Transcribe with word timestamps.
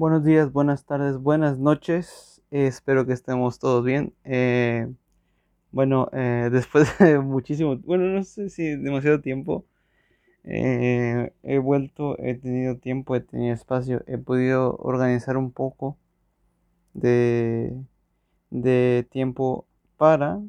Buenos 0.00 0.24
días, 0.24 0.50
buenas 0.50 0.86
tardes, 0.86 1.18
buenas 1.18 1.58
noches. 1.58 2.40
Eh, 2.50 2.66
espero 2.66 3.04
que 3.04 3.12
estemos 3.12 3.58
todos 3.58 3.84
bien. 3.84 4.14
Eh, 4.24 4.90
bueno, 5.72 6.08
eh, 6.14 6.48
después 6.52 6.88
de 6.98 7.18
muchísimo, 7.18 7.76
bueno, 7.76 8.06
no 8.06 8.24
sé 8.24 8.48
si 8.48 8.76
demasiado 8.76 9.20
tiempo, 9.20 9.66
eh, 10.44 11.34
he 11.42 11.58
vuelto, 11.58 12.18
he 12.18 12.34
tenido 12.34 12.78
tiempo, 12.78 13.14
he 13.14 13.20
tenido 13.20 13.52
espacio, 13.54 14.02
he 14.06 14.16
podido 14.16 14.74
organizar 14.78 15.36
un 15.36 15.52
poco 15.52 15.98
de, 16.94 17.76
de 18.50 19.06
tiempo 19.10 19.66
para 19.98 20.40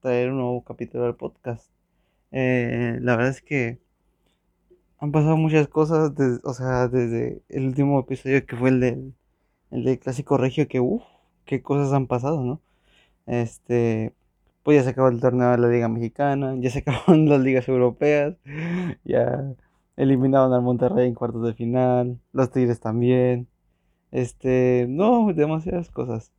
traer 0.00 0.30
un 0.30 0.38
nuevo 0.38 0.64
capítulo 0.64 1.04
al 1.04 1.16
podcast. 1.16 1.70
Eh, 2.32 2.98
la 3.02 3.16
verdad 3.16 3.32
es 3.32 3.42
que 3.42 3.80
han 4.98 5.12
pasado 5.12 5.36
muchas 5.36 5.68
cosas, 5.68 6.14
des- 6.14 6.40
o 6.44 6.54
sea, 6.54 6.88
desde 6.88 7.42
el 7.48 7.66
último 7.66 8.00
episodio 8.00 8.44
que 8.46 8.56
fue 8.56 8.70
el 8.70 8.80
del, 8.80 9.14
el 9.72 9.98
Clásico 10.00 10.36
Regio, 10.38 10.68
que 10.68 10.80
uff, 10.80 11.04
qué 11.46 11.62
cosas 11.62 11.92
han 11.94 12.06
pasado, 12.08 12.42
¿no? 12.44 12.62
Este, 13.26 14.14
pues 14.64 14.78
ya 14.78 14.84
se 14.84 14.90
acabó 14.90 15.08
el 15.08 15.20
torneo 15.20 15.50
de 15.52 15.58
la 15.58 15.68
Liga 15.68 15.88
Mexicana, 15.88 16.54
ya 16.60 16.70
se 16.70 16.80
acabaron 16.80 17.28
las 17.28 17.40
ligas 17.40 17.68
europeas, 17.68 18.36
ya 19.04 19.54
eliminaron 19.96 20.52
al 20.52 20.62
Monterrey 20.62 21.08
en 21.08 21.14
cuartos 21.14 21.44
de 21.44 21.54
final, 21.54 22.20
los 22.32 22.50
Tigres 22.52 22.80
también, 22.80 23.48
este, 24.12 24.86
no, 24.88 25.32
demasiadas 25.34 25.90
cosas. 25.90 26.32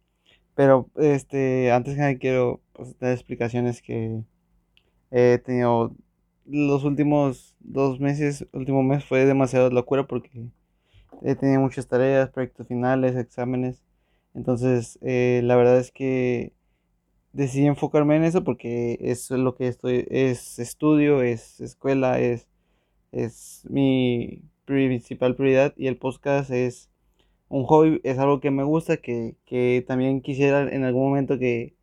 Pero, 0.55 0.89
este, 0.97 1.71
antes 1.71 1.95
que 1.95 2.01
nada 2.01 2.17
quiero 2.19 2.61
pues, 2.73 2.97
dar 2.99 3.13
explicaciones 3.13 3.81
que 3.81 4.23
he 5.11 5.39
tenido 5.39 5.95
los 6.49 6.83
últimos 6.83 7.55
dos 7.59 7.99
meses, 7.99 8.47
último 8.53 8.83
mes 8.83 9.05
fue 9.05 9.25
demasiado 9.25 9.69
locura 9.69 10.07
porque 10.07 10.49
he 11.23 11.35
tenido 11.35 11.61
muchas 11.61 11.87
tareas, 11.87 12.29
proyectos 12.31 12.67
finales, 12.67 13.15
exámenes. 13.15 13.83
Entonces, 14.33 14.99
eh, 15.01 15.41
la 15.43 15.55
verdad 15.55 15.77
es 15.79 15.91
que 15.91 16.53
decidí 17.33 17.67
enfocarme 17.67 18.15
en 18.15 18.23
eso 18.23 18.43
porque 18.43 18.97
es 19.01 19.29
lo 19.31 19.55
que 19.55 19.67
estoy, 19.67 20.07
es 20.09 20.59
estudio, 20.59 21.21
es 21.21 21.61
escuela, 21.61 22.19
es, 22.19 22.47
es 23.11 23.65
mi 23.69 24.43
principal 24.65 25.35
prioridad 25.35 25.73
y 25.77 25.87
el 25.87 25.97
podcast 25.97 26.51
es 26.51 26.89
un 27.49 27.65
hobby, 27.65 28.01
es 28.03 28.17
algo 28.19 28.39
que 28.39 28.51
me 28.51 28.63
gusta, 28.63 28.97
que, 28.97 29.35
que 29.45 29.83
también 29.87 30.21
quisiera 30.21 30.61
en 30.61 30.83
algún 30.83 31.09
momento 31.09 31.39
que, 31.39 31.75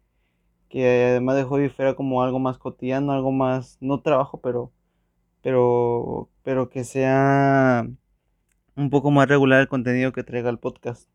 que 0.77 1.07
además 1.07 1.37
de 1.37 1.45
hobby 1.45 1.71
fuera 1.71 1.95
como 1.95 2.23
algo 2.23 2.39
más 2.39 2.59
cotidiano, 2.59 3.13
algo 3.13 3.33
más, 3.33 3.79
no 3.81 4.03
trabajo, 4.03 4.43
pero, 4.43 4.73
pero, 5.41 6.29
pero 6.43 6.69
que 6.69 6.85
sea 6.85 7.89
un 8.77 8.91
poco 8.91 9.11
más 9.11 9.27
regular 9.27 9.63
el 9.63 9.69
contenido 9.69 10.13
que 10.13 10.23
traiga 10.23 10.51
el 10.51 10.59
podcast. 10.59 11.09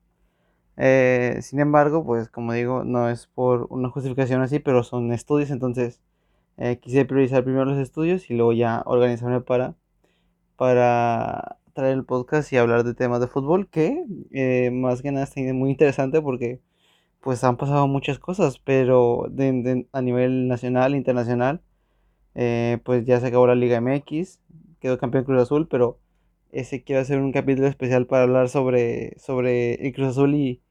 Eh, 0.77 1.37
sin 1.43 1.59
embargo, 1.59 2.03
pues 2.03 2.27
como 2.27 2.53
digo, 2.53 2.83
no 2.83 3.07
es 3.07 3.27
por 3.27 3.67
una 3.69 3.89
justificación 3.91 4.41
así, 4.41 4.57
pero 4.57 4.83
son 4.83 5.13
estudios, 5.13 5.51
entonces 5.51 6.01
eh, 6.57 6.79
quise 6.79 7.05
priorizar 7.05 7.43
primero 7.43 7.65
los 7.65 7.77
estudios 7.77 8.31
y 8.31 8.33
luego 8.33 8.53
ya 8.53 8.81
organizarme 8.87 9.41
para, 9.41 9.75
para 10.55 11.59
traer 11.73 11.93
el 11.93 12.05
podcast 12.05 12.51
y 12.51 12.57
hablar 12.57 12.83
de 12.83 12.95
temas 12.95 13.19
de 13.21 13.27
fútbol, 13.27 13.69
que 13.69 14.05
eh, 14.31 14.71
más 14.71 15.03
que 15.03 15.11
nada 15.11 15.25
está 15.25 15.39
muy 15.53 15.69
interesante 15.69 16.19
porque 16.19 16.61
pues 17.21 17.43
han 17.43 17.57
pasado 17.57 17.87
muchas 17.87 18.19
cosas, 18.19 18.59
pero 18.59 19.27
de- 19.29 19.87
a 19.93 20.01
nivel 20.01 20.47
nacional, 20.47 20.95
internacional, 20.95 21.61
eh, 22.35 22.79
pues 22.85 23.05
ya 23.05 23.19
se 23.19 23.27
acabó 23.27 23.47
la 23.47 23.55
Liga 23.55 23.77
MX, 23.77 24.39
quedó 24.79 24.97
campeón 24.97 25.25
Cruz 25.25 25.41
Azul, 25.43 25.67
pero 25.67 25.99
ese 26.51 26.83
quiero 26.83 27.01
hacer 27.01 27.19
un 27.19 27.31
capítulo 27.31 27.67
especial 27.67 28.07
para 28.07 28.23
hablar 28.23 28.49
sobre, 28.49 29.17
sobre 29.19 29.75
el 29.87 29.93
Cruz 29.93 30.09
Azul 30.09 30.35
y 30.35 30.61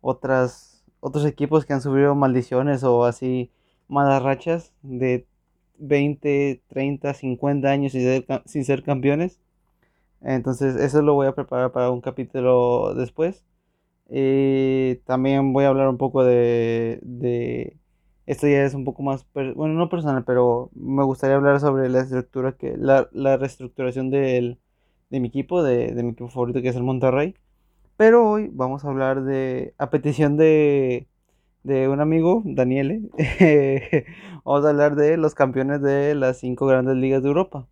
otras, 0.00 0.84
otros 1.00 1.26
equipos 1.26 1.66
que 1.66 1.72
han 1.74 1.82
sufrido 1.82 2.14
maldiciones 2.14 2.84
o 2.84 3.04
así 3.04 3.50
malas 3.88 4.22
rachas 4.22 4.72
de 4.82 5.26
20 5.78 6.62
30 6.68 7.14
50 7.14 7.70
años 7.70 7.92
sin 7.92 8.02
ser, 8.02 8.26
sin 8.46 8.64
ser 8.64 8.82
campeones. 8.84 9.40
Entonces 10.22 10.76
eso 10.76 11.02
lo 11.02 11.14
voy 11.14 11.26
a 11.28 11.34
preparar 11.34 11.72
para 11.72 11.90
un 11.90 12.00
capítulo 12.00 12.94
después. 12.94 13.44
Y 14.08 14.96
también 15.06 15.52
voy 15.52 15.64
a 15.64 15.68
hablar 15.68 15.88
un 15.88 15.98
poco 15.98 16.24
de, 16.24 16.98
de 17.02 17.76
esto 18.26 18.46
ya 18.48 18.64
es 18.64 18.74
un 18.74 18.84
poco 18.84 19.02
más, 19.02 19.26
bueno, 19.34 19.74
no 19.74 19.88
personal, 19.88 20.24
pero 20.24 20.70
me 20.74 21.04
gustaría 21.04 21.36
hablar 21.36 21.60
sobre 21.60 21.88
la 21.88 22.00
estructura 22.00 22.52
que, 22.56 22.76
la, 22.76 23.08
la 23.12 23.36
reestructuración 23.36 24.10
del, 24.10 24.58
de 25.10 25.20
mi 25.20 25.28
equipo, 25.28 25.62
de, 25.62 25.92
de 25.94 26.02
mi 26.02 26.10
equipo 26.10 26.28
favorito 26.28 26.62
que 26.62 26.68
es 26.68 26.76
el 26.76 26.82
Monterrey. 26.84 27.34
Pero 27.96 28.28
hoy 28.30 28.50
vamos 28.52 28.84
a 28.84 28.88
hablar 28.88 29.24
de, 29.24 29.74
a 29.78 29.90
petición 29.90 30.36
de, 30.36 31.08
de 31.64 31.88
un 31.88 32.00
amigo, 32.00 32.42
Daniele, 32.44 33.02
vamos 34.44 34.64
a 34.66 34.70
hablar 34.70 34.96
de 34.96 35.16
los 35.16 35.34
campeones 35.34 35.82
de 35.82 36.14
las 36.14 36.38
cinco 36.38 36.66
grandes 36.66 36.96
ligas 36.96 37.22
de 37.22 37.28
Europa. 37.28 37.68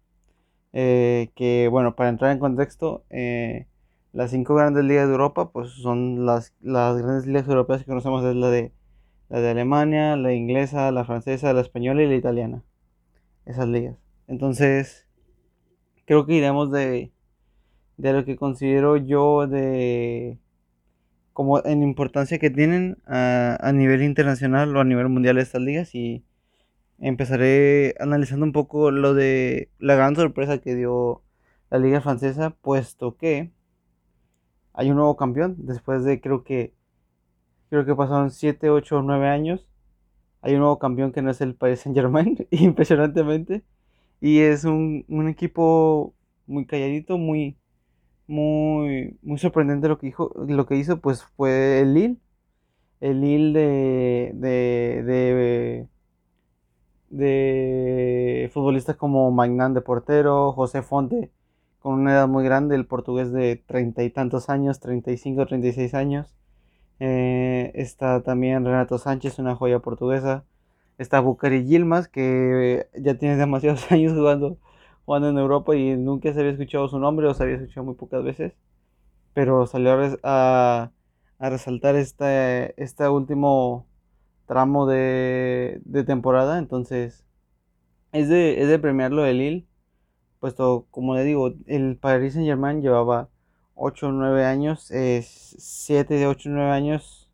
Eh, 0.73 1.31
que 1.35 1.69
bueno, 1.69 1.97
para 1.97 2.11
entrar 2.11 2.33
en 2.33 2.39
contexto, 2.39 3.05
eh, 3.11 3.67
las 4.17 4.31
cinco 4.31 4.55
grandes 4.55 4.83
ligas 4.83 5.09
de 5.09 5.13
Europa, 5.13 5.51
pues 5.53 5.69
son 5.73 6.25
las, 6.25 6.55
las 6.63 6.97
grandes 6.97 7.27
ligas 7.27 7.47
europeas 7.47 7.81
que 7.81 7.87
conocemos, 7.87 8.25
es 8.25 8.35
la 8.35 8.49
de, 8.49 8.73
la 9.29 9.41
de 9.41 9.51
Alemania, 9.51 10.17
la 10.17 10.33
inglesa, 10.33 10.91
la 10.91 11.05
francesa, 11.05 11.53
la 11.53 11.61
española 11.61 12.03
y 12.03 12.09
la 12.09 12.15
italiana, 12.15 12.65
esas 13.45 13.69
ligas. 13.69 13.99
Entonces, 14.27 15.07
creo 16.07 16.25
que 16.25 16.33
iremos 16.33 16.73
de, 16.73 17.13
de 17.99 18.13
lo 18.15 18.25
que 18.25 18.37
considero 18.37 18.97
yo 18.97 19.47
de 19.47 20.39
como 21.35 21.63
en 21.67 21.83
importancia 21.83 22.39
que 22.39 22.49
tienen 22.49 22.97
a, 23.07 23.59
a 23.61 23.73
nivel 23.73 24.03
internacional 24.03 24.75
o 24.75 24.81
a 24.81 24.85
nivel 24.85 25.11
mundial 25.11 25.37
estas 25.37 25.61
ligas 25.61 25.95
y 25.95 26.25
empezaré 26.99 27.95
analizando 28.01 28.47
un 28.47 28.53
poco 28.53 28.91
lo 28.91 29.13
de 29.13 29.69
la 29.79 29.95
gran 29.95 30.17
sorpresa 30.17 30.57
que 30.57 30.75
dio 30.75 31.23
la 31.69 31.79
liga 31.79 32.01
francesa, 32.01 32.49
puesto 32.63 33.19
que 33.19 33.55
hay 34.77 34.91
un 34.91 34.97
nuevo 34.97 35.17
campeón 35.17 35.57
después 35.59 36.05
de 36.05 36.21
creo 36.21 36.45
que 36.45 36.75
creo 37.71 37.85
que 37.87 37.95
pasaron 37.95 38.31
7 38.31 38.71
8 38.71 38.99
o 38.99 39.03
9 39.03 39.29
años. 39.29 39.69
Hay 40.43 40.55
un 40.55 40.61
nuevo 40.61 40.79
campeón 40.79 41.13
que 41.13 41.23
no 41.23 41.31
es 41.31 41.41
el 41.41 41.55
Paris 41.57 41.81
Saint-Germain, 41.83 42.47
impresionantemente, 42.53 43.65
y 44.21 44.41
es 44.41 44.65
un, 44.65 45.05
un 45.09 45.29
equipo 45.29 46.15
muy 46.47 46.67
calladito, 46.67 47.19
muy 47.19 47.59
muy 48.29 49.19
muy 49.23 49.39
sorprendente 49.39 49.89
lo 49.89 49.99
que 49.99 50.09
hizo, 50.09 50.33
lo 50.49 50.67
que 50.67 50.77
hizo 50.77 51.01
pues 51.01 51.25
fue 51.37 51.81
el 51.81 51.95
Lille, 51.95 52.19
el 53.01 53.21
Lille 53.23 53.53
de 53.59 54.33
de, 54.35 55.05
de 55.05 55.89
de 57.11 58.51
futbolistas 58.53 58.97
como 58.97 59.31
Magnan 59.31 59.75
de 59.75 59.81
portero, 59.81 60.53
José 60.53 60.83
Fonte 60.83 61.31
con 61.87 62.01
una 62.01 62.13
edad 62.15 62.29
muy 62.29 62.45
grande, 62.45 62.75
el 62.77 62.87
portugués 62.87 63.33
de 63.33 63.57
treinta 63.57 64.03
y 64.05 64.11
tantos 64.11 64.49
años, 64.51 64.81
35, 64.81 65.47
36 65.47 65.95
años. 65.95 66.35
Eh, 67.01 67.73
está 67.75 68.23
también 68.23 68.65
Renato 68.65 68.99
Sánchez, 68.99 69.39
una 69.39 69.57
joya 69.57 69.81
portuguesa. 69.81 70.47
Está 70.99 71.21
Bucari 71.21 71.65
Yilmaz, 71.67 72.09
que 72.09 72.89
ya 72.95 73.19
tiene 73.19 73.37
demasiados 73.39 73.91
años 73.93 74.15
jugando, 74.15 74.59
jugando 75.07 75.31
en 75.31 75.39
Europa 75.39 75.77
y 75.77 75.97
nunca 75.97 76.33
se 76.35 76.41
había 76.41 76.53
escuchado 76.53 76.89
su 76.89 76.99
nombre 76.99 77.29
o 77.29 77.35
se 77.35 77.45
había 77.45 77.57
escuchado 77.57 77.85
muy 77.87 77.95
pocas 77.97 78.25
veces. 78.25 78.55
Pero 79.35 79.67
salió 79.67 79.93
a- 80.25 80.93
a 81.39 81.51
resaltar 81.51 81.97
este, 81.97 82.81
este 82.83 83.09
último 83.09 83.89
tramo 84.47 84.87
de, 84.87 85.81
de 85.85 86.05
temporada. 86.05 86.59
Entonces, 86.59 87.27
es 88.13 88.29
de, 88.29 88.63
es 88.63 88.69
de 88.69 88.79
premiarlo 88.79 89.27
el 89.27 89.39
Lille, 89.39 89.67
puesto, 90.47 90.87
como 90.93 91.17
le 91.17 91.25
digo, 91.25 91.51
el 91.67 91.97
Paris 91.97 92.35
Saint-Germain 92.35 92.81
llevaba 92.81 93.29
8 93.75 94.07
o 94.07 94.13
9 94.13 94.45
años, 94.45 94.93
7 94.93 96.15
de 96.15 96.25
8 96.29 96.49
o 96.49 96.53
9 96.53 96.71
años, 96.71 97.29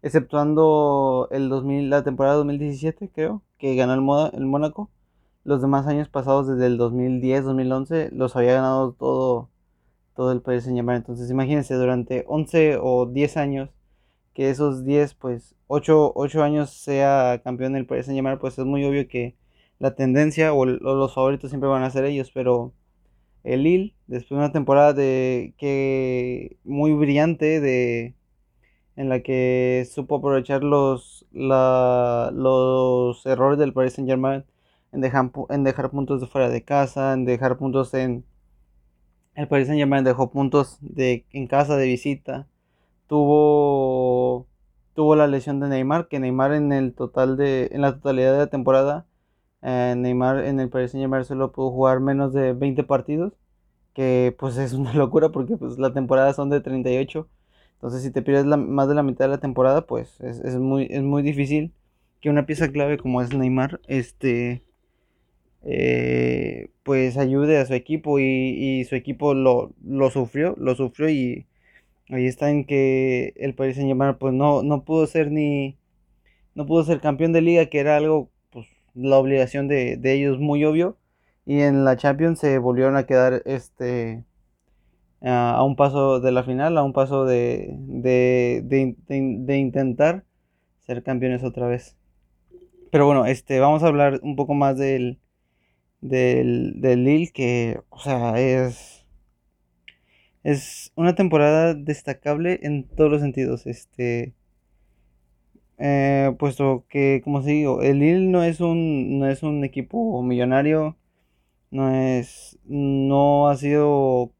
exceptuando 0.00 1.28
el 1.30 1.50
2000, 1.50 1.90
la 1.90 2.02
temporada 2.04 2.36
2017, 2.36 3.10
creo, 3.14 3.42
que 3.58 3.76
ganó 3.76 3.92
el, 3.92 4.34
el 4.34 4.46
Mónaco. 4.46 4.88
Los 5.44 5.60
demás 5.60 5.86
años 5.86 6.08
pasados, 6.08 6.48
desde 6.48 6.64
el 6.64 6.78
2010, 6.78 7.44
2011, 7.44 8.08
los 8.12 8.34
había 8.34 8.54
ganado 8.54 8.92
todo, 8.92 9.50
todo 10.16 10.32
el 10.32 10.40
Paris 10.40 10.64
Saint-Germain. 10.64 10.96
Entonces, 10.96 11.30
imagínense, 11.30 11.74
durante 11.74 12.24
11 12.28 12.78
o 12.80 13.04
10 13.04 13.36
años, 13.36 13.68
que 14.32 14.48
esos 14.48 14.86
10 14.86 15.14
pues, 15.16 15.54
8 15.66 16.12
8 16.14 16.42
años 16.42 16.70
sea 16.70 17.42
campeón 17.44 17.74
del 17.74 17.84
Paris 17.84 18.06
Saint-Germain, 18.06 18.38
pues 18.38 18.58
es 18.58 18.64
muy 18.64 18.82
obvio 18.86 19.06
que 19.06 19.36
la 19.84 19.94
tendencia 19.96 20.52
o, 20.54 20.64
los 20.66 21.14
favoritos 21.14 21.50
siempre 21.50 21.68
van 21.70 21.82
a 21.84 21.90
ser 21.90 22.04
ellos, 22.06 22.30
pero 22.34 22.72
el 23.44 23.64
Lille, 23.64 23.94
después 24.06 24.30
de 24.38 24.44
una 24.46 24.52
temporada 24.52 24.92
de 24.94 25.54
que 25.58 26.58
muy 26.64 26.92
brillante 26.94 27.60
de 27.60 28.14
en 28.96 29.08
la 29.08 29.20
que 29.22 29.86
supo 29.92 30.16
aprovechar 30.16 30.62
los 30.64 31.26
la- 31.32 32.30
los 32.34 33.24
errores 33.26 33.58
del 33.58 33.72
Paris 33.72 33.94
Saint-Germain 33.94 34.44
en 34.92 35.00
dejar, 35.00 35.30
en 35.50 35.64
dejar 35.64 35.90
puntos 35.90 36.20
de 36.20 36.26
fuera 36.28 36.48
de 36.50 36.64
casa, 36.64 37.12
en 37.14 37.24
dejar 37.26 37.58
puntos 37.58 37.94
en 37.94 38.24
el 39.34 39.48
Paris 39.48 39.66
Saint-Germain 39.66 40.04
dejó 40.04 40.30
puntos 40.30 40.78
de 40.80 41.26
en 41.32 41.46
casa 41.46 41.76
de 41.76 41.86
visita, 41.86 42.46
tuvo 43.08 44.46
tuvo 44.94 45.16
la 45.16 45.26
lesión 45.26 45.60
de 45.60 45.68
Neymar, 45.68 46.08
que 46.08 46.20
Neymar 46.20 46.52
en 46.54 46.72
el 46.72 46.94
total 46.94 47.36
de 47.36 47.68
en 47.72 47.82
la 47.82 47.94
totalidad 47.94 48.32
de 48.32 48.38
la 48.38 48.46
temporada 48.48 49.06
eh, 49.64 49.94
Neymar 49.96 50.44
en 50.44 50.60
el 50.60 50.68
Paris 50.68 50.92
Saint-Germain 50.92 51.24
solo 51.24 51.52
pudo 51.52 51.70
jugar 51.70 52.00
menos 52.00 52.32
de 52.34 52.52
20 52.52 52.84
partidos, 52.84 53.32
que 53.94 54.34
pues 54.38 54.56
es 54.58 54.74
una 54.74 54.94
locura 54.94 55.30
porque 55.30 55.56
pues 55.56 55.78
la 55.78 55.92
temporada 55.92 56.34
son 56.34 56.50
de 56.50 56.60
38. 56.60 57.28
Entonces 57.74 58.02
si 58.02 58.10
te 58.10 58.22
pierdes 58.22 58.46
más 58.46 58.88
de 58.88 58.94
la 58.94 59.02
mitad 59.02 59.26
de 59.26 59.30
la 59.30 59.38
temporada, 59.40 59.86
pues 59.86 60.20
es, 60.20 60.56
muy, 60.56 60.88
es 60.90 61.02
muy 61.02 61.22
difícil 61.22 61.72
que 62.20 62.30
una 62.30 62.46
pieza 62.46 62.70
clave 62.72 62.98
como 62.98 63.22
es 63.22 63.34
Neymar, 63.34 63.80
este, 63.88 64.64
eh, 65.62 66.68
pues 66.82 67.16
ayude 67.18 67.58
a 67.58 67.66
su 67.66 67.74
equipo 67.74 68.18
y, 68.20 68.84
su 68.84 68.96
equipo 68.96 69.34
lo, 69.34 69.72
lo, 69.84 70.10
sufrió, 70.10 70.54
lo 70.58 70.74
sufrió 70.74 71.08
y 71.10 71.46
ahí 72.10 72.26
está 72.26 72.50
en 72.50 72.64
que 72.66 73.34
el 73.36 73.54
Paris 73.54 73.76
Saint 73.76 73.88
Germain 73.88 74.16
pues 74.18 74.34
no, 74.34 74.62
no 74.62 74.84
pudo 74.84 75.06
ser 75.06 75.30
ni, 75.30 75.78
no 76.54 76.66
pudo 76.66 76.84
ser 76.84 77.00
campeón 77.00 77.32
de 77.32 77.42
liga, 77.42 77.66
que 77.66 77.80
era 77.80 77.96
algo, 77.96 78.30
la 78.94 79.18
obligación 79.18 79.68
de, 79.68 80.00
ellos 80.04 80.38
muy 80.38 80.64
obvio, 80.64 80.98
y 81.46 81.60
en 81.60 81.84
la 81.84 81.96
Champions 81.96 82.38
se 82.40 82.58
volvieron 82.58 82.96
a 82.96 83.04
quedar 83.06 83.42
este 83.44 84.24
a 85.22 85.64
un 85.64 85.76
paso 85.76 86.20
de 86.20 86.32
la 86.32 86.44
final, 86.44 86.76
a 86.76 86.82
un 86.82 86.92
paso 86.92 87.24
de, 87.24 87.74
de, 87.78 88.62
de 88.62 89.56
intentar 89.56 90.24
ser 90.80 91.02
campeones 91.02 91.42
otra 91.44 91.66
vez. 91.66 91.96
Pero 92.94 93.06
bueno, 93.06 93.26
este, 93.26 93.58
vamos 93.58 93.82
a 93.82 93.88
hablar 93.88 94.20
un 94.22 94.36
poco 94.36 94.54
más 94.54 94.78
del, 94.78 95.18
del, 96.00 96.80
del 96.80 97.04
Lille, 97.04 97.32
que, 97.32 97.80
o 97.88 97.98
sea, 97.98 98.38
es, 98.38 99.04
es 100.44 100.92
una 100.94 101.14
temporada 101.14 101.74
destacable 101.74 102.60
en 102.62 102.84
todos 102.84 103.10
los 103.10 103.20
sentidos. 103.20 103.66
Este, 103.66 104.34
eh, 105.78 106.34
puesto 106.38 106.84
que, 106.88 107.20
como 107.24 107.42
se 107.42 107.50
digo, 107.50 107.82
el 107.82 107.98
Lille 107.98 108.28
no 108.28 108.42
es 108.44 108.60
un, 108.60 109.18
no 109.18 109.28
es 109.28 109.42
un 109.42 109.64
equipo 109.64 110.22
millonario, 110.22 110.96
no 111.70 111.90
es, 111.94 112.58
no 112.64 113.48
ha 113.48 113.56
sido, 113.56 114.32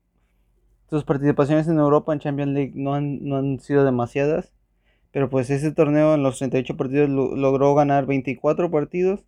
sus 0.90 1.04
participaciones 1.04 1.66
en 1.68 1.78
Europa 1.78 2.12
en 2.12 2.20
Champions 2.20 2.52
League 2.52 2.72
no 2.74 2.94
han, 2.94 3.24
no 3.24 3.36
han 3.36 3.60
sido 3.60 3.84
demasiadas. 3.84 4.52
Pero 5.14 5.30
pues 5.30 5.48
ese 5.50 5.70
torneo 5.70 6.14
en 6.14 6.24
los 6.24 6.38
38 6.38 6.76
partidos 6.76 7.08
logró 7.08 7.74
ganar 7.76 8.04
24 8.04 8.68
partidos, 8.70 9.24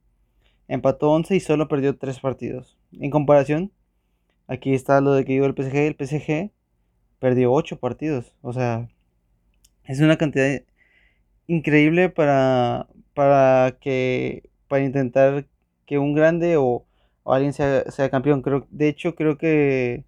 empató 0.67 1.13
11 1.13 1.37
y 1.37 1.41
solo 1.41 1.69
perdió 1.69 1.97
3 1.97 2.19
partidos. 2.19 2.77
En 2.93 3.11
comparación, 3.11 3.71
aquí 4.49 4.75
está 4.75 5.01
lo 5.01 5.13
de 5.13 5.25
que 5.25 5.35
digo 5.35 5.47
el 5.47 5.55
PSG, 5.55 5.77
el 5.77 5.97
PSG 5.97 6.51
perdió 7.21 7.53
8 7.53 7.79
partidos. 7.79 8.35
O 8.43 8.53
sea, 8.53 8.89
es 9.85 10.01
una 10.01 10.17
cantidad 10.17 10.61
increíble 11.47 12.09
para, 12.11 12.89
para 13.15 13.77
que 13.81 14.51
para 14.69 14.85
intentar 14.85 15.47
que 15.87 15.99
un 15.99 16.15
grande 16.15 16.57
o, 16.57 16.87
alguien 17.25 17.53
sea, 17.53 17.91
sea, 17.91 18.11
campeón. 18.11 18.43
Creo, 18.43 18.67
de 18.71 18.89
hecho, 18.89 19.15
creo 19.15 19.39
que 19.39 20.05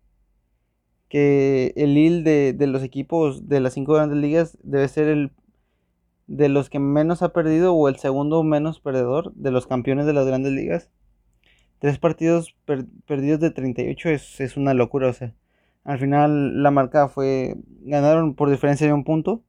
que 1.08 1.73
el 1.76 1.94
Lille 1.94 2.23
de, 2.23 2.52
de 2.52 2.67
los 2.67 2.82
equipos 2.82 3.49
de 3.49 3.61
las 3.61 3.73
cinco 3.75 3.94
grandes 3.94 4.19
ligas 4.19 4.58
debe 4.62 4.88
ser 4.88 5.08
el 5.08 5.32
de 6.26 6.50
los 6.50 6.69
que 6.69 6.79
menos 6.79 7.23
ha 7.23 7.32
perdido 7.32 7.75
o 7.75 7.88
el 7.88 7.96
segundo 7.96 8.43
menos 8.43 8.81
perdedor 8.81 9.32
de 9.34 9.50
los 9.50 9.67
campeones 9.67 10.06
de 10.06 10.12
las 10.12 10.26
grandes 10.26 10.52
ligas. 10.52 10.91
Tres 11.79 11.99
partidos 11.99 12.55
perdidos 13.06 13.41
de 13.41 13.50
38 13.50 14.11
es, 14.11 14.41
es 14.41 14.56
una 14.56 14.75
locura, 14.75 15.08
o 15.08 15.12
sea. 15.12 15.34
Al 15.84 15.99
final 15.99 16.62
la 16.62 16.70
marca 16.70 17.08
fue, 17.08 17.56
ganaron 17.81 18.34
por 18.34 18.50
diferencia 18.50 18.87
de 18.87 18.93
un 18.93 19.05
punto. 19.05 19.43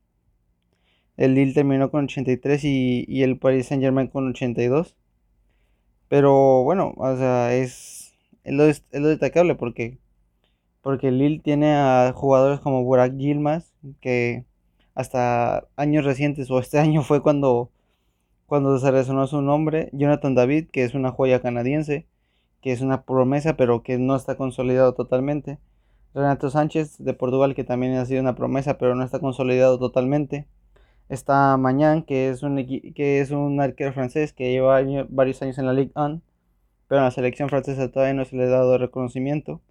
El 1.19 1.35
Lille 1.35 1.53
terminó 1.53 1.91
con 1.91 2.05
83 2.05 2.63
y, 2.63 3.03
y 3.05 3.23
el 3.23 3.37
Paris 3.37 3.67
Saint 3.67 3.83
Germain 3.83 4.07
con 4.07 4.29
82. 4.29 4.95
Pero 6.07 6.63
bueno, 6.63 6.93
o 6.95 7.17
sea, 7.17 7.53
es, 7.53 8.13
es, 8.45 8.53
lo, 8.53 8.63
es 8.63 8.83
lo 8.93 9.09
destacable 9.09 9.55
porque, 9.55 9.97
porque 10.81 11.09
el 11.09 11.17
Lille 11.17 11.41
tiene 11.43 11.73
a 11.73 12.13
jugadores 12.15 12.61
como 12.61 12.85
Burak 12.85 13.17
Gilmas 13.17 13.73
que 13.99 14.45
hasta 14.95 15.67
años 15.75 16.05
recientes 16.05 16.49
o 16.51 16.59
este 16.59 16.79
año 16.85 17.03
fue 17.03 17.21
cuando, 17.21 17.69
cuando 18.45 18.79
se 18.79 18.89
resonó 18.89 19.27
su 19.27 19.41
nombre, 19.41 19.89
Jonathan 19.91 20.35
David, 20.35 20.69
que 20.71 20.85
es 20.85 20.93
una 20.93 21.11
joya 21.11 21.41
canadiense, 21.41 22.07
que 22.61 22.71
es 22.71 22.79
una 22.79 23.03
promesa 23.03 23.57
pero 23.57 23.83
que 23.83 23.97
no 23.97 24.15
está 24.15 24.37
consolidado 24.37 24.93
totalmente. 24.93 25.59
Renato 26.13 26.49
Sánchez 26.49 26.97
de 26.97 27.13
Portugal, 27.13 27.55
que 27.55 27.65
también 27.65 27.95
ha 27.95 28.05
sido 28.05 28.21
una 28.21 28.35
promesa 28.35 28.77
pero 28.77 28.95
no 28.95 29.03
está 29.03 29.19
consolidado 29.19 29.77
totalmente. 29.79 30.47
Está 31.09 31.57
Mañán, 31.57 32.03
que 32.03 32.29
es 32.29 32.43
un, 32.43 32.55
que 32.95 33.19
es 33.19 33.31
un 33.31 33.59
arquero 33.61 33.93
francés 33.93 34.33
que 34.33 34.51
lleva 34.51 34.81
varios 35.09 35.41
años 35.41 35.57
en 35.57 35.65
la 35.65 35.73
Ligue 35.73 35.91
1, 35.95 36.21
pero 36.87 36.99
en 36.99 37.05
la 37.05 37.11
selección 37.11 37.49
francesa 37.49 37.91
todavía 37.91 38.13
no 38.13 38.25
se 38.25 38.35
le 38.37 38.43
ha 38.45 38.49
dado 38.49 38.77
reconocimiento. 38.77 39.61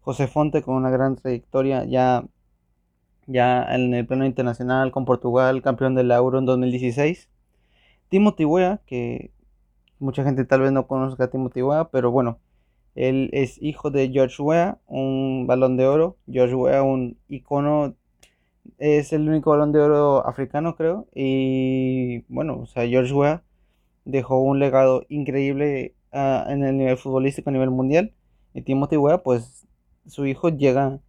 José 0.00 0.26
Fonte, 0.26 0.62
con 0.62 0.74
una 0.76 0.90
gran 0.90 1.16
trayectoria, 1.16 1.84
ya 1.84 2.24
ya 3.26 3.64
en 3.74 3.92
el 3.94 4.06
plano 4.06 4.24
internacional 4.24 4.92
con 4.92 5.04
Portugal, 5.04 5.62
campeón 5.62 5.94
del 5.94 6.10
Euro 6.10 6.38
en 6.38 6.46
2016. 6.46 7.28
Timothy 8.08 8.44
Weah, 8.44 8.80
que 8.86 9.32
mucha 9.98 10.24
gente 10.24 10.44
tal 10.44 10.60
vez 10.62 10.72
no 10.72 10.86
conozca 10.86 11.24
a 11.24 11.30
Timothy 11.30 11.62
Weah, 11.62 11.90
pero 11.90 12.10
bueno, 12.10 12.38
él 12.94 13.30
es 13.32 13.60
hijo 13.62 13.90
de 13.90 14.10
George 14.10 14.42
Weah, 14.42 14.78
un 14.86 15.46
balón 15.46 15.76
de 15.76 15.86
oro. 15.86 16.16
George 16.30 16.54
Weah, 16.54 16.82
un 16.82 17.18
icono, 17.28 17.94
es 18.78 19.12
el 19.12 19.28
único 19.28 19.50
balón 19.50 19.72
de 19.72 19.80
oro 19.80 20.26
africano, 20.26 20.76
creo. 20.76 21.06
Y 21.14 22.20
bueno, 22.28 22.60
o 22.60 22.66
sea, 22.66 22.86
George 22.86 23.12
Weah 23.12 23.42
dejó 24.04 24.40
un 24.40 24.58
legado 24.58 25.04
increíble 25.08 25.94
ah, 26.12 26.46
en 26.48 26.64
el 26.64 26.76
nivel 26.76 26.96
futbolístico 26.96 27.50
a 27.50 27.52
nivel 27.52 27.70
mundial. 27.70 28.12
Y 28.54 28.62
Timothy 28.62 28.96
Weah, 28.96 29.22
pues 29.22 29.66
su 30.06 30.26
hijo 30.26 30.48
llega, 30.50 31.00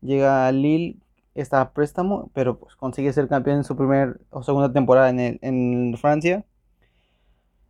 llega 0.00 0.46
a 0.46 0.52
Lille 0.52 0.98
está 1.34 1.60
a 1.60 1.72
préstamo, 1.72 2.30
pero 2.34 2.58
pues 2.58 2.76
consigue 2.76 3.12
ser 3.12 3.28
campeón 3.28 3.58
en 3.58 3.64
su 3.64 3.76
primer 3.76 4.20
o 4.30 4.42
segunda 4.42 4.72
temporada 4.72 5.10
en, 5.10 5.38
en 5.42 5.96
Francia. 5.96 6.44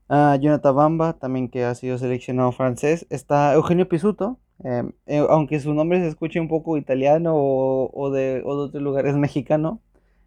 Uh, 0.09 0.35
Jonathan 0.41 0.75
Bamba, 0.75 1.13
también 1.15 1.49
que 1.49 1.65
ha 1.65 1.75
sido 1.75 1.97
seleccionado 1.99 2.51
francés. 2.53 3.07
Está 3.11 3.55
Eugenio 3.55 3.89
Pisuto, 3.89 4.39
em, 4.65 4.93
eh, 5.07 5.25
aunque 5.29 5.61
su 5.61 5.75
nombre 5.75 6.01
se 6.01 6.09
escuche 6.09 6.41
un 6.41 6.49
poco 6.49 6.77
italiano 6.77 7.35
o, 7.37 8.11
de, 8.11 8.43
o 8.45 8.57
de 8.57 8.63
otros 8.65 8.83
lugares 8.83 9.17
mexicano. 9.17 9.81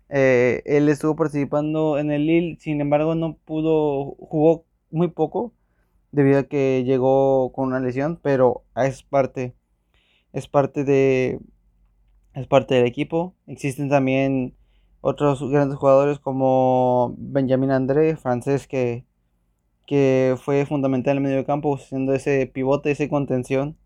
Eh, 0.09 0.61
él 0.65 0.89
estuvo 0.89 1.15
participando 1.15 1.97
en 1.97 2.11
el 2.11 2.27
Lille, 2.27 2.57
sin 2.59 2.81
embargo 2.81 3.15
no 3.15 3.37
pudo, 3.45 4.15
jugó 4.19 4.65
muy 4.91 5.07
poco 5.09 5.53
debido 6.11 6.39
a 6.39 6.43
que 6.43 6.83
llegó 6.85 7.51
con 7.53 7.67
una 7.69 7.79
lesión, 7.79 8.19
pero 8.21 8.63
es 8.75 9.03
parte, 9.03 9.55
es 10.33 10.47
parte 10.47 10.83
de, 10.83 11.39
es 12.33 12.47
parte 12.47 12.75
del 12.75 12.85
equipo. 12.85 13.35
Existen 13.47 13.89
también 13.89 14.55
otros 15.01 15.41
grandes 15.49 15.77
jugadores 15.77 16.19
como 16.19 17.15
Benjamin 17.17 17.71
André, 17.71 18.15
francés, 18.15 18.67
que, 18.67 19.05
que 19.87 20.35
fue 20.43 20.65
fundamental 20.65 21.17
en 21.17 21.25
el 21.25 21.31
medio 21.31 21.45
campo, 21.45 21.77
siendo 21.77 22.13
ese 22.13 22.47
pivote, 22.47 22.91
ese 22.91 23.09
contención, 23.09 23.77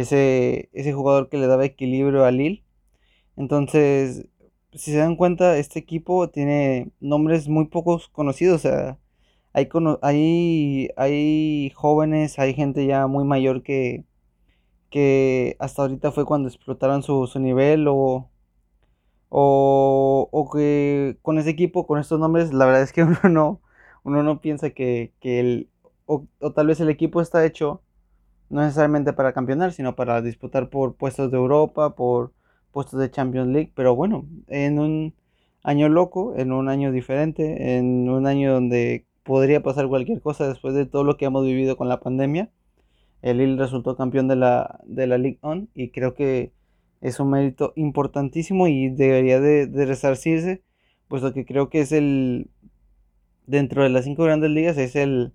ese, 0.00 0.70
ese 0.72 0.92
jugador 0.92 1.28
que 1.28 1.38
le 1.38 1.46
daba 1.46 1.64
equilibrio 1.64 2.24
a 2.24 2.30
Lille. 2.30 2.64
Entonces, 3.36 4.28
si 4.72 4.92
se 4.92 4.98
dan 4.98 5.16
cuenta, 5.16 5.58
este 5.58 5.78
equipo 5.80 6.30
tiene 6.30 6.90
nombres 7.00 7.48
muy 7.48 7.66
pocos 7.66 8.08
conocidos. 8.08 8.56
O 8.56 8.58
sea, 8.60 8.98
hay, 9.52 9.68
hay, 10.02 10.90
hay 10.96 11.70
jóvenes, 11.74 12.38
hay 12.38 12.54
gente 12.54 12.86
ya 12.86 13.06
muy 13.06 13.24
mayor 13.24 13.62
que, 13.62 14.04
que 14.90 15.56
hasta 15.60 15.82
ahorita 15.82 16.12
fue 16.12 16.26
cuando 16.26 16.48
explotaron 16.48 17.02
su, 17.02 17.26
su 17.26 17.40
nivel 17.40 17.88
o, 17.88 18.30
o, 19.28 20.28
o, 20.32 20.50
que 20.50 21.18
con 21.22 21.38
ese 21.38 21.50
equipo, 21.50 21.86
con 21.86 21.98
estos 22.00 22.20
nombres, 22.20 22.52
la 22.52 22.66
verdad 22.66 22.82
es 22.82 22.92
que 22.92 23.02
uno 23.04 23.18
no, 23.30 23.62
uno 24.04 24.22
no 24.22 24.40
piensa 24.40 24.70
que, 24.70 25.12
que 25.20 25.40
el, 25.40 25.70
o, 26.06 26.26
o, 26.40 26.52
tal 26.52 26.66
vez 26.68 26.80
el 26.80 26.90
equipo 26.90 27.20
está 27.20 27.44
hecho 27.44 27.82
no 28.50 28.62
necesariamente 28.62 29.12
para 29.12 29.32
campeonar, 29.32 29.72
sino 29.72 29.96
para 29.96 30.22
disputar 30.22 30.70
por 30.70 30.94
puestos 30.96 31.30
de 31.30 31.36
Europa, 31.36 31.94
por 31.94 32.32
puestos 32.72 33.00
de 33.00 33.10
Champions 33.10 33.48
League, 33.48 33.72
pero 33.74 33.94
bueno, 33.96 34.26
en 34.48 34.78
un 34.78 35.14
año 35.62 35.88
loco, 35.88 36.34
en 36.36 36.52
un 36.52 36.68
año 36.68 36.92
diferente, 36.92 37.76
en 37.78 38.08
un 38.08 38.26
año 38.26 38.52
donde 38.52 39.06
podría 39.24 39.62
pasar 39.62 39.88
cualquier 39.88 40.20
cosa 40.20 40.48
después 40.48 40.74
de 40.74 40.86
todo 40.86 41.04
lo 41.04 41.16
que 41.16 41.26
hemos 41.26 41.44
vivido 41.44 41.76
con 41.76 41.88
la 41.88 42.00
pandemia 42.00 42.50
el 43.22 43.38
Lille 43.38 43.56
resultó 43.56 43.96
campeón 43.96 44.28
de 44.28 44.36
la, 44.36 44.80
de 44.84 45.06
la 45.06 45.18
Ligue 45.18 45.38
1 45.42 45.68
y 45.74 45.90
creo 45.90 46.14
que 46.14 46.52
es 47.00 47.20
un 47.20 47.30
mérito 47.30 47.72
importantísimo 47.76 48.68
y 48.68 48.90
debería 48.90 49.40
de, 49.40 49.66
resarcirse, 49.86 50.62
puesto 51.08 51.32
que 51.32 51.44
creo 51.44 51.68
que 51.68 51.80
es 51.80 51.92
el, 51.92 52.50
dentro 53.46 53.82
de 53.82 53.90
las 53.90 54.04
cinco 54.04 54.24
grandes 54.24 54.50
ligas, 54.50 54.78
es 54.78 54.96
el, 54.96 55.32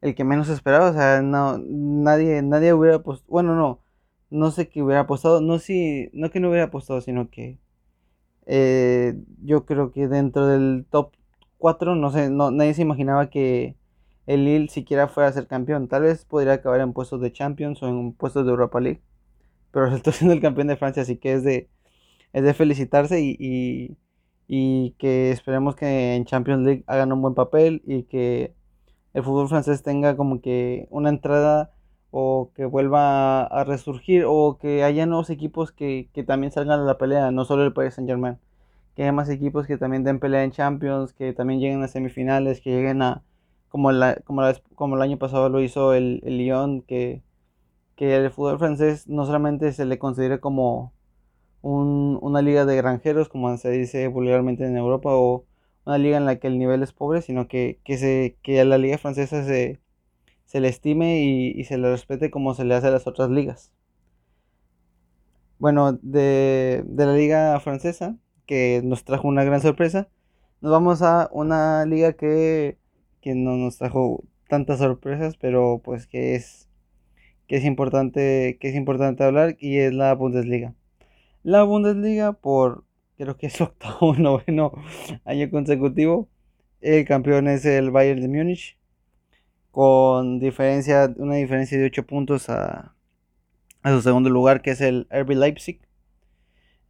el 0.00 0.14
que 0.14 0.24
menos 0.24 0.48
esperaba, 0.48 0.90
o 0.90 0.92
sea, 0.94 1.22
no, 1.22 1.58
nadie, 1.58 2.42
nadie 2.42 2.72
hubiera 2.74 2.96
apostado, 2.96 3.30
bueno, 3.30 3.54
no, 3.56 3.82
no 4.30 4.50
sé 4.50 4.68
qué 4.68 4.82
hubiera 4.82 5.02
apostado, 5.02 5.40
no, 5.40 5.58
si, 5.58 6.10
no 6.12 6.30
que 6.30 6.40
no 6.40 6.48
hubiera 6.50 6.66
apostado, 6.66 7.00
sino 7.00 7.30
que 7.30 7.58
Eh, 8.46 9.14
yo 9.42 9.64
creo 9.66 9.92
que 9.92 10.08
dentro 10.08 10.46
del 10.46 10.86
top 10.90 11.12
4, 11.58 11.94
no 11.94 12.10
sé, 12.10 12.30
no, 12.30 12.50
nadie 12.50 12.74
se 12.74 12.82
imaginaba 12.82 13.30
que 13.30 13.76
el 14.26 14.44
Lille 14.44 14.68
siquiera 14.68 15.08
fuera 15.08 15.28
a 15.30 15.32
ser 15.32 15.46
campeón. 15.46 15.88
Tal 15.88 16.02
vez 16.02 16.24
podría 16.24 16.54
acabar 16.54 16.80
en 16.80 16.92
puestos 16.92 17.20
de 17.20 17.32
Champions 17.32 17.82
o 17.82 17.88
en 17.88 18.12
puestos 18.14 18.44
de 18.44 18.50
Europa 18.52 18.80
League. 18.80 19.02
Pero 19.72 19.86
resultó 19.86 20.12
siendo 20.12 20.34
el 20.34 20.40
campeón 20.40 20.68
de 20.68 20.76
Francia, 20.76 21.02
así 21.02 21.16
que 21.18 21.34
es 21.34 21.44
de, 21.44 21.70
es 22.32 22.44
de 22.44 22.54
felicitarse 22.54 23.20
y, 23.20 23.96
y, 24.48 24.92
que 24.98 25.30
esperemos 25.30 25.76
que 25.76 26.14
en 26.16 26.24
Champions 26.24 26.64
League 26.64 26.84
hagan 26.86 27.12
un 27.12 27.22
buen 27.22 27.34
papel 27.34 27.82
y 27.86 28.04
que 28.04 28.54
el 29.14 29.22
fútbol 29.24 29.48
francés 29.48 29.82
tenga 29.82 30.16
como 30.16 30.40
que 30.40 30.86
una 30.90 31.08
entrada 31.08 31.72
o 32.10 32.50
que 32.54 32.64
vuelva 32.64 33.42
a 33.44 33.64
resurgir 33.64 34.24
o 34.26 34.58
que 34.60 34.82
haya 34.84 35.06
nuevos 35.06 35.30
equipos 35.30 35.72
que, 35.72 36.08
que 36.12 36.24
también 36.24 36.52
salgan 36.52 36.80
a 36.80 36.84
la 36.84 36.98
pelea, 36.98 37.30
no 37.30 37.44
solo 37.44 37.64
el 37.64 37.72
Paris 37.72 37.94
Saint 37.94 38.08
Germain, 38.08 38.38
que 38.94 39.02
haya 39.02 39.12
más 39.12 39.28
equipos 39.28 39.66
que 39.66 39.78
también 39.78 40.04
den 40.04 40.20
pelea 40.20 40.44
en 40.44 40.50
Champions, 40.52 41.12
que 41.12 41.32
también 41.32 41.60
lleguen 41.60 41.82
a 41.82 41.88
semifinales, 41.88 42.60
que 42.60 42.70
lleguen 42.70 43.02
a, 43.02 43.22
como, 43.68 43.92
la, 43.92 44.16
como, 44.24 44.42
la, 44.42 44.54
como 44.74 44.96
el 44.96 45.02
año 45.02 45.18
pasado 45.18 45.48
lo 45.48 45.60
hizo 45.60 45.94
el, 45.94 46.20
el 46.24 46.38
Lyon, 46.38 46.82
que, 46.82 47.22
que 47.96 48.16
el 48.16 48.30
fútbol 48.30 48.58
francés 48.58 49.08
no 49.08 49.26
solamente 49.26 49.72
se 49.72 49.84
le 49.84 49.98
considere 49.98 50.40
como 50.40 50.92
un, 51.62 52.18
una 52.22 52.42
liga 52.42 52.64
de 52.66 52.76
granjeros, 52.76 53.28
como 53.28 53.56
se 53.56 53.70
dice 53.70 54.08
vulgarmente 54.08 54.66
en 54.66 54.76
Europa, 54.76 55.10
o 55.12 55.44
una 55.90 55.98
liga 55.98 56.16
en 56.16 56.26
la 56.26 56.36
que 56.36 56.46
el 56.46 56.58
nivel 56.58 56.82
es 56.82 56.92
pobre, 56.92 57.22
sino 57.22 57.48
que, 57.48 57.80
que, 57.84 57.98
se, 57.98 58.36
que 58.42 58.60
a 58.60 58.64
la 58.64 58.78
liga 58.78 58.98
francesa 58.98 59.44
se, 59.44 59.80
se 60.44 60.60
le 60.60 60.68
estime 60.68 61.22
y, 61.22 61.64
se 61.64 61.78
le 61.78 61.90
respete 61.90 62.30
como 62.30 62.54
se 62.54 62.64
le 62.64 62.74
hace 62.74 62.88
a 62.88 62.90
las 62.90 63.06
otras 63.06 63.30
ligas. 63.30 63.72
Bueno, 65.58 65.92
de, 66.02 66.82
de 66.86 67.06
la 67.06 67.14
liga 67.14 67.60
francesa, 67.60 68.16
que 68.46 68.80
nos 68.84 69.04
trajo 69.04 69.28
una 69.28 69.44
gran 69.44 69.60
sorpresa, 69.60 70.08
nos 70.60 70.72
vamos 70.72 71.02
a 71.02 71.28
una 71.32 71.84
liga 71.86 72.14
que 72.14 72.78
que 73.20 73.34
no 73.34 73.56
nos 73.56 73.78
trajo 73.78 74.24
tantas 74.48 74.78
sorpresas, 74.78 75.36
pero 75.36 75.80
pues 75.84 76.06
que 76.06 76.34
es 76.34 76.68
que 77.46 77.56
es 77.56 77.64
importante 77.64 78.58
que 78.60 78.68
es 78.68 78.74
importante 78.74 79.24
hablar 79.24 79.56
y 79.58 79.78
es 79.78 79.92
la 79.92 80.14
Bundesliga. 80.14 80.74
La 81.42 81.62
Bundesliga 81.64 82.32
por 82.32 82.84
creo 83.20 83.36
que 83.36 83.48
es 83.48 83.60
octavo 83.60 84.10
o 84.10 84.14
noveno 84.14 84.72
año 85.24 85.50
consecutivo. 85.50 86.28
El 86.80 87.04
campeón 87.04 87.48
es 87.48 87.64
el 87.66 87.90
Bayern 87.90 88.22
de 88.22 88.28
Múnich 88.28 88.78
con 89.70 90.40
diferencia 90.40 91.12
una 91.18 91.36
diferencia 91.36 91.78
de 91.78 91.86
8 91.86 92.06
puntos 92.06 92.48
a, 92.48 92.94
a 93.82 93.90
su 93.92 94.02
segundo 94.02 94.30
lugar 94.30 94.62
que 94.62 94.70
es 94.70 94.80
el 94.80 95.06
RB 95.10 95.30
Leipzig. 95.36 95.80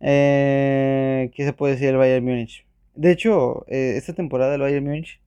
Eh, 0.01 1.31
¿Qué 1.35 1.45
se 1.45 1.53
puede 1.53 1.75
decir 1.75 1.89
del 1.89 1.97
Bayern 1.97 2.25
Múnich? 2.25 2.67
De 2.95 3.11
hecho, 3.13 3.67
eh, 3.69 3.95
esta 3.97 4.15
temporada 4.15 4.55
el 4.55 4.61
Bayern 4.61 4.85
Múnich 4.85 5.21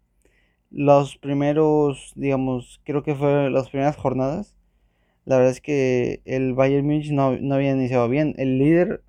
los 0.71 1.17
primeros, 1.17 2.13
digamos, 2.15 2.81
creo 2.83 3.03
que 3.03 3.13
fueron 3.13 3.53
las 3.53 3.69
primeras 3.69 3.95
jornadas. 3.95 4.55
La 5.25 5.37
verdad 5.37 5.51
es 5.51 5.61
que 5.61 6.21
el 6.25 6.53
Bayern 6.53 6.85
Munich 6.85 7.11
no, 7.11 7.37
no 7.37 7.55
había 7.55 7.71
iniciado 7.71 8.09
bien. 8.09 8.33
El 8.37 8.57
líder, 8.57 9.03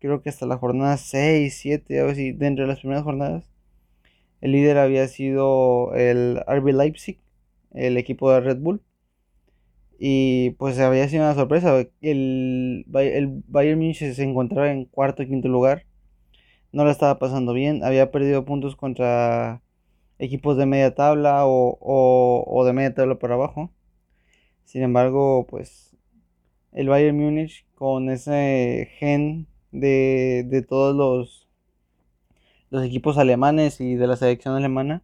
creo 0.00 0.22
que 0.22 0.30
hasta 0.30 0.46
la 0.46 0.58
jornada 0.58 0.96
6, 0.96 1.56
7, 1.56 2.00
algo 2.00 2.12
así, 2.12 2.32
dentro 2.32 2.64
de 2.64 2.68
las 2.68 2.80
primeras 2.80 3.04
jornadas, 3.04 3.50
el 4.40 4.52
líder 4.52 4.78
había 4.78 5.06
sido 5.08 5.94
el 5.94 6.42
RB 6.46 6.72
Leipzig, 6.74 7.20
el 7.72 7.96
equipo 7.96 8.32
de 8.32 8.40
Red 8.40 8.58
Bull. 8.58 8.82
Y 9.98 10.52
pues 10.52 10.78
había 10.80 11.08
sido 11.08 11.24
una 11.24 11.34
sorpresa. 11.34 11.78
El, 12.00 12.86
el 12.94 13.42
Bayern 13.48 13.78
Munich 13.78 13.98
se 13.98 14.22
encontraba 14.22 14.70
en 14.70 14.86
cuarto 14.86 15.26
quinto 15.26 15.48
lugar. 15.48 15.84
No 16.72 16.84
lo 16.84 16.90
estaba 16.90 17.18
pasando 17.18 17.52
bien. 17.52 17.84
Había 17.84 18.10
perdido 18.10 18.46
puntos 18.46 18.76
contra 18.76 19.62
equipos 20.18 20.56
de 20.56 20.66
media 20.66 20.94
tabla 20.94 21.42
o, 21.44 22.62
de 22.64 22.72
media 22.72 22.94
tabla 22.94 23.18
para 23.18 23.34
abajo. 23.34 23.70
Sin 24.64 24.82
embargo, 24.82 25.46
pues 25.48 25.96
el 26.72 26.88
Bayern 26.88 27.18
Múnich 27.18 27.66
con 27.74 28.10
ese 28.10 28.88
gen 28.98 29.48
de, 29.72 30.64
todos 30.68 30.94
los, 30.94 31.48
los 32.70 32.84
equipos 32.84 33.18
alemanes 33.18 33.80
y 33.80 33.94
de 33.94 34.06
la 34.06 34.16
selección 34.16 34.54
alemana, 34.54 35.02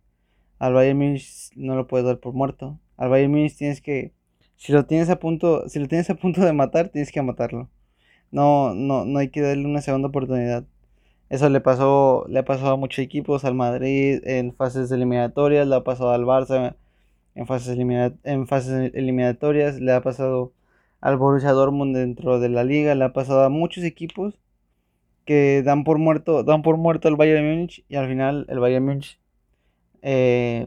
al 0.58 0.75
Bayern 0.75 0.99
Múnich 0.99 1.50
no 1.56 1.76
lo 1.76 1.87
puedes 1.87 2.06
dar 2.06 2.18
por 2.18 2.35
muerto. 2.35 2.78
Al 2.96 3.08
Bayern 3.11 3.32
Múnich 3.32 3.56
tienes 3.56 3.80
que, 3.80 4.12
si 4.56 4.73
lo 4.73 4.87
tienes 4.87 5.11
a 5.11 5.18
punto, 5.18 5.68
si 5.68 5.78
lo 5.78 5.88
tienes 5.88 6.11
a 6.11 6.14
punto 6.14 6.42
de 6.42 6.52
matar, 6.52 6.88
tienes 6.88 7.12
que 7.12 7.23
matarlo. 7.23 7.68
No, 8.30 8.75
no, 8.75 9.04
no 9.04 9.18
hay 9.18 9.28
que 9.30 9.40
darle 9.40 9.66
una 9.66 9.80
segunda 9.82 10.08
oportunidad. 10.08 10.64
Eso 11.28 11.49
le 11.49 11.61
pasó, 11.61 12.25
le 12.28 12.38
ha 12.40 12.44
pasado 12.44 12.73
a 12.75 12.76
muchos 12.76 13.00
equipos, 13.00 13.44
al 13.44 13.54
Madrid 13.54 14.20
en 14.25 14.54
fases 14.54 14.90
eliminatorias, 14.92 15.66
le 15.66 15.75
ha 15.76 15.85
pasado 15.85 16.11
al 16.11 16.25
Barça 16.25 16.76
en 17.35 17.46
fases, 17.46 17.76
en 17.78 18.46
fases 18.46 18.92
eliminatorias, 18.94 19.80
le 19.80 19.92
ha 19.92 20.00
pasado 20.02 20.52
al 21.00 21.16
Borussia 21.18 21.52
Dortmund 21.52 21.96
dentro 21.96 22.40
de 22.40 22.49
la 22.49 22.64
liga, 22.64 22.94
le 22.94 23.04
ha 23.04 23.12
pasado 23.12 23.42
a 23.44 23.49
muchos 23.49 23.85
equipos 23.85 24.38
que 25.26 25.62
dan 25.64 25.85
por 25.85 25.99
muerto, 25.99 26.42
dan 26.45 26.62
por 26.62 26.78
muerto 26.78 27.09
al 27.09 27.16
Bayern 27.16 27.47
Múnich 27.47 27.85
y 27.88 27.97
al 27.97 28.09
final 28.09 28.47
el 28.49 28.61
Bayern 28.61 28.87
Múnich 28.87 29.21
eh, 30.02 30.66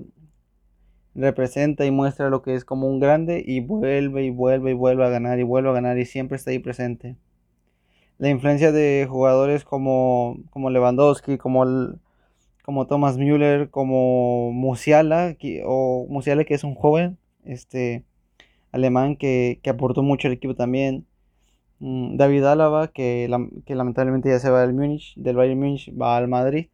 representa 1.16 1.86
y 1.86 1.92
muestra 1.92 2.30
lo 2.30 2.44
que 2.44 2.56
es 2.56 2.66
como 2.66 2.88
un 2.88 3.00
grande 3.00 3.44
y 3.46 3.62
vuelve 3.62 4.26
y 4.26 4.30
vuelve 4.30 4.72
y 4.72 4.74
vuelve 4.76 5.06
a 5.06 5.10
ganar 5.10 5.40
y 5.40 5.44
vuelve 5.44 5.70
a 5.70 5.74
ganar 5.74 5.98
y 5.98 6.06
siempre 6.06 6.38
está 6.38 6.52
ahí 6.52 6.60
presente 6.60 7.16
la 8.20 8.30
influencia 8.30 8.72
de 8.72 9.08
jugadores 9.10 9.64
como, 9.64 10.38
como 10.52 10.70
Lewandowski, 10.70 11.38
como, 11.38 11.66
como 12.64 12.86
Thomas 12.86 13.18
Müller, 13.18 13.70
como 13.70 14.52
Musiala, 14.52 15.36
que, 15.36 15.64
o 15.66 16.06
Musiala 16.10 16.44
que 16.44 16.54
es 16.54 16.66
un 16.66 16.76
joven 16.76 17.18
este, 17.46 18.04
alemán 18.74 19.16
que, 19.16 19.62
aportó 19.70 20.04
mucho 20.04 20.28
al 20.28 20.34
equipo 20.34 20.54
también. 20.54 21.08
Mm, 21.80 22.18
David 22.18 22.44
Álava, 22.46 22.90
que, 22.90 23.30
que 23.66 23.76
lamentablemente 23.76 24.30
ya 24.30 24.40
se 24.40 24.50
va 24.50 24.62
del 24.62 24.74
Múnich, 24.74 25.14
del 25.16 25.36
Bayern 25.38 25.60
Múnich, 25.60 25.92
va 26.00 26.18
al 26.18 26.28
Madrid. 26.28 26.68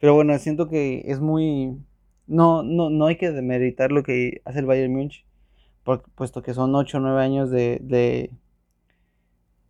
Pero 0.00 0.14
bueno, 0.14 0.38
siento 0.38 0.68
que 0.68 1.02
es 1.06 1.20
muy... 1.20 1.76
No, 2.26 2.62
no, 2.62 2.90
no 2.90 3.06
hay 3.06 3.16
que 3.16 3.30
demeritar 3.30 3.92
lo 3.92 4.02
que 4.02 4.40
hace 4.44 4.58
el 4.60 4.66
Bayern 4.66 4.92
Múnich, 4.92 5.24
puesto 6.16 6.42
que 6.42 6.54
son 6.54 6.74
8 6.74 6.98
o 6.98 7.00
9 7.00 7.22
años 7.22 7.50
de, 7.50 7.78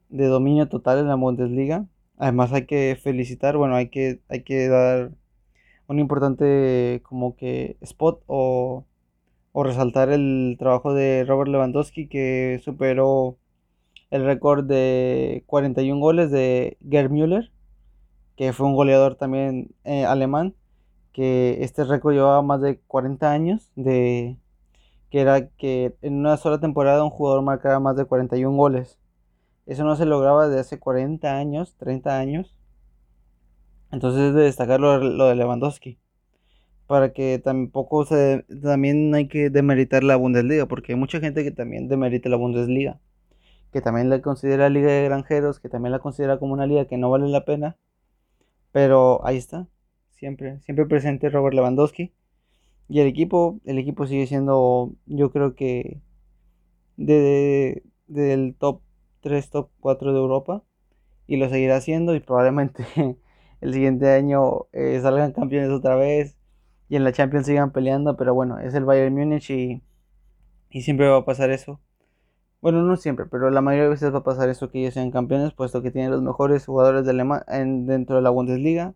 de 0.08 0.26
dominio 0.26 0.68
total 0.68 0.98
en 0.98 1.08
la 1.08 1.14
Bundesliga. 1.16 1.86
Además 2.18 2.52
hay 2.52 2.66
que 2.66 2.98
felicitar, 3.02 3.56
bueno, 3.56 3.74
hay 3.76 3.88
que, 3.88 4.20
hay 4.28 4.42
que 4.42 4.68
dar 4.68 5.12
un 5.88 5.98
importante 5.98 7.02
como 7.04 7.36
que 7.36 7.76
spot 7.82 8.22
o, 8.26 8.84
o 9.52 9.62
resaltar 9.64 10.10
el 10.10 10.56
trabajo 10.58 10.94
de 10.94 11.24
Robert 11.26 11.50
Lewandowski 11.50 12.08
que 12.08 12.60
superó 12.64 13.38
el 14.10 14.24
récord 14.24 14.64
de 14.64 15.44
41 15.46 16.00
goles 16.00 16.30
de 16.30 16.78
Gerd 16.88 17.10
Müller, 17.10 17.52
que 18.36 18.52
fue 18.52 18.66
un 18.66 18.74
goleador 18.74 19.16
también 19.16 19.74
eh, 19.84 20.04
alemán, 20.04 20.54
que 21.12 21.58
este 21.62 21.84
récord 21.84 22.14
llevaba 22.14 22.42
más 22.42 22.60
de 22.60 22.78
40 22.78 23.30
años, 23.30 23.70
de 23.76 24.36
que 25.10 25.20
era 25.20 25.48
que 25.48 25.96
en 26.02 26.14
una 26.16 26.36
sola 26.36 26.60
temporada 26.60 27.04
un 27.04 27.10
jugador 27.10 27.42
marcaba 27.42 27.80
más 27.80 27.96
de 27.96 28.04
41 28.04 28.56
goles. 28.56 28.98
Eso 29.66 29.84
no 29.84 29.96
se 29.96 30.06
lograba 30.06 30.46
desde 30.46 30.60
hace 30.60 30.78
40 30.78 31.36
años, 31.36 31.74
30 31.78 32.18
años. 32.18 32.54
Entonces 33.92 34.22
es 34.22 34.34
de 34.34 34.42
destacar 34.42 34.80
lo, 34.80 34.98
de 35.00 35.34
Lewandowski. 35.34 35.98
Para 36.86 37.12
que 37.12 37.40
tampoco 37.42 38.04
se, 38.04 38.44
también 38.62 39.14
hay 39.14 39.28
que 39.28 39.50
demeritar 39.50 40.04
la 40.04 40.16
Bundesliga, 40.16 40.66
porque 40.66 40.92
hay 40.92 40.98
mucha 40.98 41.18
gente 41.20 41.42
que 41.42 41.50
también 41.50 41.88
demerita 41.88 42.28
la 42.28 42.36
Bundesliga. 42.36 43.00
Que 43.72 43.80
también 43.80 44.10
la 44.10 44.22
considera 44.22 44.68
liga 44.70 44.90
de 44.90 45.04
granjeros, 45.04 45.60
que 45.60 45.68
también 45.68 45.92
la 45.92 45.98
considera 45.98 46.38
como 46.38 46.52
una 46.54 46.66
liga 46.66 46.86
que 46.86 46.98
no 46.98 47.10
vale 47.10 47.28
la 47.28 47.44
pena. 47.44 47.76
Pero 48.72 49.24
ahí 49.26 49.36
está, 49.36 49.68
siempre, 50.10 50.60
siempre 50.60 50.86
presente 50.86 51.30
Robert 51.30 51.54
Lewandowski. 51.54 52.12
Y 52.88 53.00
el 53.00 53.08
equipo, 53.08 53.60
el 53.64 53.78
equipo 53.78 54.06
sigue 54.06 54.26
siendo, 54.26 54.92
yo 55.06 55.32
creo 55.32 55.54
que 55.56 56.00
de, 56.96 57.82
del 58.06 58.54
top 58.58 58.80
3 59.22 59.50
top 59.50 59.70
4 59.80 60.12
de 60.12 60.18
Europa 60.18 60.62
y 61.26 61.36
lo 61.36 61.48
seguirá 61.48 61.76
haciendo 61.76 62.14
y 62.14 62.20
probablemente 62.20 62.86
el 63.60 63.72
siguiente 63.72 64.10
año 64.10 64.66
eh, 64.72 65.00
salgan 65.02 65.32
campeones 65.32 65.70
otra 65.70 65.96
vez 65.96 66.36
y 66.88 66.96
en 66.96 67.04
la 67.04 67.12
Champions 67.12 67.46
sigan 67.46 67.72
peleando, 67.72 68.16
pero 68.16 68.34
bueno, 68.34 68.60
es 68.60 68.74
el 68.74 68.84
Bayern 68.84 69.14
Múnich 69.14 69.50
y, 69.50 69.82
y 70.70 70.82
siempre 70.82 71.08
va 71.08 71.18
a 71.18 71.24
pasar 71.24 71.50
eso. 71.50 71.80
Bueno, 72.60 72.82
no 72.82 72.96
siempre, 72.96 73.26
pero 73.26 73.50
la 73.50 73.60
mayoría 73.60 73.84
de 73.84 73.90
veces 73.90 74.12
va 74.12 74.18
a 74.18 74.22
pasar 74.24 74.48
eso 74.48 74.70
que 74.70 74.80
ellos 74.80 74.94
sean 74.94 75.10
campeones, 75.10 75.52
puesto 75.52 75.82
que 75.82 75.90
tienen 75.90 76.10
los 76.10 76.22
mejores 76.22 76.66
jugadores 76.66 77.04
de 77.06 77.12
en, 77.48 77.86
dentro 77.86 78.16
de 78.16 78.22
la 78.22 78.30
Bundesliga, 78.30 78.94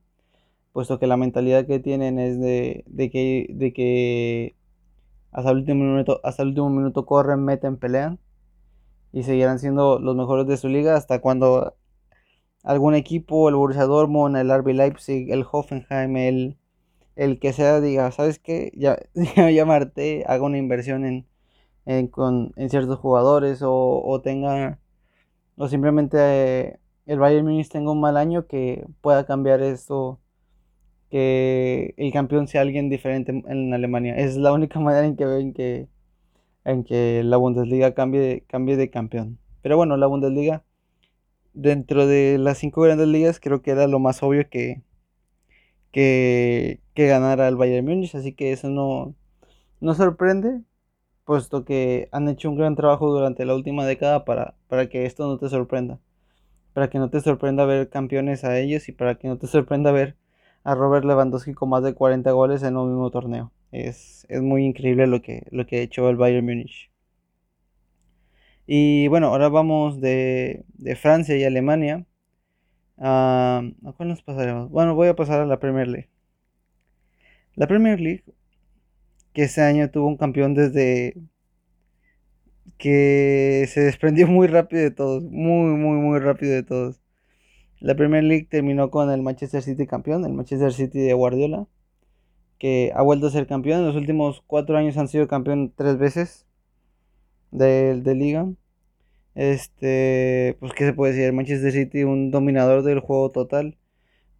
puesto 0.73 0.99
que 0.99 1.07
la 1.07 1.17
mentalidad 1.17 1.67
que 1.67 1.81
tienen 1.81 2.19
es 2.19 2.41
de, 2.41 2.85
que, 3.13 4.57
hasta 5.33 5.51
el 5.51 5.59
último 5.59 5.85
minuto, 5.85 6.21
hasta 6.25 6.43
el 6.43 6.51
último 6.51 6.71
minuto 6.71 7.07
corren, 7.07 7.45
meten, 7.45 7.77
pelean 7.79 8.19
y 9.13 9.25
seguirán 9.25 9.59
siendo 9.59 9.99
los 10.01 10.17
mejores 10.17 10.47
de 10.47 10.57
su 10.57 10.69
liga 10.69 10.97
hasta 10.97 11.21
cuando 11.21 11.77
algún 12.65 12.95
equipo, 12.95 13.49
el 13.49 13.57
Borussia 13.57 13.85
Dortmund, 13.85 14.37
el 14.37 14.51
RB 14.51 14.75
Leipzig, 14.75 15.33
el 15.33 15.45
Hoffenheim, 15.51 16.17
el, 16.17 16.59
el 17.17 17.41
que 17.41 17.53
sea, 17.53 17.81
diga, 17.81 18.13
¿sabes 18.13 18.39
qué? 18.39 18.73
Ya, 18.77 18.99
ya 19.51 19.67
Marte 19.67 20.25
haga 20.29 20.45
una 20.45 20.59
inversión 20.59 21.05
en, 21.07 21.27
en, 21.87 22.09
con, 22.09 22.53
en 22.57 22.71
ciertos 22.71 22.99
jugadores 22.99 23.63
o, 23.63 24.03
o 24.05 24.21
tenga, 24.23 24.79
o 25.57 25.69
simplemente 25.69 26.19
eh, 26.21 26.81
el 27.07 27.19
Bayern 27.19 27.47
Munich 27.47 27.69
tenga 27.71 27.93
un 27.93 28.01
mal 28.01 28.17
año 28.17 28.47
que 28.47 28.87
pueda 29.01 29.27
cambiar 29.27 29.63
esto, 29.63 30.21
que 31.11 31.95
el 31.99 32.13
campeón 32.13 32.49
sea 32.49 32.63
alguien 32.63 32.89
diferente 32.91 33.33
en 33.47 33.75
Alemania. 33.75 34.17
Es 34.17 34.37
la 34.37 34.53
única 34.53 34.81
manera 34.81 35.07
en 35.07 35.17
que 35.17 35.27
ven 35.27 35.53
que, 35.55 35.89
en 36.65 36.85
que 36.85 37.23
la 37.25 37.37
Bundesliga 37.37 37.95
cambie 37.95 38.45
cambie 38.49 38.77
de 38.77 38.91
campeón. 38.91 39.39
Pero 39.63 39.77
bueno, 39.77 39.97
la 39.97 40.07
Bundesliga, 40.07 40.65
dentro 41.55 42.07
de 42.07 42.39
las 42.39 42.59
cinco 42.59 42.83
grandes 42.83 43.09
ligas, 43.09 43.41
creo 43.41 43.63
que 43.63 43.73
era 43.73 43.87
lo 43.89 43.99
más 44.01 44.23
obvio 44.23 44.49
que, 44.51 44.83
que, 45.93 46.81
que 46.95 47.07
ganara 47.07 47.49
el 47.49 47.57
Bayern 47.57 47.87
Múnich, 47.87 48.15
así 48.15 48.33
que 48.35 48.53
eso 48.53 48.69
no, 48.71 49.15
no 49.81 49.95
sorprende, 49.95 50.63
puesto 51.31 51.65
que 51.65 52.09
han 52.11 52.29
hecho 52.29 52.51
un 52.51 52.57
gran 52.57 52.75
trabajo 52.75 53.09
durante 53.09 53.45
la 53.45 53.55
última 53.55 53.87
década 53.87 54.25
para, 54.25 54.57
para 54.67 54.89
que 54.89 55.07
esto 55.07 55.29
no 55.29 55.39
te 55.39 55.49
sorprenda. 55.49 56.01
Para 56.73 56.91
que 56.91 56.99
no 56.99 57.09
te 57.09 57.21
sorprenda 57.21 57.65
ver 57.67 57.89
campeones 57.89 58.43
a 58.43 58.59
ellos 58.59 58.89
y 58.89 58.93
para 58.93 59.15
que 59.15 59.29
no 59.29 59.39
te 59.39 59.47
sorprenda 59.47 59.93
ver 59.93 60.17
a 60.65 60.75
Robert 60.75 61.05
Lewandowski 61.05 61.55
con 61.55 61.69
más 61.69 61.85
de 61.85 61.95
40 61.95 62.33
goles 62.33 62.65
en 62.65 62.77
un 62.77 62.89
mismo 62.89 63.13
torneo. 63.13 63.53
Es, 63.71 64.27
es 64.29 64.43
muy 64.43 64.65
increíble 64.65 65.07
lo 65.07 65.23
que, 65.23 65.47
lo 65.53 65.67
que 65.67 65.77
ha 65.77 65.83
hecho 65.83 66.09
el 66.11 66.17
Bayern 66.17 66.45
Múnich. 66.45 66.91
Y 68.67 69.07
bueno, 69.07 69.29
ahora 69.29 69.49
vamos 69.49 70.01
de, 70.01 70.65
de 70.79 70.97
Francia 70.97 71.37
y 71.37 71.45
Alemania. 71.45 72.07
¿A 72.99 73.63
cuál 73.97 74.09
nos 74.09 74.21
pasaremos? 74.23 74.69
Bueno, 74.69 74.97
voy 74.97 75.07
a 75.07 75.15
pasar 75.15 75.41
a 75.41 75.47
la 75.47 75.61
Premier 75.61 75.87
League. 75.87 76.09
La 77.55 77.69
Premier 77.69 78.01
League, 78.01 78.25
que 79.33 79.45
ese 79.45 79.63
año 79.63 79.91
tuvo 79.91 80.09
un 80.09 80.17
campeón 80.17 80.55
desde 80.55 81.15
que 82.79 83.67
se 83.69 83.83
desprendió 83.83 84.27
muy 84.27 84.47
rápido 84.49 84.83
de 84.83 84.91
todos, 84.91 85.23
muy, 85.25 85.77
muy, 85.77 85.99
muy 85.99 86.19
rápido 86.19 86.53
de 86.55 86.63
todos. 86.63 87.01
La 87.81 87.95
Premier 87.97 88.25
League 88.25 88.47
terminó 88.51 88.91
con 88.91 89.11
el 89.11 89.23
Manchester 89.23 89.63
City 89.63 89.87
campeón, 89.87 90.25
el 90.25 90.33
Manchester 90.33 90.73
City 90.73 91.01
de 91.01 91.15
Guardiola, 91.15 91.67
que 92.59 92.93
ha 92.95 93.03
vuelto 93.03 93.29
a 93.29 93.31
ser 93.31 93.47
campeón. 93.47 93.81
En 93.81 93.87
los 93.87 93.97
últimos 93.97 94.43
cuatro 94.47 94.77
años 94.77 94.97
han 94.99 95.09
sido 95.09 95.29
campeón 95.29 95.73
tres 95.77 95.99
veces 95.99 96.47
de, 97.51 98.01
de 98.03 98.15
liga. 98.15 98.49
Este, 99.35 100.57
pues, 100.61 100.73
¿qué 100.75 100.87
se 100.87 100.93
puede 100.93 101.13
decir? 101.13 101.27
El 101.27 101.33
Manchester 101.35 101.73
City, 101.73 102.05
un 102.05 102.31
dominador 102.31 102.83
del 102.83 103.01
juego 103.01 103.31
total. 103.31 103.79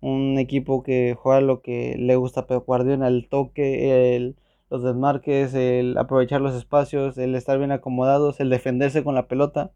Un 0.01 0.39
equipo 0.39 0.83
que 0.83 1.17
juega 1.19 1.41
lo 1.41 1.63
que 1.63 1.97
le 1.99 2.17
gusta 2.17 2.47
a 2.49 2.57
Guardiola, 2.57 3.09
el 3.09 3.29
toque, 3.29 4.17
el, 4.17 4.37
los 4.71 4.83
desmarques, 4.83 5.55
el 5.55 5.99
aprovechar 5.99 6.41
los 6.41 6.55
espacios, 6.55 7.19
el 7.19 7.35
estar 7.35 7.59
bien 7.59 7.73
acomodados, 7.73 8.41
el 8.41 8.51
defenderse 8.51 9.05
con 9.05 9.15
la 9.15 9.29
pelota, 9.29 9.73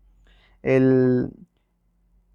el, 0.63 1.31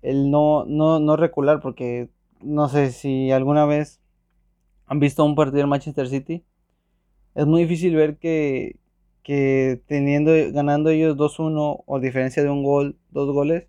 el 0.01 0.31
no, 0.31 0.65
no, 0.65 0.99
no 0.99 1.15
recular, 1.17 1.61
porque 1.61 2.09
no 2.41 2.69
sé 2.69 2.91
si 2.91 3.31
alguna 3.31 3.65
vez 3.65 4.01
han 4.87 4.99
visto 4.99 5.25
un 5.25 5.35
partido 5.35 5.59
del 5.59 5.67
Manchester 5.67 6.07
City. 6.09 6.45
Es 7.35 7.45
muy 7.45 7.63
difícil 7.63 7.95
ver 7.95 8.17
que, 8.17 8.77
que 9.23 9.81
teniendo, 9.87 10.31
ganando 10.53 10.89
ellos 10.89 11.17
2-1 11.17 11.83
o 11.85 11.99
diferencia 11.99 12.43
de 12.43 12.49
un 12.49 12.63
gol, 12.63 12.97
dos 13.11 13.31
goles, 13.33 13.67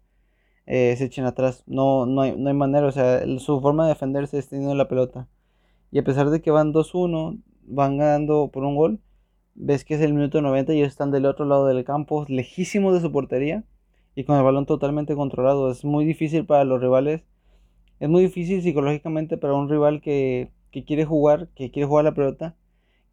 eh, 0.66 0.96
se 0.96 1.06
echen 1.06 1.26
atrás. 1.26 1.64
No, 1.66 2.06
no, 2.06 2.22
hay, 2.22 2.36
no 2.36 2.48
hay 2.48 2.54
manera, 2.56 2.86
o 2.86 2.92
sea, 2.92 3.22
su 3.38 3.60
forma 3.60 3.84
de 3.84 3.90
defenderse 3.90 4.38
es 4.38 4.48
teniendo 4.48 4.74
la 4.74 4.88
pelota. 4.88 5.28
Y 5.90 5.98
a 5.98 6.04
pesar 6.04 6.30
de 6.30 6.40
que 6.42 6.50
van 6.50 6.72
2-1, 6.72 7.42
van 7.70 7.98
ganando 7.98 8.50
por 8.52 8.64
un 8.64 8.76
gol, 8.76 9.00
ves 9.54 9.84
que 9.84 9.94
es 9.94 10.00
el 10.00 10.14
minuto 10.14 10.42
90 10.42 10.74
y 10.74 10.78
ellos 10.78 10.88
están 10.88 11.10
del 11.10 11.26
otro 11.26 11.44
lado 11.46 11.66
del 11.66 11.84
campo, 11.84 12.26
lejísimos 12.28 12.94
de 12.94 13.00
su 13.00 13.12
portería 13.12 13.64
y 14.14 14.24
con 14.24 14.36
el 14.36 14.42
balón 14.42 14.66
totalmente 14.66 15.14
controlado. 15.14 15.70
Es 15.70 15.84
muy 15.84 16.04
difícil 16.04 16.46
para 16.46 16.64
los 16.64 16.80
rivales. 16.80 17.22
Es 18.00 18.08
muy 18.08 18.22
difícil 18.22 18.62
psicológicamente 18.62 19.36
para 19.36 19.54
un 19.54 19.68
rival 19.68 20.00
que, 20.00 20.50
que 20.70 20.84
quiere 20.84 21.04
jugar, 21.04 21.48
que 21.54 21.70
quiere 21.70 21.86
jugar 21.86 22.04
la 22.04 22.14
pelota, 22.14 22.56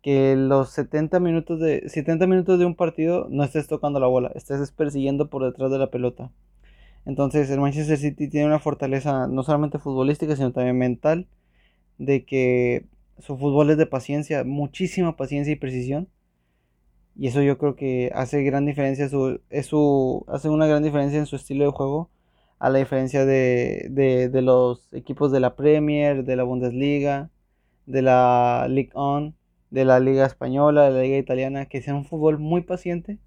que 0.02 0.36
los 0.36 0.70
70 0.72 1.20
minutos 1.20 1.60
de 1.60 1.90
70 1.90 2.28
minutos 2.28 2.60
de 2.60 2.66
un 2.66 2.76
partido 2.76 3.28
no 3.30 3.44
estés 3.44 3.68
tocando 3.68 4.00
la 4.00 4.08
bola, 4.08 4.32
estés 4.36 4.72
persiguiendo 4.72 5.30
por 5.30 5.44
detrás 5.44 5.72
de 5.72 5.80
la 5.80 5.92
pelota. 5.92 6.32
Entonces, 7.06 7.50
el 7.50 7.62
Manchester 7.62 7.98
City 7.98 8.30
tiene 8.30 8.48
una 8.48 8.60
fortaleza 8.60 9.28
no 9.28 9.44
solamente 9.44 9.80
futbolística, 9.80 10.36
sino 10.36 10.52
también 10.52 10.78
mental 10.78 11.28
de 11.98 12.26
que 12.26 12.86
su 13.20 13.38
fútbol 13.38 13.72
es 13.72 13.78
de 13.78 13.86
paciencia, 13.86 14.44
muchísima 14.44 15.16
paciencia 15.18 15.54
y 15.54 15.58
precisión. 15.58 16.10
Y 17.16 17.28
eso 17.28 17.42
yo 17.42 17.58
creo 17.58 17.76
que 17.76 18.12
hace 18.14 18.44
gran 18.44 18.66
diferencia 18.66 19.10
su, 19.10 19.42
es 19.50 19.66
su, 19.68 20.26
hace 20.28 20.50
una 20.50 20.68
gran 20.68 20.84
diferencia 20.84 21.18
en 21.20 21.26
su 21.26 21.36
estilo 21.36 21.66
de 21.66 21.72
juego 21.72 22.12
a 22.60 22.70
la 22.70 22.80
diferencia 22.80 23.26
de, 23.26 23.88
de, 23.90 24.30
de 24.30 24.42
los 24.42 24.94
equipos 24.94 25.32
de 25.32 25.40
la 25.40 25.56
Premier, 25.56 26.24
de 26.26 26.36
la 26.36 26.44
Bundesliga, 26.44 27.30
de 27.86 28.02
la 28.02 28.68
Ligue 28.70 28.92
1, 28.96 29.34
de 29.72 29.86
la 29.86 30.00
Liga 30.00 30.26
Española, 30.26 30.86
de 30.86 30.92
la 30.92 31.02
Liga 31.02 31.18
Italiana, 31.18 31.66
que 31.68 31.82
sea 31.82 31.96
un 31.96 32.06
fútbol 32.06 32.40
muy 32.40 32.62
paciente. 32.62 33.20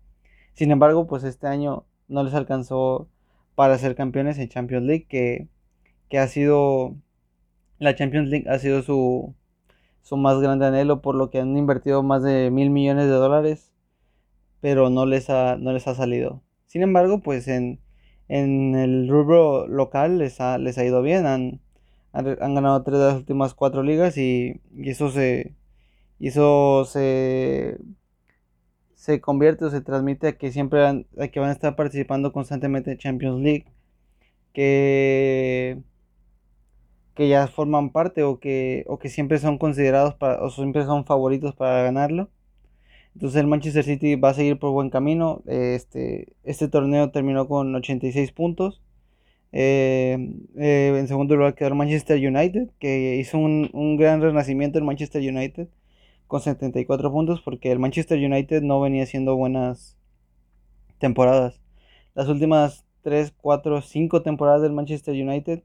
Sin 0.55 0.70
embargo, 0.70 1.07
pues 1.07 1.24
este 1.24 1.46
año 1.46 1.87
no 2.09 2.24
les 2.24 2.35
alcanzó 2.35 3.09
para 3.55 3.79
ser 3.79 3.94
campeones 3.96 4.38
en 4.38 4.48
Champions 4.48 4.87
League, 4.87 5.07
que, 5.09 5.48
que 6.09 6.18
ha 6.18 6.29
sido, 6.29 6.96
la 7.79 7.94
Champions 7.94 8.29
League 8.31 8.48
ha 8.48 8.59
sido 8.59 8.83
su, 8.83 9.35
su 10.02 10.16
más 10.16 10.40
grande 10.40 10.66
anhelo, 10.66 11.02
por 11.02 11.14
lo 11.14 11.30
que 11.30 11.40
han 11.40 11.56
invertido 11.56 12.02
más 12.02 12.22
de 12.22 12.50
mil 12.50 12.70
millones 12.70 13.06
de 13.06 13.12
dólares, 13.12 13.72
pero 14.60 14.90
no 14.90 15.06
les 15.06 15.30
ha, 15.30 15.56
no 15.56 15.72
les 15.72 15.86
ha 15.88 15.94
salido. 15.94 16.42
Sin 16.66 16.82
embargo, 16.82 17.20
pues 17.20 17.48
en, 17.48 17.80
en 18.28 18.74
el 18.76 19.08
rubro 19.08 19.66
local 19.66 20.18
les 20.18 20.40
ha, 20.40 20.58
les 20.58 20.78
ha 20.78 20.84
ido 20.84 21.02
bien, 21.02 21.26
han, 21.26 21.60
han, 22.12 22.54
ganado 22.54 22.82
tres 22.82 22.98
de 22.98 23.06
las 23.06 23.16
últimas 23.16 23.54
cuatro 23.54 23.82
ligas 23.82 24.16
y, 24.18 24.60
y 24.76 24.90
eso 24.90 25.10
se 25.10 25.54
eso 26.20 26.84
se 26.84 27.78
se 28.94 29.20
convierte 29.20 29.64
o 29.64 29.70
se 29.70 29.80
transmite 29.80 30.28
a 30.28 30.38
que 30.38 30.52
siempre 30.52 30.80
van, 30.80 31.06
a 31.18 31.28
que 31.28 31.40
van 31.40 31.48
a 31.50 31.52
estar 31.52 31.74
participando 31.76 32.32
constantemente 32.32 32.92
en 32.92 32.98
Champions 32.98 33.40
League 33.40 33.66
que 34.52 35.82
que 37.20 37.28
ya 37.28 37.48
forman 37.48 37.90
parte 37.90 38.22
o 38.22 38.40
que 38.40 38.85
o 38.88 38.98
que 38.98 39.11
siempre 39.11 39.38
son 39.38 39.59
considerados 39.59 40.14
para 40.14 40.42
o 40.42 40.48
siempre 40.48 40.85
son 40.87 41.04
favoritos 41.04 41.54
para 41.54 41.83
ganarlo. 41.83 42.30
Entonces 43.14 43.38
el 43.42 43.46
Manchester 43.46 43.85
City 43.85 44.14
va 44.16 44.30
a 44.30 44.35
seguir 44.35 44.59
por 44.59 44.72
buen 44.72 44.88
camino. 44.88 45.42
Este 45.46 46.33
este 46.44 46.68
torneo 46.68 47.11
terminó 47.11 47.46
con 47.46 47.74
86 47.74 48.33
puntos. 48.33 48.80
Eh, 49.52 50.16
eh, 50.56 50.96
en 50.98 51.09
segundo 51.09 51.37
lugar 51.37 51.54
quedó 51.54 51.68
el 51.68 51.74
Manchester 51.74 52.16
United, 52.26 52.70
que 52.78 53.16
hizo 53.16 53.37
un, 53.37 53.68
un, 53.74 53.98
gran 53.98 54.22
renacimiento 54.22 54.78
en 54.78 54.87
Manchester 54.87 55.20
United 55.20 55.68
con 56.26 56.40
74 56.40 57.12
puntos 57.12 57.42
porque 57.42 57.70
el 57.70 57.80
Manchester 57.80 58.18
United 58.18 58.62
no 58.62 58.80
venía 58.80 59.02
haciendo 59.02 59.37
buenas 59.37 59.98
temporadas. 60.98 61.61
Las 62.14 62.28
últimas 62.28 62.87
3, 63.02 63.35
4, 63.37 63.83
5 63.83 64.22
temporadas 64.22 64.62
del 64.62 64.72
Manchester 64.72 65.14
United 65.14 65.62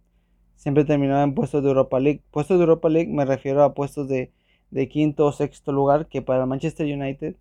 siempre 0.56 0.86
terminaban 0.86 1.30
en 1.30 1.36
puestos 1.36 1.64
de 1.64 1.70
Europa 1.70 2.00
League. 2.00 2.22
Puestos 2.32 2.58
de 2.58 2.64
Europa 2.64 2.90
League 2.90 3.12
me 3.12 3.26
refiero 3.26 3.64
a 3.64 3.74
puestos 3.74 4.08
de, 4.08 4.32
de 4.72 4.90
quinto 4.90 5.26
o 5.28 5.32
sexto 5.32 5.72
lugar, 5.72 6.08
que 6.08 6.22
para 6.22 6.46
Manchester 6.46 6.86
United 6.88 7.36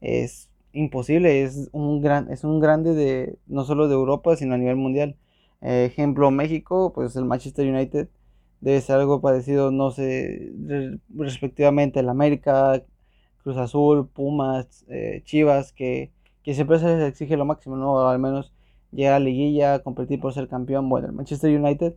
es 0.00 0.50
imposible, 0.72 1.42
es 1.44 1.68
un, 1.72 2.00
gran, 2.02 2.30
es 2.32 2.44
un 2.44 2.60
grande 2.60 2.94
de 2.94 3.38
no 3.46 3.64
solo 3.64 3.88
de 3.88 3.94
Europa, 3.94 4.36
sino 4.36 4.54
a 4.54 4.58
nivel 4.58 4.76
mundial 4.76 5.16
ejemplo, 5.64 6.30
México, 6.30 6.92
pues 6.94 7.16
el 7.16 7.24
Manchester 7.24 7.66
United 7.68 8.08
debe 8.60 8.80
ser 8.80 8.96
algo 8.96 9.20
parecido, 9.20 9.70
no 9.70 9.90
sé, 9.90 10.52
respectivamente 11.14 12.00
el 12.00 12.08
América, 12.08 12.82
Cruz 13.42 13.56
Azul, 13.56 14.08
Pumas, 14.08 14.84
eh, 14.88 15.22
Chivas, 15.24 15.72
que, 15.72 16.12
que, 16.42 16.54
siempre 16.54 16.78
se 16.78 16.86
les 16.86 17.08
exige 17.08 17.36
lo 17.36 17.44
máximo, 17.44 17.76
¿no? 17.76 18.08
Al 18.08 18.18
menos 18.18 18.52
llegar 18.92 19.14
a 19.14 19.20
liguilla, 19.20 19.80
competir 19.80 20.20
por 20.20 20.32
ser 20.34 20.48
campeón. 20.48 20.88
Bueno, 20.88 21.08
el 21.08 21.12
Manchester 21.14 21.58
United 21.58 21.94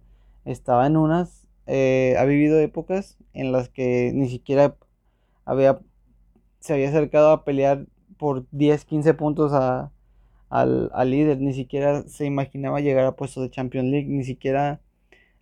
estaba 0.48 0.88
en 0.88 0.98
unas, 0.98 1.48
eh, 1.68 2.16
ha 2.18 2.24
vivido 2.26 2.60
épocas 2.60 3.18
en 3.34 3.52
las 3.52 3.70
que 3.70 4.12
ni 4.14 4.30
siquiera 4.30 4.76
había, 5.46 5.80
se 6.60 6.74
había 6.74 6.90
acercado 6.90 7.32
a 7.32 7.44
pelear 7.44 7.86
por 8.18 8.46
10, 8.52 8.86
15 8.86 9.14
puntos 9.14 9.54
a, 9.54 9.92
al, 10.50 10.90
al, 10.94 11.12
líder, 11.12 11.40
ni 11.40 11.54
siquiera 11.54 12.04
se 12.04 12.26
imaginaba 12.26 12.80
llegar 12.80 13.06
a 13.06 13.16
puestos 13.16 13.44
de 13.44 13.52
Champions 13.52 13.90
League, 13.90 14.08
ni 14.08 14.24
siquiera 14.24 14.82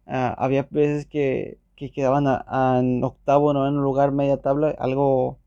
uh, 0.08 0.34
había 0.38 0.68
veces 0.72 1.06
que, 1.06 1.60
que 1.76 1.92
quedaban 1.92 2.26
a, 2.28 2.80
en 2.80 3.04
octavo, 3.04 3.54
no 3.54 3.68
en 3.68 3.76
lugar, 3.76 4.12
media 4.12 4.42
tabla, 4.42 4.76
algo, 4.80 5.40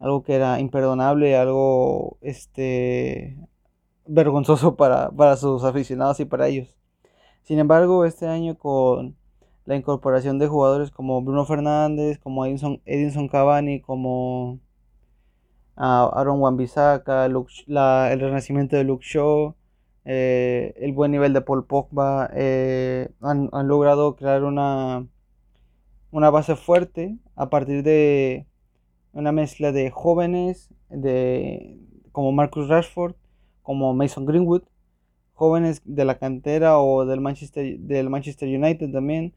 algo 0.00 0.22
que 0.24 0.34
era 0.34 0.60
imperdonable, 0.60 1.36
algo 1.36 2.18
este 2.20 3.38
vergonzoso 4.06 4.76
para, 4.76 5.10
para 5.10 5.36
sus 5.36 5.64
aficionados 5.64 6.20
y 6.20 6.24
para 6.24 6.48
ellos. 6.48 6.79
Sin 7.42 7.58
embargo, 7.58 8.04
este 8.04 8.26
año 8.26 8.56
con 8.56 9.16
la 9.64 9.76
incorporación 9.76 10.38
de 10.38 10.48
jugadores 10.48 10.90
como 10.90 11.22
Bruno 11.22 11.44
Fernández, 11.44 12.18
como 12.18 12.44
Edinson, 12.46 12.80
Edinson 12.86 13.28
Cavani, 13.28 13.80
como 13.80 14.54
uh, 14.54 14.60
Aaron 15.76 16.40
Wan-Bissaka, 16.40 17.26
el 17.26 18.20
renacimiento 18.20 18.76
de 18.76 18.84
Luke 18.84 19.04
Shaw, 19.06 19.54
eh, 20.04 20.74
el 20.76 20.92
buen 20.92 21.12
nivel 21.12 21.32
de 21.32 21.40
Paul 21.42 21.66
Pogba, 21.66 22.30
eh, 22.34 23.10
han, 23.20 23.48
han, 23.52 23.68
logrado 23.68 24.16
crear 24.16 24.44
una, 24.44 25.06
una 26.10 26.30
base 26.30 26.56
fuerte 26.56 27.18
a 27.36 27.50
partir 27.50 27.82
de 27.82 28.46
una 29.12 29.32
mezcla 29.32 29.72
de 29.72 29.90
jóvenes, 29.90 30.70
de, 30.88 31.78
como 32.12 32.32
Marcus 32.32 32.68
Rashford, 32.68 33.14
como 33.62 33.94
Mason 33.94 34.26
Greenwood, 34.26 34.62
jóvenes 35.40 35.80
de 35.86 36.04
la 36.04 36.18
cantera 36.18 36.78
o 36.78 37.06
del 37.06 37.22
Manchester, 37.22 37.78
del 37.78 38.10
Manchester 38.10 38.46
United 38.46 38.92
también, 38.92 39.32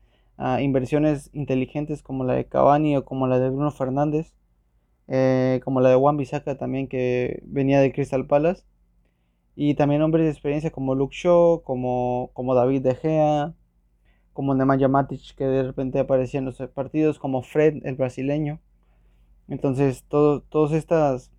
inversiones 0.59 1.29
inteligentes 1.31 2.03
como 2.03 2.25
la 2.25 2.33
de 2.33 2.45
Cavani 2.45 2.97
o 2.97 3.05
como 3.05 3.25
la 3.25 3.39
de 3.39 3.49
Bruno 3.49 3.71
Fernández, 3.71 4.33
eh, 5.07 5.61
como 5.63 5.79
la 5.79 5.87
de 5.91 5.95
Juan 5.95 6.17
Bisaca 6.17 6.57
también 6.57 6.89
que 6.89 7.41
venía 7.45 7.79
de 7.79 7.93
Crystal 7.93 8.27
Palace, 8.27 8.65
y 9.55 9.75
también 9.75 10.01
hombres 10.01 10.25
de 10.25 10.31
experiencia 10.31 10.71
como 10.71 10.93
Luke 10.93 11.15
Shaw, 11.15 11.63
como, 11.63 12.31
como 12.33 12.53
David 12.53 12.81
De 12.81 12.95
Gea, 12.95 13.53
como 14.33 14.53
Nemanja 14.55 14.89
Matic 14.89 15.35
que 15.37 15.45
de 15.45 15.63
repente 15.63 15.99
aparecía 15.99 16.39
en 16.39 16.45
los 16.47 16.57
partidos, 16.73 17.17
como 17.17 17.43
Fred, 17.43 17.77
el 17.85 17.95
brasileño. 17.95 18.59
Entonces, 19.47 20.03
todas 20.09 20.73
estas 20.73 21.31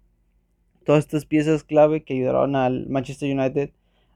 todas 0.87 1.05
estas 1.05 1.27
piezas 1.27 1.65
clave 1.65 2.03
que 2.03 2.15
ayudaron 2.15 2.57
al 2.57 2.87
Manchester 2.89 3.31
United 3.39 3.73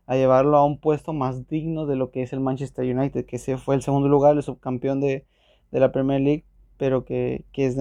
a 0.09 0.17
llevarlo 0.17 0.57
a 0.57 0.65
un 0.65 0.79
puesto 0.79 1.13
más 1.13 1.49
digno 1.49 1.85
de 1.85 1.95
lo 1.95 2.11
que 2.11 2.23
es 2.23 2.33
el 2.33 2.41
Manchester 2.41 2.85
United, 2.97 3.27
que 3.27 3.37
se 3.37 3.59
fue 3.59 3.75
el 3.75 3.83
segundo 3.83 4.09
lugar, 4.09 4.37
el 4.37 4.43
subcampeón 4.43 5.01
de, 5.01 5.27
la 5.71 5.93
Premier 5.93 6.23
League, 6.23 6.45
pero 6.79 7.05
que, 7.05 7.45
es, 7.53 7.77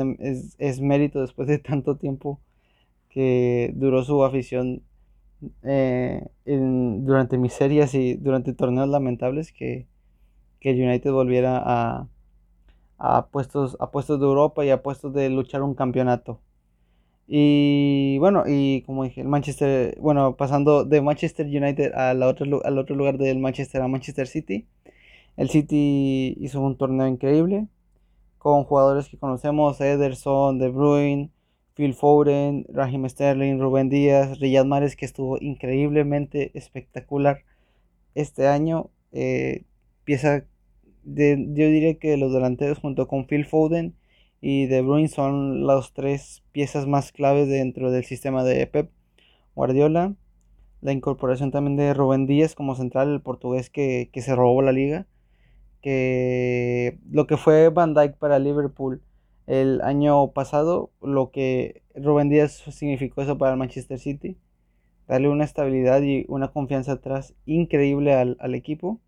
es, 0.59 0.81
mérito 0.81 1.21
después 1.21 1.47
de 1.47 1.57
tanto 1.57 1.95
tiempo 1.95 2.41
que 3.07 3.71
duró 3.75 4.03
su 4.03 4.25
afición 4.25 4.83
eh, 5.63 6.27
durante 6.45 7.37
miserias 7.37 7.93
y 7.93 8.15
durante 8.15 8.53
torneos 8.53 8.89
lamentables 8.89 9.53
que, 9.53 9.87
que 10.59 10.71
el 10.71 10.81
United 10.81 11.11
volviera 11.11 11.61
a, 11.65 12.09
a, 12.97 13.27
puestos, 13.27 13.77
a 13.79 13.89
puestos 13.89 14.19
de 14.19 14.25
Europa 14.25 14.65
y 14.65 14.69
a 14.69 14.83
puestos 14.83 15.13
de 15.13 15.29
luchar 15.29 15.63
un 15.63 15.75
campeonato. 15.75 16.41
Y 17.27 18.17
bueno, 18.19 18.43
y 18.47 18.83
como 18.83 19.03
dije, 19.03 19.21
el 19.21 19.27
Manchester, 19.27 19.97
bueno, 19.99 20.37
pasando 20.37 20.85
de 20.85 21.01
Manchester 21.01 21.45
United 21.45 21.93
al 21.93 22.23
otro, 22.23 22.63
al 22.63 22.77
otro 22.77 22.95
lugar 22.95 23.17
del 23.17 23.39
Manchester 23.39 23.81
a 23.81 23.87
Manchester 23.89 24.27
City, 24.27 24.65
el 25.35 25.49
City 25.49 26.37
hizo 26.39 26.61
un 26.61 26.77
torneo 26.77 27.07
increíble 27.07 27.67
con 28.37 28.63
jugadores 28.63 29.09
que 29.09 29.17
conocemos, 29.17 29.81
Ederson, 29.81 30.57
De 30.59 30.69
Bruyne, 30.69 31.31
Phil 31.75 31.93
Foden, 31.93 32.65
Raheem 32.69 33.07
Sterling, 33.09 33.59
Rubén 33.59 33.89
Díaz, 33.89 34.39
Riyad 34.39 34.65
Mahrez, 34.65 34.95
que 34.95 35.05
estuvo 35.05 35.37
increíblemente 35.39 36.51
espectacular 36.57 37.43
este 38.15 38.47
año. 38.47 38.89
Eh, 39.11 39.63
pieza 40.05 40.45
de, 41.03 41.37
yo 41.53 41.67
diría 41.67 41.99
que 41.99 42.17
los 42.17 42.33
delanteros 42.33 42.79
junto 42.79 43.07
con 43.07 43.27
Phil 43.27 43.45
Foden 43.45 43.95
y 44.41 44.67
De 44.67 44.82
Bruyne 44.82 45.08
son 45.08 45.65
las 45.65 45.93
tres 45.93 46.43
piezas 46.52 46.88
más 46.88 47.12
claves 47.12 47.47
dentro 47.47 47.91
del 47.91 48.04
sistema 48.04 48.43
de 48.43 48.67
Pep 48.67 48.91
Guardiola. 49.56 50.15
La 50.82 50.91
incorporación 50.91 51.52
también 51.52 51.76
de 51.76 51.93
Rubén 51.93 52.28
Díaz 52.28 52.54
como 52.56 52.76
central, 52.76 53.12
el 53.13 53.21
portugués 53.21 53.69
que, 53.69 54.10
se 54.13 54.36
robó 54.36 54.62
la 54.62 54.71
liga. 54.71 55.08
Que 55.82 57.00
lo 57.10 57.28
que 57.28 57.38
fue 57.38 57.69
Van 57.69 57.93
Dijk 57.93 58.17
para 58.17 58.39
Liverpool 58.39 59.02
el 59.47 59.82
año 59.82 60.32
pasado, 60.34 60.91
lo 61.02 61.32
que 61.32 61.82
Rubén 61.95 62.30
Díaz 62.30 62.63
significó 62.71 63.21
eso 63.21 63.38
para 63.38 63.54
el 63.54 63.58
Manchester 63.58 63.97
City. 63.97 64.38
Darle 65.08 65.30
una 65.30 65.45
estabilidad 65.45 66.02
y 66.02 66.26
una 66.28 66.50
confianza 66.50 66.93
atrás 66.93 67.34
increíble 67.45 68.13
al, 68.13 68.38
al 68.39 68.56
equipo. 68.56 69.00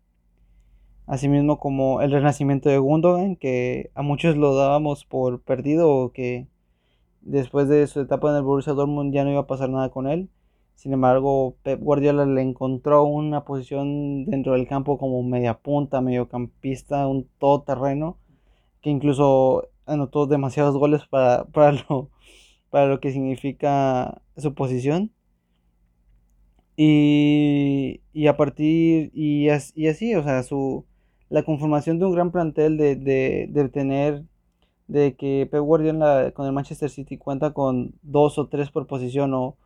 Asimismo 1.10 1.58
como 1.58 2.02
el 2.02 2.12
renacimiento 2.12 2.68
de 2.68 2.78
Gundogan, 2.78 3.34
que 3.34 3.90
a 3.96 4.02
muchos 4.02 4.36
lo 4.36 4.54
dábamos 4.54 5.04
por 5.04 5.42
perdido 5.42 5.90
o 5.90 6.12
que 6.12 6.46
después 7.20 7.68
de 7.68 7.88
su 7.88 7.98
etapa 7.98 8.30
en 8.30 8.36
el 8.36 8.42
Borussia 8.42 8.74
Dortmund 8.74 9.12
ya 9.12 9.24
no 9.24 9.32
iba 9.32 9.40
a 9.40 9.46
pasar 9.48 9.70
nada 9.70 9.90
con 9.90 10.06
él. 10.06 10.30
Sin 10.76 10.92
embargo, 10.92 11.56
Pep 11.64 11.80
Guardiola 11.80 12.26
le 12.26 12.42
encontró 12.42 13.02
una 13.02 13.44
posición 13.44 14.24
dentro 14.26 14.52
del 14.52 14.68
campo 14.68 14.98
como 14.98 15.20
media 15.24 15.54
punta, 15.58 16.00
mediocampista, 16.00 17.08
un 17.08 17.28
todoterreno, 17.40 18.16
que 18.80 18.90
incluso 18.90 19.68
anotó 19.86 20.28
demasiados 20.28 20.76
goles 20.76 21.08
para, 21.08 21.44
para, 21.52 21.72
lo, 21.72 22.10
para 22.70 22.86
lo 22.86 23.00
que 23.00 23.10
significa 23.10 24.22
su 24.36 24.54
posición. 24.54 25.10
Y, 26.76 28.00
y 28.12 28.28
a 28.28 28.36
partir, 28.36 29.10
y, 29.12 29.48
y 29.74 29.88
así, 29.88 30.14
o 30.14 30.22
sea, 30.22 30.44
su, 30.44 30.86
la 31.30 31.44
conformación 31.44 31.98
de 31.98 32.06
un 32.06 32.12
gran 32.12 32.32
plantel 32.32 32.76
de, 32.76 32.96
de, 32.96 33.68
tener 33.70 34.24
de 34.88 35.14
que 35.16 35.48
Pep 35.50 35.60
Guardiola 35.62 36.32
con 36.34 36.46
el 36.46 36.52
Manchester 36.52 36.90
City 36.90 37.16
cuenta 37.18 37.52
con 37.52 37.94
dos 38.02 38.38
o 38.38 38.48
tres 38.48 38.70
por 38.70 38.86
posición 38.86 39.32
o, 39.34 39.56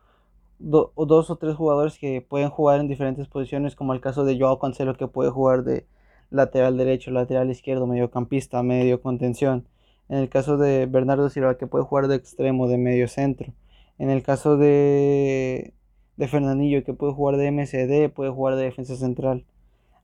dos 0.59 1.29
o 1.29 1.35
tres 1.37 1.55
jugadores 1.55 1.97
que 1.99 2.21
pueden 2.21 2.49
jugar 2.49 2.79
en 2.79 2.87
diferentes 2.87 3.27
posiciones 3.27 3.75
como 3.75 3.93
el 3.93 4.01
caso 4.01 4.25
de 4.25 4.39
Joao 4.39 4.59
Cancelo 4.59 4.95
que 4.95 5.07
puede 5.07 5.31
jugar 5.31 5.63
de 5.63 5.87
lateral 6.29 6.77
derecho, 6.77 7.11
lateral 7.11 7.49
izquierdo, 7.51 7.87
mediocampista, 7.87 8.63
medio 8.63 9.01
contención. 9.01 9.67
En 10.09 10.19
el 10.19 10.29
caso 10.29 10.57
de 10.57 10.85
Bernardo 10.85 11.29
Silva 11.29 11.57
que 11.57 11.67
puede 11.67 11.85
jugar 11.85 12.07
de 12.07 12.15
extremo, 12.15 12.67
de 12.67 12.77
medio 12.77 13.07
centro. 13.07 13.53
En 13.97 14.09
el 14.09 14.23
caso 14.23 14.57
de, 14.57 15.73
de 16.17 16.27
Fernandillo 16.27 16.83
que 16.83 16.93
puede 16.93 17.13
jugar 17.13 17.37
de 17.37 17.47
MCD, 17.51 18.13
puede 18.13 18.31
jugar 18.31 18.55
de 18.55 18.63
defensa 18.65 18.95
central. 18.95 19.45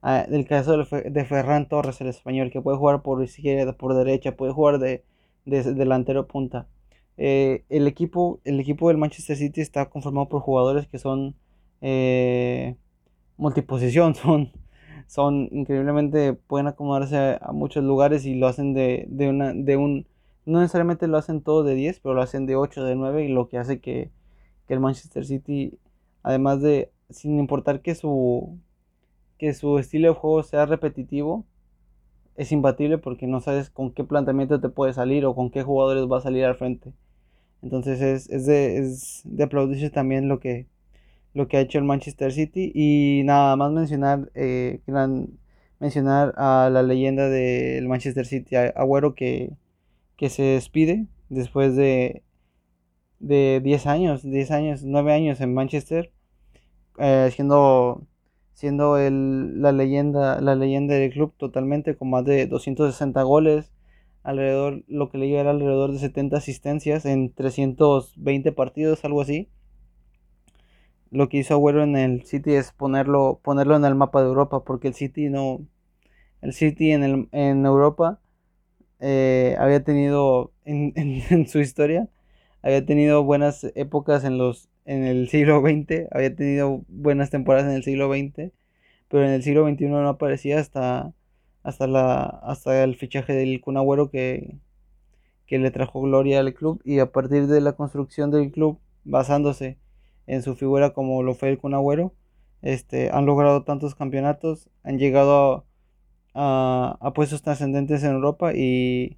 Ah, 0.01 0.25
el 0.29 0.47
caso 0.47 0.77
de 0.77 1.25
Ferran 1.25 1.67
Torres, 1.67 2.01
el 2.01 2.07
español, 2.07 2.49
que 2.51 2.61
puede 2.61 2.77
jugar 2.77 3.03
por 3.03 3.23
izquierda, 3.23 3.73
por 3.73 3.93
derecha, 3.93 4.35
puede 4.35 4.51
jugar 4.51 4.79
de, 4.79 5.03
delantero 5.45 6.27
punta. 6.27 6.67
Eh, 7.17 7.65
el, 7.69 7.87
equipo, 7.87 8.39
el 8.43 8.59
equipo 8.59 8.87
del 8.87 8.97
Manchester 8.97 9.37
City 9.37 9.61
está 9.61 9.89
conformado 9.89 10.27
por 10.29 10.41
jugadores 10.41 10.87
que 10.87 10.97
son 10.97 11.35
eh, 11.81 12.75
multiposición, 13.37 14.15
son, 14.15 14.51
son 15.07 15.49
increíblemente, 15.51 16.33
pueden 16.33 16.67
acomodarse 16.67 17.37
a, 17.41 17.51
muchos 17.53 17.83
lugares 17.83 18.25
y 18.25 18.35
lo 18.35 18.47
hacen 18.47 18.73
de, 18.73 19.05
de, 19.09 19.29
una, 19.29 19.53
de 19.53 19.77
un, 19.77 20.07
no 20.45 20.61
necesariamente 20.61 21.07
lo 21.07 21.17
hacen 21.17 21.41
todo 21.41 21.63
de 21.63 21.75
10, 21.75 21.99
pero 22.01 22.15
lo 22.15 22.21
hacen 22.23 22.45
de 22.47 22.55
8, 22.55 22.83
de 22.85 22.95
9 22.95 23.25
y 23.25 23.27
lo 23.29 23.49
que 23.49 23.57
hace 23.59 23.79
que, 23.81 24.11
que 24.67 24.73
el 24.73 24.79
Manchester 24.79 25.25
City, 25.25 25.77
además 26.23 26.61
de, 26.61 26.91
sin 27.09 27.39
importar 27.39 27.81
que 27.81 27.95
su 27.95 28.57
que 29.41 29.55
su 29.55 29.79
estilo 29.79 30.09
de 30.09 30.13
juego 30.13 30.43
sea 30.43 30.67
repetitivo 30.67 31.47
es 32.35 32.51
imbatible 32.51 32.99
porque 32.99 33.25
no 33.25 33.41
sabes 33.41 33.71
con 33.71 33.91
qué 33.91 34.03
planteamiento 34.03 34.61
te 34.61 34.69
puede 34.69 34.93
salir 34.93 35.25
o 35.25 35.33
con 35.33 35.49
qué 35.49 35.63
jugadores 35.63 36.03
va 36.03 36.19
a 36.19 36.21
salir 36.21 36.45
al 36.45 36.57
frente. 36.57 36.93
Entonces 37.63 38.01
es, 38.01 38.29
es, 38.29 38.45
de, 38.45 38.77
es 38.77 39.21
de, 39.25 39.43
aplaudirse 39.43 39.89
también 39.89 40.27
lo 40.27 40.39
que, 40.39 40.67
lo 41.33 41.47
que 41.47 41.57
ha 41.57 41.61
hecho 41.61 41.79
el 41.79 41.85
Manchester 41.85 42.31
City 42.31 42.71
y 42.75 43.23
nada 43.25 43.55
más 43.55 43.71
mencionar, 43.71 44.31
eh, 44.35 44.81
mencionar 45.79 46.35
a 46.37 46.69
la 46.71 46.83
leyenda 46.83 47.27
del 47.27 47.87
Manchester 47.87 48.27
City, 48.27 48.55
Agüero 48.57 49.15
que, 49.15 49.53
que 50.17 50.29
se 50.29 50.43
despide 50.43 51.07
después 51.29 51.75
de, 51.75 52.21
de 53.17 53.59
10 53.63 53.87
años, 53.87 54.21
10 54.21 54.51
años, 54.51 54.83
9 54.83 55.13
años 55.13 55.41
en 55.41 55.55
Manchester, 55.55 56.11
eh, 56.99 57.31
siendo 57.33 58.05
siendo 58.61 58.97
el, 58.99 59.59
la, 59.59 59.71
leyenda, 59.71 60.39
la 60.39 60.55
leyenda 60.55 60.93
del 60.93 61.11
club 61.11 61.33
totalmente 61.35 61.95
con 61.97 62.11
más 62.11 62.23
de 62.25 62.45
260 62.45 63.23
goles, 63.23 63.71
alrededor, 64.23 64.83
lo 64.87 65.09
que 65.09 65.17
le 65.17 65.33
era 65.33 65.49
alrededor 65.49 65.91
de 65.91 65.97
70 65.97 66.37
asistencias 66.37 67.05
en 67.05 67.33
320 67.33 68.51
partidos, 68.51 69.03
algo 69.03 69.21
así. 69.21 69.49
Lo 71.09 71.27
que 71.27 71.37
hizo 71.39 71.55
Agüero 71.55 71.83
en 71.83 71.97
el 71.97 72.23
City 72.23 72.53
es 72.53 72.71
ponerlo, 72.71 73.41
ponerlo 73.43 73.75
en 73.75 73.83
el 73.83 73.95
mapa 73.95 74.21
de 74.21 74.27
Europa, 74.27 74.63
porque 74.63 74.89
el 74.89 74.93
City 74.93 75.29
no, 75.29 75.65
el 76.41 76.53
City 76.53 76.91
en, 76.91 77.03
el, 77.03 77.29
en 77.31 77.65
Europa 77.65 78.19
eh, 78.99 79.55
había 79.59 79.83
tenido 79.83 80.53
en, 80.65 80.93
en 80.95 81.47
su 81.47 81.59
historia, 81.59 82.09
había 82.61 82.85
tenido 82.85 83.23
buenas 83.23 83.65
épocas 83.73 84.23
en 84.23 84.37
los 84.37 84.70
en 84.85 85.03
el 85.03 85.29
siglo 85.29 85.61
XX, 85.61 86.07
había 86.11 86.35
tenido 86.35 86.83
buenas 86.87 87.29
temporadas 87.29 87.69
en 87.69 87.75
el 87.75 87.83
siglo 87.83 88.11
XX, 88.11 88.51
pero 89.07 89.25
en 89.25 89.31
el 89.31 89.43
siglo 89.43 89.67
XXI 89.67 89.85
no 89.87 90.07
aparecía 90.07 90.59
hasta, 90.59 91.13
hasta, 91.63 91.87
la, 91.87 92.23
hasta 92.23 92.83
el 92.83 92.95
fichaje 92.95 93.33
del 93.33 93.61
Kun 93.61 93.77
Agüero 93.77 94.09
que, 94.09 94.57
que 95.45 95.59
le 95.59 95.71
trajo 95.71 96.01
gloria 96.01 96.39
al 96.39 96.53
club. 96.53 96.81
Y 96.85 96.99
a 96.99 97.11
partir 97.11 97.47
de 97.47 97.61
la 97.61 97.73
construcción 97.73 98.31
del 98.31 98.51
club, 98.51 98.79
basándose 99.03 99.77
en 100.27 100.43
su 100.43 100.55
figura 100.55 100.91
como 100.91 101.23
lo 101.23 101.35
fue 101.35 101.49
el 101.49 101.57
Kun 101.57 101.73
Agüero, 101.73 102.13
este, 102.61 103.09
han 103.11 103.25
logrado 103.25 103.63
tantos 103.63 103.95
campeonatos, 103.95 104.69
han 104.83 104.99
llegado 104.99 105.65
a, 106.33 107.11
puestos 107.15 107.41
trascendentes 107.41 108.03
en 108.03 108.11
Europa 108.11 108.53
y, 108.55 109.17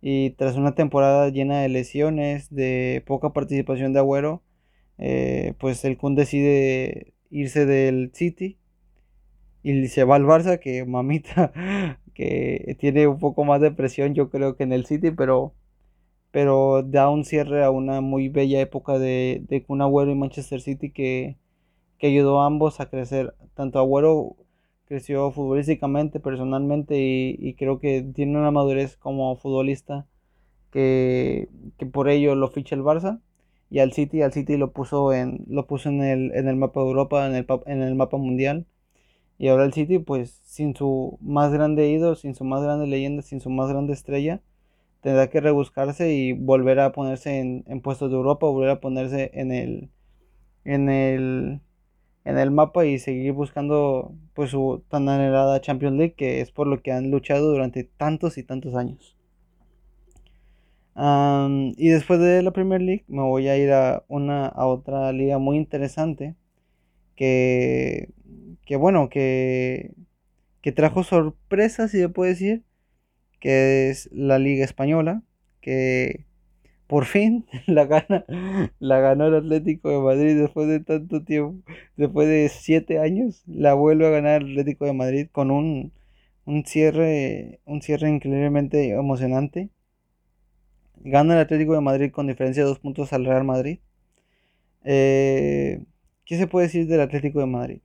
y, 0.00 0.30
tras 0.30 0.56
una 0.56 0.74
temporada 0.74 1.28
llena 1.30 1.60
de 1.60 1.68
lesiones, 1.68 2.52
de 2.54 3.02
poca 3.06 3.32
participación 3.32 3.92
de 3.92 4.00
Agüero, 4.00 4.42
eh, 4.98 5.54
pues 5.58 5.84
el 5.84 5.96
Kun 5.96 6.14
decide 6.14 7.14
irse 7.30 7.66
del 7.66 8.10
City 8.14 8.58
y 9.62 9.88
se 9.88 10.04
va 10.04 10.16
al 10.16 10.24
Barça, 10.24 10.58
que 10.58 10.84
mamita, 10.84 11.52
que 12.14 12.76
tiene 12.80 13.06
un 13.06 13.18
poco 13.18 13.44
más 13.44 13.60
de 13.60 13.70
presión 13.70 14.14
yo 14.14 14.30
creo 14.30 14.56
que 14.56 14.64
en 14.64 14.72
el 14.72 14.86
City, 14.86 15.10
pero, 15.12 15.54
pero 16.30 16.82
da 16.82 17.10
un 17.10 17.24
cierre 17.24 17.64
a 17.64 17.70
una 17.70 18.00
muy 18.00 18.28
bella 18.28 18.60
época 18.60 18.98
de, 18.98 19.42
de 19.48 19.62
Kun 19.64 19.82
Agüero 19.82 20.10
y 20.10 20.16
Manchester 20.16 20.60
City 20.60 20.90
que, 20.90 21.38
que 21.98 22.08
ayudó 22.08 22.42
a 22.42 22.46
ambos 22.46 22.80
a 22.80 22.90
crecer. 22.90 23.34
Tanto 23.54 23.78
Agüero 23.78 24.36
creció 24.92 25.30
futbolísticamente, 25.32 26.20
personalmente 26.20 26.98
y, 26.98 27.54
creo 27.54 27.80
que 27.80 28.02
tiene 28.02 28.38
una 28.38 28.50
madurez 28.50 28.98
como 28.98 29.36
futbolista 29.36 30.06
que, 30.70 31.48
por 31.92 32.10
ello 32.10 32.34
lo 32.34 32.48
ficha 32.48 32.74
el 32.74 32.82
Barça 32.82 33.20
y 33.72 33.78
al 33.80 33.92
City, 33.94 34.20
al 34.20 34.34
City 34.34 34.58
lo 34.58 34.72
puso 34.72 35.14
en, 35.14 35.46
lo 35.48 35.66
puso 35.66 35.88
en 35.88 36.02
el, 36.02 36.30
en 36.34 36.46
el 36.46 36.56
mapa 36.56 36.80
de 36.80 36.88
Europa, 36.88 37.26
en 37.26 37.34
el, 37.34 37.46
en 37.66 37.82
el 37.82 37.94
mapa 37.94 38.18
mundial. 38.18 38.66
Y 39.38 39.48
ahora 39.48 39.64
el 39.64 39.72
City, 39.72 39.98
pues 39.98 40.40
sin 40.44 40.76
su 40.76 41.18
más 41.22 41.52
grande 41.52 41.88
ídolo, 41.90 42.14
sin 42.14 42.34
su 42.34 42.44
más 42.44 42.62
grande 42.62 42.86
leyenda, 42.86 43.22
sin 43.22 43.40
su 43.40 43.48
más 43.48 43.70
grande 43.70 43.94
estrella, 43.94 44.42
tendrá 45.00 45.30
que 45.30 45.40
rebuscarse 45.40 46.12
y 46.14 46.34
volver 46.34 46.80
a 46.80 46.92
ponerse 46.92 47.40
en, 47.40 47.64
en 47.66 47.80
puestos 47.80 48.10
de 48.10 48.16
Europa, 48.16 48.46
volver 48.46 48.70
a 48.70 48.80
ponerse 48.80 49.30
en 49.34 49.52
el, 49.52 49.90
en 50.64 50.90
el, 50.90 51.60
en 52.24 52.38
el 52.38 52.50
mapa 52.50 52.84
y 52.86 52.98
seguir 52.98 53.32
buscando 53.32 54.14
pues 54.34 54.50
su 54.50 54.84
tan 54.88 55.08
anhelada 55.08 55.62
Champions 55.62 55.96
League 55.96 56.14
que 56.14 56.42
es 56.42 56.50
por 56.52 56.66
lo 56.66 56.82
que 56.82 56.92
han 56.92 57.10
luchado 57.10 57.50
durante 57.50 57.84
tantos 57.84 58.38
y 58.38 58.42
tantos 58.44 58.74
años. 58.74 59.16
Y 60.96 61.88
después 61.88 62.20
de 62.20 62.42
la 62.42 62.52
Premier 62.52 62.80
League 62.82 63.04
me 63.08 63.22
voy 63.22 63.48
a 63.48 63.56
ir 63.56 63.72
a 63.72 64.04
una 64.08 64.46
a 64.46 64.66
otra 64.66 65.12
liga 65.12 65.38
muy 65.38 65.56
interesante 65.56 66.36
que, 67.16 68.10
que 68.66 68.76
bueno 68.76 69.08
que, 69.10 69.94
que 70.62 70.72
trajo 70.72 71.04
sorpresas 71.04 71.90
si 71.92 71.98
se 71.98 72.08
puede 72.08 72.32
decir 72.32 72.64
que 73.40 73.90
es 73.90 74.10
la 74.12 74.38
liga 74.38 74.64
española 74.64 75.22
que 75.60 76.26
por 76.92 77.06
fin 77.06 77.46
la 77.66 77.86
gana, 77.86 78.26
la 78.78 79.00
ganó 79.00 79.26
el 79.26 79.36
Atlético 79.36 79.88
de 79.90 79.98
Madrid 79.98 80.38
después 80.38 80.68
de 80.68 80.80
tanto 80.80 81.24
tiempo, 81.24 81.62
después 81.96 82.28
de 82.28 82.50
siete 82.50 82.98
años, 82.98 83.42
la 83.46 83.72
vuelve 83.74 84.06
a 84.06 84.10
ganar 84.10 84.42
el 84.42 84.50
Atlético 84.52 84.84
de 84.84 84.92
Madrid 84.92 85.28
con 85.32 85.50
un, 85.50 85.92
cierre, 86.66 87.60
un 87.64 87.80
cierre 87.82 88.10
increíblemente 88.10 88.90
emocionante. 88.90 89.70
Gana 91.04 91.34
el 91.34 91.40
Atlético 91.40 91.74
de 91.74 91.80
Madrid 91.80 92.12
con 92.12 92.28
diferencia 92.28 92.62
de 92.62 92.68
dos 92.68 92.78
puntos 92.78 93.12
al 93.12 93.24
Real 93.24 93.44
Madrid. 93.44 93.80
Eh, 94.84 95.84
¿Qué 96.24 96.38
se 96.38 96.46
puede 96.46 96.66
decir 96.66 96.86
del 96.86 97.00
Atlético 97.00 97.40
de 97.40 97.46
Madrid? 97.46 97.80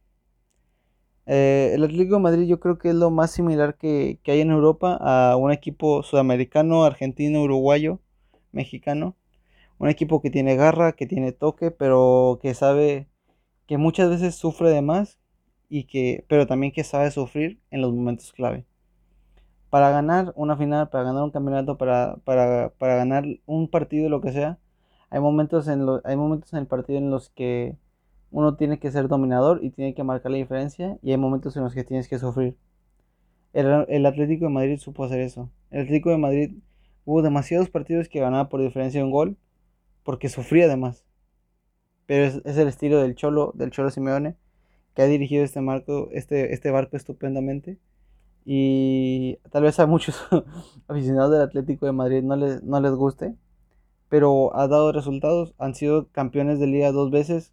Eh, 1.26 1.72
el 1.74 1.84
Atlético 1.84 2.16
de 2.16 2.22
Madrid 2.22 2.48
yo 2.48 2.60
creo 2.60 2.78
que 2.78 2.90
es 2.90 2.96
lo 2.96 3.10
más 3.10 3.32
similar 3.32 3.76
que, 3.76 4.20
que 4.24 4.32
hay 4.32 4.42
en 4.42 4.52
Europa 4.52 4.98
a 5.02 5.36
un 5.36 5.52
equipo 5.52 6.04
sudamericano, 6.04 6.84
argentino, 6.84 7.42
uruguayo 7.42 8.00
mexicano. 8.52 9.16
Un 9.80 9.90
equipo 9.90 10.22
que 10.22 10.30
tiene 10.30 10.56
garra, 10.56 10.94
que 10.94 11.08
tiene 11.08 11.32
toque, 11.32 11.72
pero 11.72 12.40
que 12.42 12.54
sabe 12.54 13.08
que 13.68 13.78
muchas 13.78 14.10
veces 14.10 14.36
sufre 14.36 14.70
de 14.70 14.82
más 14.82 15.18
y 15.70 15.86
que 15.86 16.26
pero 16.28 16.48
también 16.48 16.72
que 16.72 16.84
sabe 16.84 17.12
sufrir 17.12 17.60
en 17.72 17.82
los 17.82 17.94
momentos 17.94 18.32
clave. 18.34 18.66
Para 19.70 19.90
ganar 19.92 20.34
una 20.36 20.56
final, 20.58 20.90
para 20.90 21.04
ganar 21.04 21.24
un 21.24 21.32
campeonato, 21.32 21.78
para, 21.78 22.18
para, 22.24 22.70
para 22.78 22.96
ganar 22.96 23.26
un 23.46 23.68
partido, 23.68 24.10
lo 24.10 24.22
que 24.22 24.32
sea, 24.32 24.58
hay 25.10 25.20
momentos, 25.20 25.68
en 25.68 25.86
hay 26.04 26.16
momentos 26.16 26.54
en 26.54 26.60
el 26.60 26.68
partido 26.68 27.00
en 27.00 27.10
los 27.12 27.30
que 27.30 27.76
uno 28.32 28.56
tiene 28.56 28.80
que 28.80 28.92
ser 28.92 29.08
dominador 29.08 29.64
y 29.64 29.70
tiene 29.72 29.94
que 29.94 30.04
marcar 30.04 30.32
la 30.32 30.38
diferencia 30.38 30.98
y 31.02 31.12
hay 31.12 31.18
momentos 31.18 31.56
en 31.58 31.64
los 31.64 31.74
que 31.74 31.84
tienes 31.84 32.08
que 32.08 32.20
sufrir. 32.20 32.58
El, 33.54 33.86
el 33.90 34.06
Atlético 34.06 34.46
de 34.46 34.52
Madrid 34.52 34.78
supo 34.80 35.06
hacer 35.06 35.22
eso. 35.22 35.50
El 35.72 35.82
Atlético 35.82 36.12
de 36.12 36.18
Madrid 36.18 36.52
Hubo 37.08 37.22
demasiados 37.22 37.70
partidos 37.70 38.10
que 38.10 38.20
ganaba 38.20 38.50
por 38.50 38.60
diferencia 38.62 39.00
de 39.00 39.06
un 39.06 39.12
gol 39.12 39.38
porque 40.04 40.28
sufría 40.28 40.66
además. 40.66 41.06
Pero 42.06 42.26
es, 42.26 42.58
el 42.58 42.68
estilo 42.68 43.02
del 43.02 43.16
Cholo, 43.16 43.54
del 43.56 43.72
Cholo 43.72 43.92
Simeone, 43.92 44.36
que 44.94 45.04
ha 45.04 45.06
dirigido 45.06 45.46
este, 45.46 45.62
marco, 45.62 46.10
este, 46.12 46.54
este 46.54 46.70
barco 46.70 46.98
estupendamente. 46.98 47.78
Y 48.50 49.40
tal 49.52 49.64
vez 49.64 49.78
a 49.78 49.88
muchos 49.88 50.26
aficionados 50.88 51.34
del 51.34 51.42
Atlético 51.42 51.86
de 51.86 51.92
Madrid 51.92 52.24
no 52.24 52.38
les, 52.38 52.64
no 52.64 52.80
les 52.80 52.94
guste, 52.94 53.36
pero 54.08 54.56
ha 54.56 54.70
dado 54.70 54.94
resultados. 54.94 55.54
Han 55.58 55.76
sido 55.76 56.08
campeones 56.14 56.58
de 56.58 56.68
liga 56.68 56.94
dos 56.94 57.12
veces, 57.12 57.52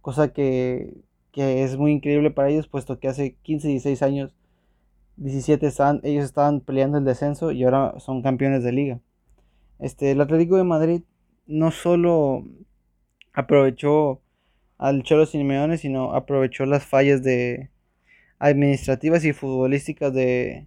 cosa 0.00 0.32
que, 0.32 1.02
que 1.32 1.64
es 1.64 1.76
muy 1.76 1.90
increíble 1.90 2.30
para 2.30 2.50
ellos, 2.50 2.68
puesto 2.68 3.00
que 3.00 3.08
hace 3.08 3.34
15, 3.42 3.66
16 3.66 4.02
años 4.02 4.36
17 5.16 5.66
están, 5.66 6.00
ellos 6.04 6.24
estaban 6.24 6.60
peleando 6.60 6.98
el 6.98 7.04
descenso 7.04 7.50
y 7.50 7.64
ahora 7.64 7.98
son 7.98 8.22
campeones 8.22 8.62
de 8.62 8.70
liga. 8.70 9.00
Este, 9.80 10.12
el 10.12 10.20
Atlético 10.20 10.56
de 10.56 10.62
Madrid 10.62 11.02
no 11.48 11.72
solo 11.72 12.44
aprovechó 13.32 14.20
al 14.76 15.02
Cholo 15.02 15.26
Simeone, 15.26 15.78
sino 15.78 16.14
aprovechó 16.14 16.64
las 16.64 16.86
fallas 16.86 17.24
de 17.24 17.70
administrativas 18.38 19.24
y 19.24 19.32
futbolísticas 19.32 20.12
de, 20.12 20.66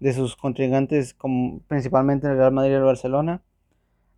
de 0.00 0.12
sus 0.12 0.36
contrincantes, 0.36 1.14
como 1.14 1.60
principalmente 1.68 2.26
el 2.26 2.36
Real 2.36 2.52
Madrid 2.52 2.72
y 2.72 2.74
el 2.74 2.82
Barcelona. 2.82 3.42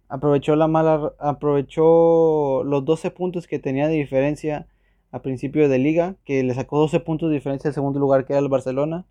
Aprovechó 0.09 0.57
la 0.57 0.69
mala, 0.69 1.13
aprovechó 1.19 2.65
los 2.65 2.85
12 2.85 3.11
puntos 3.11 3.47
que 3.47 3.59
tenía 3.59 3.89
de 3.89 3.95
diferencia 3.95 4.67
a 5.13 5.23
principio 5.23 5.69
de 5.69 5.79
liga, 5.79 6.17
que 6.25 6.43
le 6.43 6.55
sacó 6.55 6.79
12 6.79 7.01
puntos 7.01 7.31
de 7.31 7.37
diferencia 7.37 7.69
al 7.69 7.75
segundo 7.75 7.99
lugar 8.01 8.27
que 8.27 8.33
era 8.35 8.41
el 8.41 8.49
Barcelona 8.49 9.07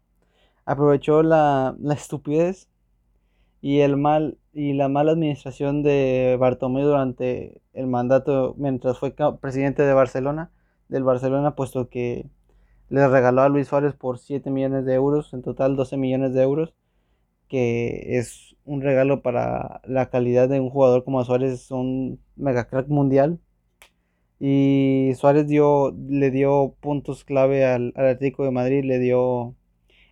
aprovechó 0.68 1.24
la, 1.24 1.76
estupidez 1.92 2.70
y 3.62 3.80
el 3.80 3.98
mal 3.98 4.38
y 4.54 4.74
la 4.74 4.90
mala 4.90 5.14
administración 5.14 5.82
de 5.82 6.38
Bartomeu 6.40 6.86
durante 6.86 7.62
el 7.74 7.88
mandato 7.88 8.54
mientras 8.58 9.00
fue 9.00 9.16
presidente 9.40 9.84
de 9.84 9.94
Barcelona, 9.94 10.52
del 10.90 11.04
Barcelona, 11.04 11.56
puesto 11.56 11.90
que 11.90 12.30
le 12.90 13.08
regaló 13.08 13.42
a 13.42 13.50
Luis 13.50 13.68
Suárez 13.68 13.94
por 13.96 14.20
7 14.20 14.50
millones 14.52 14.86
de 14.86 14.94
euros, 14.96 15.34
en 15.34 15.42
total 15.42 15.76
12 15.76 15.98
millones 15.98 16.34
de 16.34 16.44
euros, 16.44 16.74
que 17.48 18.18
es 18.18 18.56
un 18.66 18.82
regalo 18.82 19.22
para 19.22 19.82
la 19.86 20.10
calidad 20.10 20.50
de 20.50 20.60
un 20.60 20.70
jugador 20.70 21.04
como 21.04 21.24
Suárez, 21.24 21.54
es 21.54 21.72
un 21.72 22.20
mega 22.36 22.68
crack 22.68 22.88
mundial. 22.90 23.40
Y 24.40 25.12
Suárez 25.16 25.48
dio, 25.48 25.92
le 26.08 26.32
dio 26.32 26.76
puntos 26.80 27.24
clave 27.24 27.66
al, 27.66 27.94
al 27.96 28.08
Atlético 28.08 28.44
de 28.44 28.52
Madrid, 28.52 28.84
le 28.86 29.00
dio 29.00 29.56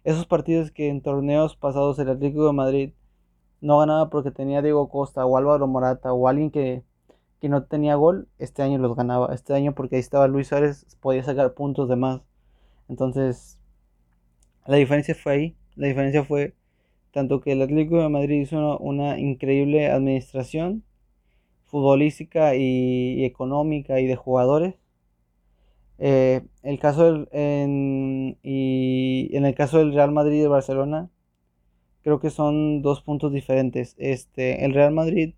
esos 0.03 0.25
partidos 0.27 0.71
que 0.71 0.89
en 0.89 1.01
torneos 1.01 1.57
pasados 1.57 1.99
el 1.99 2.09
Atlético 2.09 2.45
de 2.47 2.53
Madrid 2.53 2.93
no 3.61 3.79
ganaba 3.79 4.09
porque 4.09 4.31
tenía 4.31 4.61
Diego 4.61 4.89
Costa 4.89 5.25
o 5.25 5.37
Álvaro 5.37 5.67
Morata 5.67 6.13
o 6.13 6.27
alguien 6.27 6.51
que, 6.51 6.83
no 7.41 7.63
tenía 7.63 7.93
gol, 7.93 8.27
este 8.39 8.63
año 8.63 8.79
los 8.79 8.95
ganaba. 8.95 9.31
Este 9.33 9.53
año 9.53 9.75
porque 9.75 9.97
ahí 9.97 9.99
estaba 9.99 10.27
Luis 10.27 10.47
Suárez, 10.47 10.85
podía 10.99 11.23
sacar 11.23 11.53
puntos 11.53 11.87
de 11.89 11.95
más. 11.95 12.21
Entonces, 12.89 13.59
la 14.67 14.77
diferencia 14.77 15.15
fue 15.15 15.33
ahí. 15.33 15.55
La 15.75 15.87
diferencia 15.87 16.23
fue 16.23 16.53
tanto 17.11 17.41
que 17.41 17.53
el 17.53 17.61
Atlético 17.61 18.01
de 18.01 18.09
Madrid 18.09 18.41
hizo 18.41 18.77
una, 18.79 19.19
increíble 19.19 19.87
administración 19.87 20.83
futbolística 21.65 22.55
y 22.55 23.25
económica 23.25 23.99
y 23.99 24.07
de 24.07 24.15
jugadores 24.15 24.75
eh, 25.97 26.41
el 26.63 26.79
caso 26.79 27.05
del, 27.05 27.29
en, 27.31 28.37
y 28.43 29.29
en 29.35 29.45
el 29.45 29.55
caso 29.55 29.77
del 29.79 29.93
Real 29.93 30.11
Madrid 30.11 30.43
y 30.43 30.47
Barcelona, 30.47 31.09
creo 32.03 32.19
que 32.19 32.29
son 32.29 32.81
dos 32.81 33.01
puntos 33.01 33.31
diferentes. 33.33 33.95
Este, 33.97 34.65
el 34.65 34.73
Real 34.73 34.93
Madrid 34.93 35.33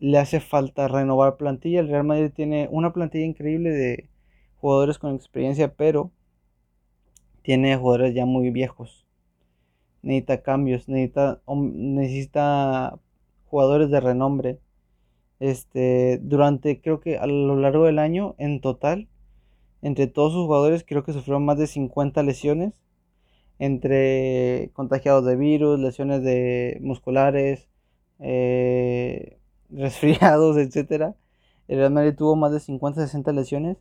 le 0.00 0.18
hace 0.18 0.40
falta 0.40 0.88
renovar 0.88 1.36
plantilla. 1.36 1.80
El 1.80 1.88
Real 1.88 2.04
Madrid 2.04 2.30
tiene 2.34 2.68
una 2.70 2.92
plantilla 2.92 3.24
increíble 3.26 3.70
de 3.70 4.08
jugadores 4.60 4.98
con 4.98 5.14
experiencia, 5.14 5.74
pero 5.74 6.10
tiene 7.42 7.76
jugadores 7.76 8.14
ya 8.14 8.26
muy 8.26 8.50
viejos. 8.50 9.06
Necesita 10.02 10.42
cambios, 10.42 10.88
necesita, 10.88 11.40
necesita 11.46 12.98
jugadores 13.46 13.90
de 13.90 14.00
renombre 14.00 14.58
este, 15.40 16.18
durante, 16.22 16.80
creo 16.80 17.00
que 17.00 17.18
a 17.18 17.26
lo 17.26 17.56
largo 17.56 17.84
del 17.86 17.98
año, 17.98 18.34
en 18.38 18.60
total, 18.60 19.08
entre 19.82 20.06
todos 20.08 20.32
sus 20.32 20.46
jugadores, 20.46 20.84
creo 20.86 21.04
que 21.04 21.12
sufrieron 21.12 21.44
más 21.44 21.58
de 21.58 21.66
50 21.66 22.22
lesiones. 22.22 22.74
Entre 23.60 24.70
contagiados 24.72 25.24
de 25.24 25.36
virus, 25.36 25.80
lesiones 25.80 26.22
de 26.22 26.78
musculares, 26.80 27.68
eh, 28.20 29.38
resfriados, 29.70 30.56
etc. 30.56 31.14
El 31.68 31.78
Real 31.78 31.92
Madrid 31.92 32.14
tuvo 32.16 32.36
más 32.36 32.52
de 32.52 32.60
50, 32.60 33.02
60 33.02 33.32
lesiones. 33.32 33.78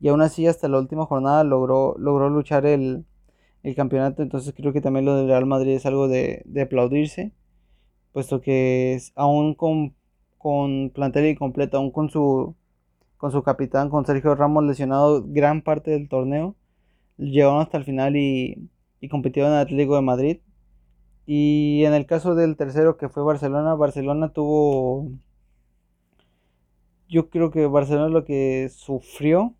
Y 0.00 0.08
aún 0.08 0.22
así, 0.22 0.46
hasta 0.46 0.68
la 0.68 0.78
última 0.78 1.06
jornada 1.06 1.44
logró, 1.44 1.96
logró 1.98 2.30
luchar 2.30 2.66
el, 2.66 3.04
el 3.62 3.74
campeonato, 3.74 4.22
entonces 4.22 4.54
creo 4.56 4.72
que 4.72 4.80
también 4.80 5.04
lo 5.04 5.16
del 5.16 5.28
Real 5.28 5.46
Madrid 5.46 5.72
es 5.74 5.86
algo 5.86 6.08
de, 6.08 6.44
aplaudirse, 6.62 7.32
puesto 8.12 8.40
que 8.40 8.94
es, 8.94 9.12
aún 9.16 9.54
con, 9.54 9.94
con 10.38 10.90
plantel 10.90 11.26
incompleto, 11.26 11.78
aún 11.78 11.90
con 11.92 12.10
su, 12.10 12.56
con 13.16 13.32
su 13.32 13.42
capitán, 13.42 13.90
con 13.90 14.06
Sergio 14.06 14.34
Ramos 14.34 14.64
lesionado 14.64 15.24
gran 15.26 15.62
parte 15.62 15.90
del 15.92 16.08
torneo, 16.08 16.56
llegaron 17.16 17.60
hasta 17.60 17.78
el 17.78 17.84
final 17.84 18.16
y, 18.16 18.70
y 19.00 19.08
compitieron 19.08 19.52
en 19.52 19.58
el 19.58 19.62
Atlético 19.64 19.96
de 19.96 20.02
Madrid. 20.02 20.40
Y 21.26 21.84
en 21.84 21.94
el 21.94 22.06
caso 22.06 22.34
del 22.34 22.56
tercero 22.56 22.96
que 22.96 23.08
fue 23.08 23.22
Barcelona, 23.22 23.74
Barcelona 23.74 24.32
tuvo... 24.32 25.10
Yo 27.08 27.30
creo 27.30 27.50
que 27.50 27.66
Barcelona 27.66 28.08
lo 28.08 28.24
que 28.24 28.68
sufrió 28.70 29.54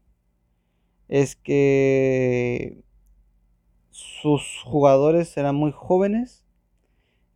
es 1.09 1.37
que 1.37 2.83
sus 3.91 4.63
jugadores 4.65 5.37
eran 5.37 5.57
muy 5.57 5.73
jóvenes. 5.73 6.45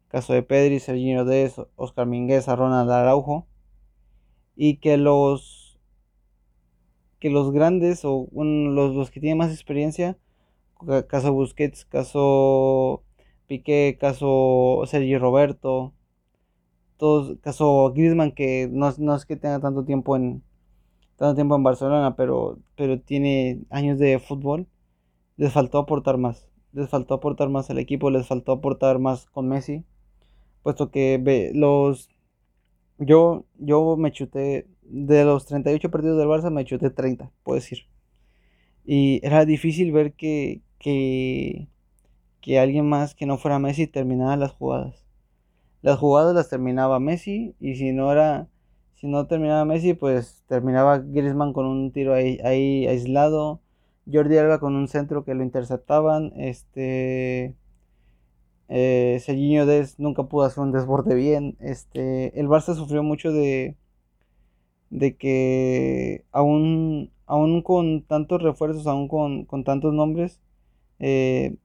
Caso 0.08 0.34
de 0.34 0.42
Pedri, 0.42 0.78
Serginho 0.78 1.24
Dez, 1.24 1.56
Oscar 1.76 2.06
Mingueza, 2.06 2.54
Ronald 2.54 2.90
Araujo. 2.90 3.46
Y 4.54 4.76
que 4.76 4.98
los 4.98 5.78
que 7.18 7.30
los 7.30 7.52
grandes 7.52 8.04
o 8.04 8.28
los, 8.34 8.94
los 8.96 9.10
que 9.12 9.20
tienen 9.20 9.38
más 9.38 9.52
experiencia, 9.52 10.18
caso 11.08 11.32
Busquets, 11.32 11.84
caso 11.84 13.04
Piqué, 13.46 13.96
caso 14.00 14.82
Sergio 14.86 15.20
Roberto, 15.20 15.94
todos, 16.96 17.38
caso 17.40 17.92
Griezmann 17.94 18.32
que 18.32 18.68
no, 18.72 18.92
no 18.98 19.14
es 19.14 19.24
que 19.24 19.36
tenga 19.36 19.60
tanto 19.60 19.84
tiempo 19.84 20.16
en 20.16 20.42
tanto 21.16 21.34
tiempo 21.34 21.56
en 21.56 21.62
Barcelona, 21.62 22.16
pero, 22.16 22.58
pero 22.76 23.00
tiene 23.00 23.60
años 23.70 23.98
de 23.98 24.18
fútbol, 24.18 24.66
les 25.36 25.52
faltó 25.52 25.78
aportar 25.78 26.18
más 26.18 26.52
les 26.72 26.88
faltó 26.88 27.14
aportar 27.14 27.48
más 27.48 27.70
al 27.70 27.78
equipo, 27.78 28.10
les 28.10 28.26
faltó 28.26 28.52
aportar 28.52 28.98
más 28.98 29.26
con 29.26 29.48
Messi, 29.48 29.84
puesto 30.62 30.90
que 30.90 31.52
los 31.54 32.10
yo 32.98 33.46
yo 33.58 33.96
me 33.96 34.12
chuté 34.12 34.68
de 34.82 35.24
los 35.24 35.46
38 35.46 35.90
partidos 35.90 36.18
del 36.18 36.28
Barça 36.28 36.50
me 36.50 36.64
chuté 36.64 36.90
30, 36.90 37.30
puedo 37.42 37.56
decir. 37.56 37.86
Y 38.84 39.20
era 39.24 39.44
difícil 39.44 39.92
ver 39.92 40.14
que, 40.14 40.62
que, 40.78 41.68
que 42.40 42.58
alguien 42.58 42.88
más 42.88 43.14
que 43.14 43.26
no 43.26 43.38
fuera 43.38 43.58
Messi 43.58 43.86
terminaba 43.86 44.36
las 44.36 44.52
jugadas. 44.52 45.06
Las 45.82 45.98
jugadas 45.98 46.34
las 46.34 46.48
terminaba 46.50 47.00
Messi 47.00 47.54
y 47.60 47.76
si 47.76 47.92
no 47.92 48.12
era 48.12 48.48
si 49.02 49.08
no 49.08 49.26
terminaba 49.26 49.64
Messi, 49.64 49.94
pues 49.94 50.44
terminaba 50.46 50.98
Griezmann 51.00 51.52
con 51.52 51.66
un 51.66 51.90
tiro 51.92 52.14
ahí, 52.14 52.38
ahí 52.44 52.86
aislado 52.86 53.60
Jordi 54.10 54.38
Alba 54.38 54.60
con 54.60 54.76
un 54.76 54.86
centro 54.86 55.24
que 55.24 55.34
lo 55.34 55.42
interceptaban. 55.42 56.32
Este. 56.36 57.56
Eh, 58.68 59.18
Serginho 59.20 59.66
Des 59.66 59.98
nunca 59.98 60.24
pudo 60.24 60.44
hacer 60.44 60.62
un 60.62 60.70
desborde 60.72 61.16
bien. 61.16 61.56
Este, 61.60 62.38
el 62.38 62.46
Barça 62.48 62.74
sufrió 62.76 63.02
mucho 63.02 63.32
de, 63.32 63.76
de 64.90 65.16
que 65.16 66.24
aún, 66.32 67.10
aún 67.26 67.62
con 67.62 68.02
tantos 68.02 68.40
refuerzos, 68.42 68.86
aún 68.86 69.08
con, 69.08 69.44
con 69.46 69.64
tantos 69.64 69.92
nombres, 69.94 70.40
eh, 71.00 71.56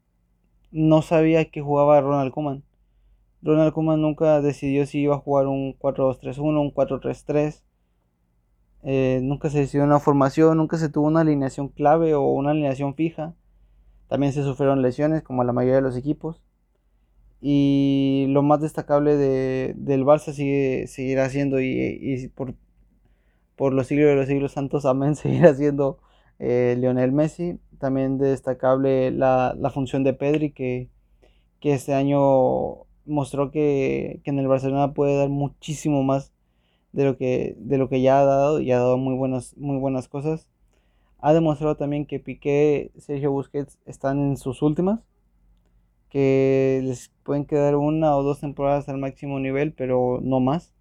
no 0.71 1.01
sabía 1.03 1.45
que 1.51 1.61
jugaba 1.61 2.01
Ronald 2.01 2.33
Koeman. 2.33 2.63
Ronald 3.41 3.73
Koeman 3.73 4.01
nunca 4.01 4.41
decidió 4.41 4.85
si 4.85 4.99
iba 5.01 5.15
a 5.15 5.19
jugar 5.19 5.47
un 5.47 5.77
4-2-3-1, 5.77 6.61
un 6.61 6.73
4-3-3. 6.73 7.63
Eh, 8.83 9.19
nunca 9.23 9.49
se 9.49 9.59
decidió 9.59 9.83
una 9.83 9.99
formación, 9.99 10.57
nunca 10.57 10.77
se 10.77 10.89
tuvo 10.89 11.07
una 11.07 11.21
alineación 11.21 11.69
clave 11.69 12.13
o 12.15 12.21
una 12.21 12.51
alineación 12.51 12.95
fija. 12.95 13.35
También 14.07 14.33
se 14.33 14.43
sufrieron 14.43 14.81
lesiones, 14.81 15.23
como 15.23 15.43
la 15.43 15.53
mayoría 15.53 15.75
de 15.75 15.81
los 15.81 15.97
equipos. 15.97 16.41
Y 17.41 18.25
lo 18.29 18.41
más 18.41 18.61
destacable 18.61 19.15
de, 19.15 19.73
del 19.77 20.03
Barça 20.03 20.33
sigue, 20.33 20.87
seguirá 20.87 21.29
siendo, 21.29 21.61
y, 21.61 22.31
por, 22.35 22.55
por, 23.55 23.73
los 23.73 23.87
siglos 23.87 24.09
de 24.09 24.15
los 24.15 24.27
siglos 24.27 24.53
santos, 24.53 24.85
amén, 24.85 25.15
seguirá 25.17 25.53
siendo 25.53 25.99
eh, 26.39 26.75
Lionel 26.79 27.11
Messi. 27.11 27.59
También 27.79 28.17
destacable 28.17 29.11
la, 29.11 29.55
la 29.57 29.69
función 29.69 30.03
de 30.03 30.13
Pedri, 30.13 30.51
que, 30.51 30.89
que 31.59 31.73
este 31.73 31.93
año 31.93 32.86
mostró 33.07 33.51
que, 33.51 34.21
que 34.23 34.31
en 34.31 34.39
el 34.39 34.47
Barcelona 34.47 34.93
puede 34.93 35.17
dar 35.17 35.29
muchísimo 35.29 36.03
más 36.03 36.33
de 36.91 37.05
lo 37.05 37.17
que, 37.17 37.55
de 37.59 37.77
lo 37.77 37.89
que 37.89 38.01
ya 38.01 38.19
ha 38.19 38.25
dado 38.25 38.59
y 38.59 38.71
ha 38.71 38.77
dado 38.79 38.97
muy 38.97 39.15
buenas, 39.15 39.55
muy 39.57 39.77
buenas 39.77 40.07
cosas. 40.07 40.47
Ha 41.19 41.33
demostrado 41.33 41.75
también 41.77 42.05
que 42.05 42.19
Piqué, 42.19 42.91
Sergio 42.97 43.31
Busquets 43.31 43.77
están 43.85 44.19
en 44.19 44.37
sus 44.37 44.61
últimas, 44.61 45.01
que 46.09 46.81
les 46.83 47.11
pueden 47.23 47.45
quedar 47.45 47.75
una 47.75 48.15
o 48.15 48.23
dos 48.23 48.39
temporadas 48.39 48.87
al 48.89 48.97
máximo 48.97 49.39
nivel, 49.39 49.73
pero 49.73 50.19
no 50.21 50.39
más. 50.39 50.73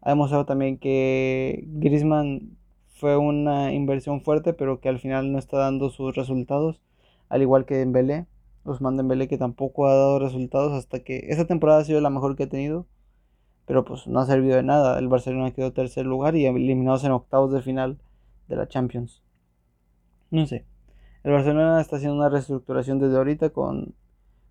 Ha 0.00 0.10
demostrado 0.10 0.46
también 0.46 0.78
que 0.78 1.64
Griezmann 1.66 2.56
fue 2.94 3.16
una 3.16 3.72
inversión 3.72 4.22
fuerte, 4.22 4.52
pero 4.52 4.80
que 4.80 4.88
al 4.88 4.98
final 4.98 5.32
no 5.32 5.38
está 5.38 5.58
dando 5.58 5.90
sus 5.90 6.14
resultados, 6.14 6.80
al 7.28 7.42
igual 7.42 7.64
que 7.64 7.76
Dembélé, 7.76 8.26
Ousmane 8.68 8.96
Dembélé 8.98 9.28
que 9.28 9.38
tampoco 9.38 9.86
ha 9.86 9.94
dado 9.94 10.18
resultados 10.18 10.72
hasta 10.72 11.00
que 11.00 11.26
esta 11.28 11.46
temporada 11.46 11.80
ha 11.80 11.84
sido 11.84 12.00
la 12.00 12.10
mejor 12.10 12.36
que 12.36 12.44
ha 12.44 12.48
tenido 12.48 12.86
pero 13.68 13.84
pues 13.84 14.06
no 14.06 14.18
ha 14.18 14.26
servido 14.26 14.56
de 14.56 14.62
nada. 14.62 14.98
El 14.98 15.08
Barcelona 15.08 15.52
quedó 15.52 15.74
tercer 15.74 16.06
lugar 16.06 16.34
y 16.34 16.46
eliminados 16.46 17.04
en 17.04 17.12
octavos 17.12 17.52
de 17.52 17.60
final 17.60 17.98
de 18.48 18.56
la 18.56 18.66
Champions. 18.66 19.22
No 20.30 20.46
sé. 20.46 20.64
El 21.22 21.32
Barcelona 21.32 21.78
está 21.78 21.96
haciendo 21.96 22.16
una 22.16 22.30
reestructuración 22.30 22.98
desde 22.98 23.18
ahorita 23.18 23.50
con, 23.50 23.94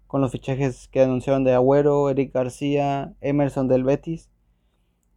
con 0.06 0.21
los 0.21 0.32
fichajes 0.32 0.88
que 0.89 1.01
anunciaron 1.01 1.43
de 1.43 1.56
Agüero, 1.56 2.12
Eric 2.12 2.32
García, 2.32 3.15
Emerson 3.19 3.67
del 3.67 3.84
Betis. 3.84 4.30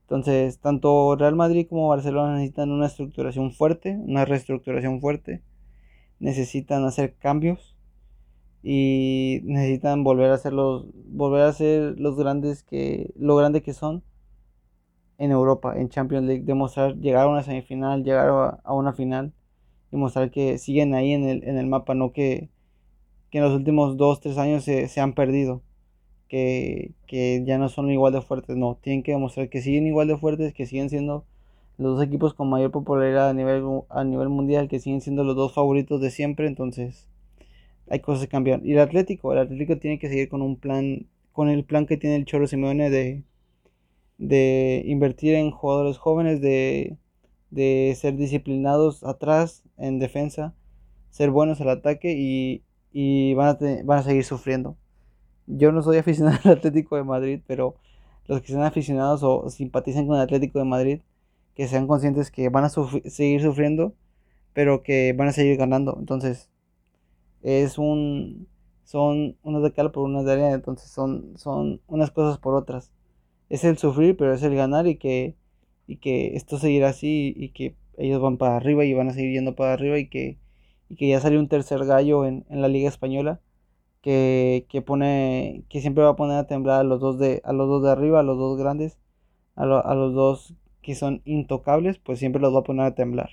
Entonces, 0.04 0.58
tanto 0.60 1.14
Real 1.16 1.36
Madrid 1.36 1.66
como 1.68 1.88
Barcelona 1.88 2.36
necesitan 2.36 2.70
una 2.70 2.86
estructuración 2.86 3.52
fuerte, 3.52 3.98
una 4.00 4.24
reestructuración 4.24 5.02
fuerte. 5.02 5.42
Necesitan 6.20 6.84
hacer 6.86 7.16
cambios 7.16 7.69
y 8.62 9.40
necesitan 9.44 10.04
volver 10.04 10.30
a 10.30 10.38
ser 10.38 10.52
los 10.52 10.86
volver 11.06 11.42
a 11.42 11.52
ser 11.52 11.98
los 11.98 12.16
grandes 12.16 12.62
que 12.62 13.12
lo 13.16 13.36
grande 13.36 13.62
que 13.62 13.72
son 13.72 14.02
en 15.18 15.30
Europa 15.30 15.74
en 15.78 15.88
Champions 15.88 16.26
League 16.26 16.44
demostrar 16.44 16.96
llegar 16.96 17.26
a 17.26 17.28
una 17.28 17.42
semifinal 17.42 18.04
llegar 18.04 18.60
a, 18.64 18.72
una 18.74 18.92
final 18.92 19.32
y 19.92 19.96
mostrar 19.96 20.30
que 20.30 20.58
siguen 20.58 20.94
ahí 20.94 21.12
en 21.12 21.24
el, 21.24 21.44
en 21.44 21.56
el 21.56 21.66
mapa 21.66 21.94
no 21.94 22.12
que, 22.12 22.50
que 23.30 23.38
en 23.38 23.44
los 23.44 23.54
últimos 23.54 23.96
dos 23.96 24.20
tres 24.20 24.36
años 24.38 24.64
se, 24.64 24.88
se 24.88 25.00
han 25.00 25.14
perdido 25.14 25.62
que, 26.28 26.92
que, 27.06 27.42
ya 27.44 27.58
no 27.58 27.68
son 27.68 27.90
igual 27.90 28.12
de 28.12 28.20
fuertes 28.20 28.56
no 28.56 28.78
tienen 28.80 29.02
que 29.02 29.12
demostrar 29.12 29.48
que 29.48 29.62
siguen 29.62 29.86
igual 29.86 30.08
de 30.08 30.18
fuertes 30.18 30.52
que 30.54 30.66
siguen 30.66 30.90
siendo 30.90 31.24
los 31.78 31.96
dos 31.96 32.06
equipos 32.06 32.34
con 32.34 32.50
mayor 32.50 32.70
popularidad 32.70 33.30
a 33.30 33.34
nivel 33.34 33.64
a 33.88 34.04
nivel 34.04 34.28
mundial 34.28 34.68
que 34.68 34.80
siguen 34.80 35.00
siendo 35.00 35.24
los 35.24 35.34
dos 35.34 35.54
favoritos 35.54 36.00
de 36.00 36.10
siempre 36.10 36.46
entonces 36.46 37.08
hay 37.90 38.00
cosas 38.00 38.22
que 38.24 38.28
cambiar. 38.28 38.64
Y 38.64 38.72
el 38.72 38.78
Atlético, 38.78 39.32
el 39.32 39.40
Atlético 39.40 39.78
tiene 39.78 39.98
que 39.98 40.08
seguir 40.08 40.28
con 40.28 40.42
un 40.42 40.56
plan, 40.56 41.06
con 41.32 41.48
el 41.48 41.64
plan 41.64 41.86
que 41.86 41.96
tiene 41.96 42.16
el 42.16 42.24
Cholo 42.24 42.46
Simeone 42.46 42.88
de, 42.88 43.24
de 44.18 44.82
invertir 44.86 45.34
en 45.34 45.50
jugadores 45.50 45.98
jóvenes, 45.98 46.40
de, 46.40 46.96
de 47.50 47.96
ser 48.00 48.16
disciplinados 48.16 49.04
atrás, 49.04 49.64
en 49.76 49.98
defensa, 49.98 50.54
ser 51.10 51.30
buenos 51.30 51.60
al 51.60 51.70
ataque 51.70 52.14
y, 52.16 52.62
y 52.92 53.34
van, 53.34 53.48
a 53.48 53.58
van 53.84 53.98
a 53.98 54.02
seguir 54.04 54.24
sufriendo. 54.24 54.76
Yo 55.46 55.72
no 55.72 55.82
soy 55.82 55.96
aficionado 55.98 56.38
al 56.44 56.58
Atlético 56.58 56.96
de 56.96 57.04
Madrid, 57.04 57.40
pero 57.46 57.74
los 58.26 58.40
que 58.40 58.48
sean 58.48 58.62
aficionados 58.62 59.22
o 59.24 59.50
simpatizan 59.50 60.06
con 60.06 60.16
el 60.16 60.22
Atlético 60.22 60.60
de 60.60 60.64
Madrid, 60.64 61.00
que 61.56 61.66
sean 61.66 61.88
conscientes 61.88 62.30
que 62.30 62.48
van 62.50 62.64
a 62.64 62.70
seguir 62.70 63.42
sufriendo, 63.42 63.94
pero 64.52 64.82
que 64.84 65.12
van 65.12 65.28
a 65.28 65.32
seguir 65.32 65.56
ganando. 65.56 65.96
Entonces, 65.98 66.48
es 67.42 67.78
un 67.78 68.48
son 68.90 69.36
unas 69.44 69.62
de 69.62 69.72
cal 69.72 69.92
por 69.92 70.02
unas 70.02 70.24
de 70.24 70.32
arena, 70.32 70.52
entonces 70.52 70.90
son, 70.90 71.38
son 71.38 71.80
unas 71.86 72.10
cosas 72.10 72.38
por 72.38 72.54
otras. 72.56 72.90
Es 73.48 73.62
el 73.62 73.78
sufrir, 73.78 74.16
pero 74.16 74.34
es 74.34 74.42
el 74.42 74.56
ganar 74.56 74.88
y 74.88 74.96
que, 74.96 75.36
y 75.86 75.98
que 75.98 76.34
esto 76.36 76.58
seguirá 76.58 76.88
así 76.88 77.32
y 77.36 77.50
que 77.50 77.76
ellos 77.98 78.20
van 78.20 78.36
para 78.36 78.56
arriba 78.56 78.84
y 78.84 78.92
van 78.92 79.08
a 79.08 79.12
seguir 79.12 79.32
yendo 79.34 79.54
para 79.54 79.74
arriba 79.74 79.96
y 79.98 80.08
que, 80.08 80.38
y 80.88 80.96
que 80.96 81.08
ya 81.08 81.20
salió 81.20 81.38
un 81.38 81.46
tercer 81.48 81.84
gallo 81.84 82.26
en, 82.26 82.44
la 82.48 82.66
Liga 82.66 82.88
Española 82.88 83.40
que, 84.02 84.66
que, 84.68 84.82
pone, 84.82 85.62
que 85.68 85.80
siempre 85.80 86.02
va 86.02 86.10
a 86.10 86.16
poner 86.16 86.38
a 86.38 86.48
temblar 86.48 86.80
a 86.80 86.84
los 86.84 86.98
dos 87.00 87.16
de, 87.18 87.42
a 87.44 87.52
los 87.52 87.68
dos 87.68 87.84
de 87.84 87.90
arriba, 87.90 88.20
a 88.20 88.24
los 88.24 88.38
dos 88.38 88.58
grandes, 88.58 88.98
a, 89.54 89.62
a 89.62 89.94
los 89.94 90.14
dos 90.14 90.54
que 90.82 90.96
son 90.96 91.22
intocables, 91.24 91.98
pues 91.98 92.18
siempre 92.18 92.42
los 92.42 92.52
va 92.52 92.60
a 92.60 92.64
poner 92.64 92.86
a 92.86 92.94
temblar. 92.96 93.30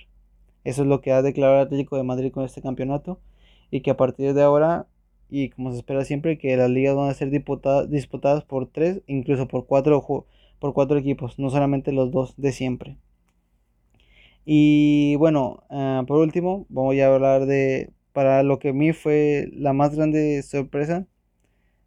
Eso 0.62 0.82
es 0.82 0.88
lo 0.88 1.00
que 1.00 1.10
ha 1.10 1.22
declarado 1.22 1.58
el 1.60 1.66
Atlético 1.66 1.96
de 1.96 2.04
Madrid 2.04 2.30
con 2.30 2.44
este 2.44 2.62
campeonato 2.62 3.18
y 3.70 3.80
que 3.82 3.90
a 3.90 3.96
partir 3.96 4.34
de 4.34 4.42
ahora, 4.42 4.86
y 5.30 5.50
como 5.50 5.72
se 5.72 5.78
espera 5.78 6.04
siempre, 6.04 6.38
que 6.38 6.56
las 6.56 6.70
ligas 6.70 6.96
van 6.96 7.10
a 7.10 7.14
ser 7.14 7.30
disputadas 7.30 8.44
por 8.44 8.66
tres, 8.68 9.02
incluso 9.06 9.48
por 9.48 9.66
cuatro, 9.66 10.26
por 10.58 10.74
cuatro 10.74 10.98
equipos, 10.98 11.38
no 11.38 11.50
solamente 11.50 11.92
los 11.92 12.10
dos 12.10 12.34
de 12.36 12.52
siempre. 12.52 12.96
Y 14.44 15.16
bueno, 15.16 15.64
ah, 15.70 16.04
por 16.06 16.20
último, 16.20 16.66
voy 16.70 17.00
a 17.00 17.12
hablar 17.14 17.46
de 17.46 17.90
para 18.12 18.42
lo 18.42 18.58
que 18.58 18.70
a 18.70 18.72
mí 18.72 18.92
fue 18.92 19.48
la 19.52 19.72
más 19.72 19.94
grande 19.94 20.42
sorpresa 20.42 21.06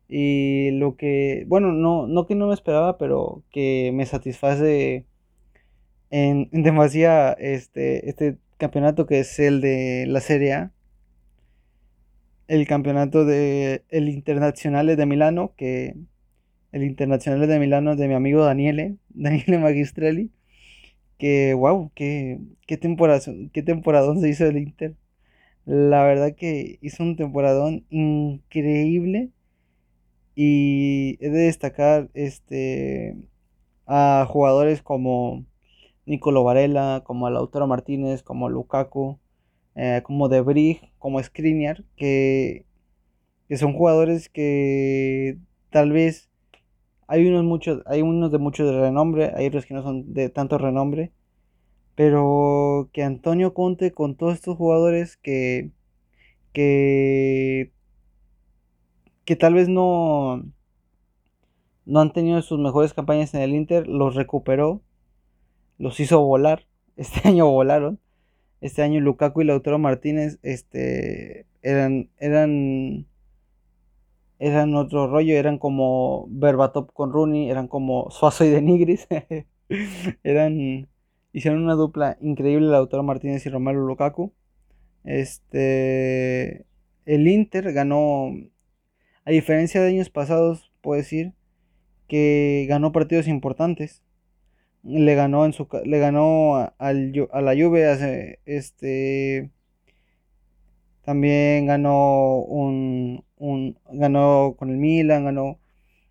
y 0.07 0.71
lo 0.71 0.95
que, 0.97 1.45
bueno, 1.47 1.71
no, 1.73 2.07
no 2.07 2.27
que 2.27 2.35
no 2.35 2.47
me 2.47 2.53
esperaba, 2.53 2.97
pero 2.97 3.43
que 3.51 3.91
me 3.93 4.05
satisface 4.05 5.05
en, 6.09 6.49
en 6.51 6.63
demasía 6.63 7.33
este, 7.33 8.09
este 8.09 8.37
campeonato 8.57 9.07
que 9.07 9.19
es 9.21 9.39
el 9.39 9.61
de 9.61 10.05
la 10.07 10.21
Serie 10.21 10.53
A, 10.53 10.71
el 12.51 12.67
campeonato 12.67 13.23
de 13.23 13.85
el 13.89 14.09
Internacional 14.09 14.85
de 14.87 15.05
Milano, 15.05 15.53
que 15.55 15.95
el 16.73 16.83
Internacional 16.83 17.47
de 17.47 17.59
Milano 17.59 17.95
de 17.95 18.09
mi 18.09 18.13
amigo 18.13 18.43
Daniele, 18.43 18.97
Daniele 19.09 19.57
Magistrelli, 19.57 20.31
que 21.17 21.53
wow, 21.53 21.91
qué, 21.95 22.39
qué 22.67 22.77
temporada, 22.77 23.21
qué 23.53 23.63
temporadón 23.63 24.19
se 24.21 24.29
hizo 24.29 24.45
el 24.47 24.57
Inter. 24.57 24.95
La 25.65 26.03
verdad 26.03 26.35
que 26.35 26.79
hizo 26.81 27.03
un 27.03 27.15
temporadón 27.15 27.85
increíble 27.89 29.31
y 30.35 31.17
he 31.21 31.29
de 31.29 31.43
destacar 31.43 32.09
este 32.13 33.15
a 33.87 34.25
jugadores 34.29 34.81
como 34.81 35.45
Nicolo 36.05 36.43
Varela, 36.43 37.03
como 37.05 37.29
Lautaro 37.29 37.67
Martínez, 37.67 38.23
como 38.23 38.49
Lukaku, 38.49 39.20
eh, 39.75 40.01
como 40.03 40.29
De 40.29 40.41
Brig, 40.41 40.91
como 40.99 41.21
Skriniar, 41.21 41.83
que, 41.95 42.65
que 43.49 43.57
son 43.57 43.73
jugadores 43.73 44.29
que 44.29 45.37
tal 45.71 45.91
vez 45.91 46.29
hay 47.07 47.27
unos 47.27 47.43
muchos, 47.45 47.83
hay 47.87 48.01
unos 48.01 48.31
de 48.31 48.37
mucho 48.39 48.65
de 48.65 48.79
renombre, 48.79 49.31
hay 49.35 49.47
otros 49.47 49.65
que 49.65 49.73
no 49.73 49.83
son 49.83 50.13
de 50.13 50.29
tanto 50.29 50.57
renombre, 50.57 51.11
pero 51.95 52.89
que 52.93 53.03
Antonio 53.03 53.53
Conte 53.53 53.91
con 53.91 54.15
todos 54.15 54.35
estos 54.35 54.57
jugadores 54.57 55.17
que 55.17 55.71
que 56.53 57.71
que 59.25 59.35
tal 59.35 59.53
vez 59.53 59.67
no 59.69 60.43
no 61.85 61.99
han 61.99 62.13
tenido 62.13 62.41
sus 62.41 62.59
mejores 62.59 62.93
campañas 62.93 63.33
en 63.33 63.41
el 63.41 63.53
Inter, 63.53 63.87
los 63.87 64.15
recuperó, 64.15 64.81
los 65.77 65.99
hizo 65.99 66.21
volar, 66.21 66.67
este 66.97 67.27
año 67.27 67.47
volaron. 67.49 67.99
Este 68.61 68.83
año 68.83 69.01
Lukaku 69.01 69.41
y 69.41 69.45
Lautaro 69.45 69.79
Martínez 69.79 70.39
este 70.43 71.45
eran 71.61 72.09
eran 72.19 73.07
eran 74.39 74.75
otro 74.75 75.07
rollo, 75.07 75.35
eran 75.35 75.57
como 75.59 76.25
Berbatov 76.29 76.93
con 76.93 77.11
Rooney, 77.11 77.49
eran 77.49 77.67
como 77.67 78.09
Suazo 78.11 78.45
y 78.45 78.49
Denigris. 78.49 79.07
eran 80.23 80.87
hicieron 81.33 81.63
una 81.63 81.75
dupla 81.75 82.17
increíble 82.21 82.67
Lautaro 82.67 83.03
Martínez 83.03 83.45
y 83.45 83.49
Romelu 83.49 83.85
Lukaku. 83.85 84.33
Este 85.03 86.65
el 87.05 87.27
Inter 87.27 87.73
ganó 87.73 88.31
a 89.25 89.31
diferencia 89.31 89.81
de 89.81 89.89
años 89.89 90.09
pasados, 90.09 90.71
puedo 90.81 90.97
decir 90.99 91.33
que 92.07 92.65
ganó 92.69 92.91
partidos 92.91 93.27
importantes. 93.27 94.03
Le 94.83 95.15
ganó 95.15 95.45
en 95.45 95.53
su 95.53 95.67
le 95.85 95.99
ganó 95.99 96.55
a, 96.57 96.73
a 96.79 96.93
la 96.93 97.53
Juve 97.53 98.39
este 98.45 99.51
también 101.03 101.65
ganó 101.65 102.37
un, 102.39 103.23
un, 103.37 103.77
ganó 103.91 104.55
con 104.57 104.69
el 104.69 104.77
Milan, 104.77 105.25
ganó 105.25 105.59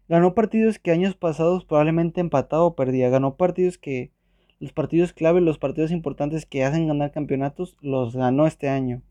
ganó 0.09 0.35
partidos 0.35 0.79
que 0.79 0.91
años 0.91 1.15
pasados 1.15 1.65
probablemente 1.65 2.21
empatado 2.21 2.67
o 2.67 2.75
perdía, 2.75 3.11
ganó 3.11 3.37
partidos 3.37 3.79
que 3.79 4.13
los 4.59 4.73
partidos 4.73 5.13
clave, 5.15 5.41
los 5.41 5.59
partidos 5.59 5.91
importantes 5.91 6.45
que 6.47 6.65
hacen 6.65 6.87
ganar 6.87 7.13
campeonatos 7.13 7.77
los 7.81 8.15
ganó 8.15 8.47
este 8.47 8.69
año. 8.69 9.03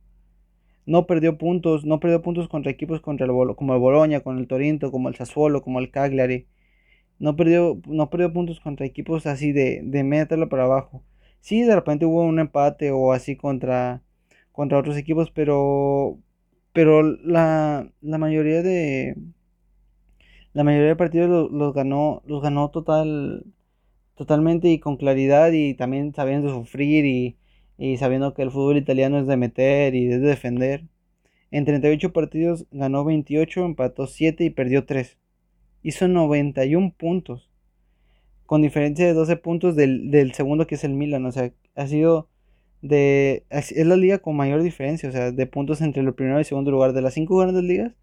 No 0.85 1.07
perdió 1.07 1.37
puntos, 1.37 1.85
no 1.85 1.99
perdió 1.99 2.21
puntos 2.21 2.47
contra 2.47 2.71
equipos 2.71 3.01
contra 3.01 3.25
el 3.25 3.55
como 3.55 3.73
el 3.73 3.79
Bologna, 3.79 4.19
con 4.19 4.37
el 4.37 4.47
Torinto, 4.47 4.91
como 4.91 5.09
el 5.09 5.15
Sassuolo, 5.15 5.61
como 5.61 5.79
el 5.79 5.89
Cagliari. 5.89 6.47
No 7.19 7.35
perdió, 7.35 7.81
no 7.87 8.09
perdió 8.09 8.33
puntos 8.33 8.59
contra 8.59 8.85
equipos 8.85 9.25
así 9.25 9.51
de, 9.51 9.81
de 9.83 10.03
media 10.03 10.27
para 10.49 10.63
abajo. 10.65 11.03
Sí, 11.41 11.61
de 11.63 11.75
repente 11.75 12.05
hubo 12.05 12.23
un 12.23 12.39
empate 12.39 12.91
o 12.91 13.11
así 13.13 13.35
contra 13.35 14.01
contra 14.51 14.79
otros 14.79 14.97
equipos, 14.97 15.31
pero 15.31 16.19
pero 16.73 17.03
la, 17.03 17.91
la 18.01 18.17
mayoría 18.17 18.61
de 18.63 19.15
la 20.53 20.63
mayoría 20.63 20.89
de 20.89 20.95
partidos 20.95 21.51
los, 21.51 21.73
ganó 21.73 22.21
los 22.25 22.41
ganó 22.41 22.69
total 22.71 23.45
totalmente 24.15 24.69
y 24.69 24.79
con 24.79 24.97
claridad 24.97 25.51
y 25.53 25.75
también 25.75 26.13
sabiendo 26.15 26.49
sufrir 26.49 27.05
y, 27.05 27.37
y 27.79 27.97
sabiendo 27.97 28.33
que 28.35 28.43
el 28.43 28.51
fútbol 28.51 28.77
italiano 28.77 29.19
es 29.19 29.27
de 29.27 29.37
meter 29.37 29.95
y 29.95 30.07
de 30.07 30.19
defender. 30.19 30.85
En 31.51 31.65
38 31.65 32.13
partidos 32.13 32.67
ganó 32.71 33.05
28, 33.05 33.65
empató 33.65 34.07
7 34.07 34.45
y 34.45 34.51
perdió 34.51 34.85
3. 34.87 35.18
Hizo 35.83 36.07
91 36.07 36.93
puntos. 36.97 37.49
Con 38.45 38.61
diferencia 38.61 39.05
de 39.05 39.13
12 39.13 39.37
puntos 39.37 39.75
del, 39.75 40.11
del 40.11 40.33
segundo 40.33 40.67
que 40.67 40.75
es 40.75 40.83
el 40.83 40.93
Milan. 40.93 41.25
O 41.25 41.31
sea, 41.31 41.51
ha 41.75 41.87
sido 41.87 42.29
de 42.81 43.45
es 43.49 43.75
la 43.85 43.97
liga 43.97 44.19
con 44.19 44.35
mayor 44.35 44.63
diferencia, 44.63 45.09
o 45.09 45.11
sea, 45.11 45.31
de 45.31 45.45
puntos 45.47 45.81
entre 45.81 46.01
el 46.01 46.13
primero 46.13 46.37
y 46.37 46.39
el 46.39 46.45
segundo 46.45 46.71
lugar. 46.71 46.93
De 46.93 47.01
las 47.01 47.13
cinco 47.13 47.37
grandes 47.37 47.63
ligas, 47.63 47.93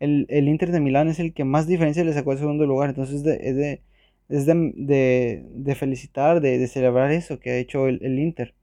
el, 0.00 0.26
el 0.30 0.48
Inter 0.48 0.72
de 0.72 0.80
Milán 0.80 1.08
es 1.08 1.18
el 1.20 1.34
que 1.34 1.44
más 1.44 1.66
diferencia 1.66 2.04
le 2.04 2.12
sacó 2.12 2.32
al 2.32 2.38
segundo 2.38 2.66
lugar. 2.66 2.90
Entonces 2.90 3.16
es 3.16 3.24
de, 3.24 3.34
es 3.42 3.56
de, 3.56 3.82
es 4.28 4.46
de, 4.46 5.44
de, 5.54 5.74
felicitar, 5.74 6.40
de, 6.40 6.58
de, 6.58 6.66
celebrar 6.68 7.12
eso 7.12 7.38
que 7.40 7.50
ha 7.50 7.58
hecho 7.58 7.88
el, 7.88 8.00
el 8.02 8.18
Inter. 8.18 8.54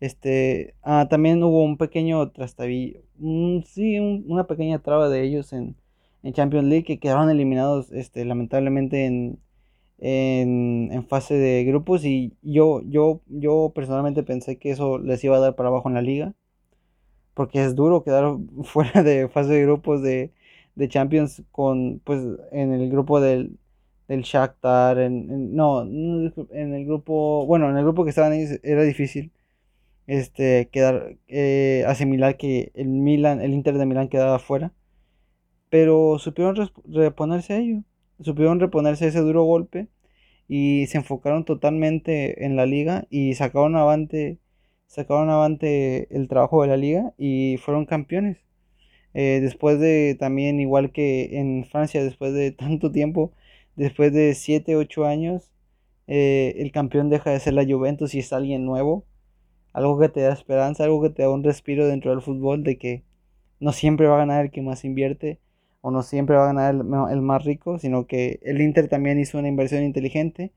Este, 0.00 0.74
ah, 0.82 1.08
también 1.10 1.42
hubo 1.42 1.64
un 1.64 1.76
pequeño 1.76 2.30
trastabillo, 2.30 3.00
sí, 3.66 3.98
una 3.98 4.46
pequeña 4.46 4.80
traba 4.80 5.08
de 5.08 5.24
ellos 5.24 5.52
en, 5.52 5.76
en 6.22 6.32
Champions 6.32 6.68
League 6.68 6.84
que 6.84 6.98
quedaron 6.98 7.30
eliminados 7.30 7.92
este, 7.92 8.24
lamentablemente 8.24 9.06
en, 9.06 9.38
en, 9.98 11.06
fase 11.08 11.34
de 11.34 11.64
grupos 11.64 12.04
y 12.04 12.34
yo, 12.42 12.82
yo, 12.86 13.20
yo 13.26 13.72
personalmente 13.74 14.22
pensé 14.22 14.58
que 14.58 14.70
eso 14.70 14.98
les 14.98 15.22
iba 15.24 15.36
a 15.36 15.40
dar 15.40 15.54
para 15.56 15.68
abajo 15.68 15.88
en 15.88 15.94
la 15.94 16.02
liga. 16.02 16.34
Porque 17.34 17.64
es 17.64 17.74
duro 17.74 18.02
quedar 18.02 18.36
fuera 18.64 19.02
de 19.02 19.28
fase 19.28 19.52
de 19.52 19.62
grupos 19.62 20.02
de, 20.02 20.32
de 20.74 20.88
Champions 20.88 21.42
con, 21.52 22.00
pues, 22.04 22.20
en 22.52 22.72
el 22.72 22.90
grupo 22.90 23.20
del, 23.20 23.58
del 24.08 24.22
Shakhtar, 24.22 24.98
en, 24.98 25.54
no, 25.54 25.82
en 25.82 26.74
el 26.74 26.86
grupo, 26.86 27.46
bueno, 27.46 27.70
en 27.70 27.76
el 27.76 27.84
grupo 27.84 28.04
que 28.04 28.10
estaban 28.10 28.32
ahí 28.32 28.46
era 28.62 28.82
difícil 28.82 29.32
este, 30.08 30.68
quedar, 30.72 31.16
eh, 31.28 31.84
asimilar 31.86 32.36
que 32.36 32.72
el 32.74 32.88
Milan, 32.88 33.40
el 33.42 33.54
Inter 33.54 33.78
de 33.78 33.86
Milán 33.86 34.08
quedaba 34.08 34.38
fuera. 34.40 34.72
Pero 35.70 36.18
supieron 36.18 36.56
reponerse 36.86 37.52
a 37.54 37.58
ello 37.58 37.82
supieron 38.20 38.60
reponerse 38.60 39.08
ese 39.08 39.20
duro 39.20 39.44
golpe 39.44 39.88
y 40.48 40.86
se 40.88 40.98
enfocaron 40.98 41.44
totalmente 41.44 42.44
en 42.44 42.56
la 42.56 42.66
liga 42.66 43.06
y 43.10 43.34
sacaron 43.34 43.76
avante, 43.76 44.38
sacaron 44.86 45.30
avante 45.30 46.14
el 46.14 46.28
trabajo 46.28 46.62
de 46.62 46.68
la 46.68 46.76
liga 46.76 47.14
y 47.18 47.58
fueron 47.58 47.86
campeones. 47.86 48.38
Eh, 49.14 49.40
después 49.42 49.80
de 49.80 50.16
también, 50.18 50.60
igual 50.60 50.92
que 50.92 51.38
en 51.38 51.64
Francia, 51.64 52.02
después 52.02 52.32
de 52.34 52.52
tanto 52.52 52.92
tiempo, 52.92 53.32
después 53.76 54.12
de 54.12 54.34
7, 54.34 54.76
8 54.76 55.04
años, 55.06 55.50
eh, 56.06 56.54
el 56.58 56.72
campeón 56.72 57.10
deja 57.10 57.30
de 57.30 57.40
ser 57.40 57.54
la 57.54 57.66
Juventus 57.66 58.14
y 58.14 58.20
es 58.20 58.32
alguien 58.32 58.64
nuevo. 58.64 59.04
Algo 59.72 59.98
que 59.98 60.08
te 60.08 60.20
da 60.22 60.32
esperanza, 60.32 60.84
algo 60.84 61.02
que 61.02 61.10
te 61.10 61.22
da 61.22 61.30
un 61.30 61.44
respiro 61.44 61.86
dentro 61.86 62.10
del 62.10 62.22
fútbol 62.22 62.64
de 62.64 62.78
que 62.78 63.04
no 63.60 63.72
siempre 63.72 64.06
va 64.06 64.16
a 64.16 64.18
ganar 64.18 64.46
el 64.46 64.50
que 64.50 64.62
más 64.62 64.84
invierte, 64.84 65.40
o 65.88 65.90
no 65.90 66.02
siempre 66.02 66.36
va 66.36 66.44
a 66.44 66.52
ganar 66.52 66.74
el, 67.10 67.22
más 67.22 67.44
rico, 67.44 67.78
sino 67.78 68.06
que 68.06 68.40
el 68.42 68.60
Inter 68.60 68.88
también 68.88 69.18
hizo 69.18 69.38
una 69.38 69.48
inversión 69.48 69.82
inteligente 69.82 70.52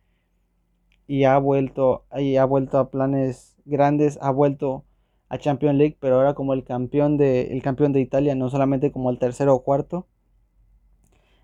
y 1.08 1.24
ha 1.24 1.38
vuelto, 1.38 2.04
y 2.18 2.36
ha 2.36 2.44
vuelto 2.44 2.78
a 2.78 2.92
planes 2.92 3.56
grandes, 3.64 4.20
ha 4.22 4.30
vuelto 4.30 4.84
a 5.30 5.38
Champions 5.38 5.78
League, 5.78 5.96
pero 6.02 6.16
ahora 6.18 6.34
como 6.34 6.54
el 6.54 6.66
campeón 6.66 7.16
de, 7.16 7.54
el 7.54 7.62
campeón 7.62 7.94
de 7.94 8.02
Italia, 8.02 8.36
no 8.36 8.50
solamente 8.50 8.92
como 8.92 9.10
el 9.10 9.20
tercero 9.20 9.56
o 9.56 9.64
cuarto. 9.64 10.06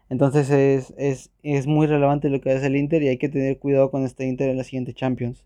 Entonces 0.10 0.50
es, 0.50 1.32
es 1.42 1.68
muy 1.68 1.88
relevante 1.88 2.30
lo 2.30 2.42
que 2.42 2.52
hace 2.52 2.68
el 2.68 2.76
Inter 2.76 3.02
y 3.04 3.08
hay 3.08 3.18
que 3.18 3.30
tener 3.30 3.58
cuidado 3.58 3.90
con 3.90 4.04
este 4.04 4.28
Inter 4.28 4.50
en 4.50 4.58
la 4.58 4.66
siguiente 4.66 4.94
Champions. 4.94 5.46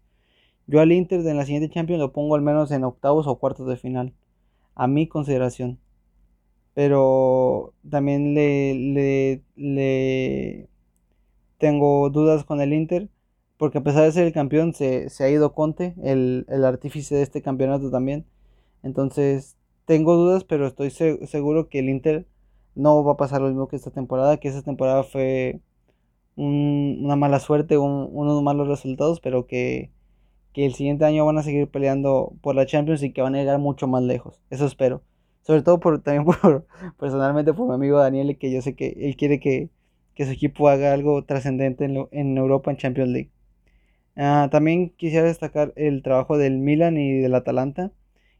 Yo 0.66 0.80
al 0.80 0.92
Inter 0.92 1.20
en 1.28 1.38
la 1.38 1.46
siguiente 1.46 1.70
Champions 1.70 2.00
lo 2.00 2.12
pongo 2.12 2.34
al 2.34 2.42
menos 2.42 2.72
en 2.72 2.86
octavos 2.86 3.28
o 3.28 3.38
cuartos 3.38 3.68
de 3.68 3.78
final, 3.78 4.14
a 4.74 4.88
mi 4.88 5.08
consideración 5.08 5.78
pero 6.74 7.74
también 7.90 8.34
le, 8.34 9.44
le, 9.56 10.70
tengo 11.58 12.10
dudas 12.10 12.44
con 12.46 12.62
el 12.62 12.74
Inter, 12.74 13.10
porque 13.58 13.80
a 13.80 13.84
pesar 13.84 14.04
de 14.04 14.12
ser 14.12 14.28
el 14.28 14.34
campeón, 14.34 14.74
se, 14.74 15.08
ha 15.20 15.30
ido 15.30 15.54
Conte, 15.54 15.96
el, 16.04 16.46
artífice 16.66 17.16
de 17.16 17.24
este 17.24 17.42
campeonato 17.42 17.92
también. 17.92 18.26
Entonces, 18.84 19.58
tengo 19.86 20.16
dudas, 20.16 20.44
pero 20.44 20.68
estoy 20.68 20.92
seguro 20.92 21.70
que 21.70 21.80
el 21.80 21.90
Inter 21.90 22.28
no 22.76 23.04
va 23.04 23.14
a 23.14 23.18
pasar 23.18 23.42
lo 23.42 23.50
mismo 23.50 23.68
que 23.68 23.76
esta 23.76 23.92
temporada, 23.92 24.38
que 24.38 24.48
esta 24.48 24.64
temporada 24.64 25.04
fue 25.04 25.62
una 26.36 27.16
mala 27.16 27.40
suerte, 27.40 27.78
unos 27.78 28.44
malos 28.44 28.68
resultados, 28.68 29.20
pero 29.22 29.48
que, 29.48 29.92
que 30.54 30.66
el 30.66 30.74
siguiente 30.76 31.06
año 31.06 31.26
van 31.26 31.38
a 31.38 31.44
seguir 31.44 31.70
peleando 31.70 32.34
por 32.42 32.56
la 32.56 32.66
Champions 32.66 33.04
y 33.04 33.14
que 33.14 33.22
van 33.22 33.36
a 33.36 33.40
llegar 33.40 33.60
mucho 33.60 33.88
más 33.88 34.04
lejos. 34.04 34.42
Eso 34.50 34.66
espero. 34.66 35.04
Sobre 35.42 35.62
todo 35.64 35.80
por, 35.80 36.02
también 36.02 36.26
por, 36.42 36.66
personalmente 37.00 37.54
por 37.54 37.68
mi 37.68 37.74
amigo 37.74 38.00
Daniel, 38.00 38.38
que 38.38 38.52
yo 38.52 38.62
sé 38.62 38.76
que 38.76 38.96
él 39.00 39.16
quiere 39.16 39.40
que, 39.40 39.70
que 40.16 40.26
su 40.26 40.32
equipo 40.32 40.70
haga 40.70 40.94
algo 40.94 41.24
trascendente 41.24 41.86
en, 41.86 42.08
en, 42.12 42.38
Europa 42.38 42.72
en 42.72 42.78
Champions 42.78 43.10
League. 43.10 43.32
Ah, 44.16 44.50
también 44.52 44.90
quisiera 44.92 45.26
destacar 45.26 45.74
el 45.76 46.04
trabajo 46.04 46.38
del 46.38 46.58
Milan 46.58 46.98
y 46.98 47.20
del 47.20 47.34
Atalanta, 47.36 47.92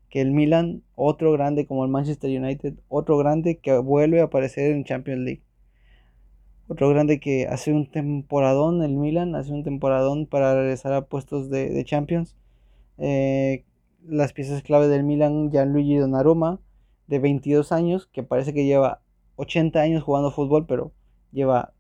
que 0.10 0.22
el 0.22 0.32
Milan, 0.32 0.84
otro 0.96 1.32
grande 1.32 1.66
como 1.66 1.86
el 1.86 1.92
Manchester 1.92 2.30
United, 2.30 2.76
otro 2.90 3.18
grande 3.18 3.60
que 3.60 3.78
vuelve 3.78 4.22
a 4.22 4.26
aparecer 4.26 4.72
en 4.72 4.84
Champions 4.84 5.22
League. 5.22 5.42
Otro 6.68 6.90
grande 6.90 7.20
que 7.20 7.48
hace 7.48 7.74
un 7.74 7.90
temporadón, 7.90 8.84
el 8.84 8.96
Milan, 8.96 9.36
hace 9.36 9.52
un 9.52 9.64
temporadón 9.64 10.26
para 10.26 10.56
regresar 10.56 10.94
a 10.94 11.06
puestos 11.06 11.50
de, 11.50 11.70
de 11.70 11.84
Champions. 11.84 12.38
Eh, 12.98 13.66
las 14.06 14.34
piezas 14.34 14.64
clave 14.64 14.88
del 14.88 15.04
Milan, 15.04 15.52
Gianluigi 15.52 15.98
Donnarumma, 15.98 16.60
de 17.12 17.20
22 17.20 17.74
años, 17.74 18.08
que 18.14 18.24
parece 18.24 18.54
que 18.54 18.66
lleva 18.66 19.02
80 19.36 19.82
años 19.82 20.02
jugando 20.02 20.32
fútbol, 20.32 20.66
pero 20.66 20.94
lleva, 21.34 21.74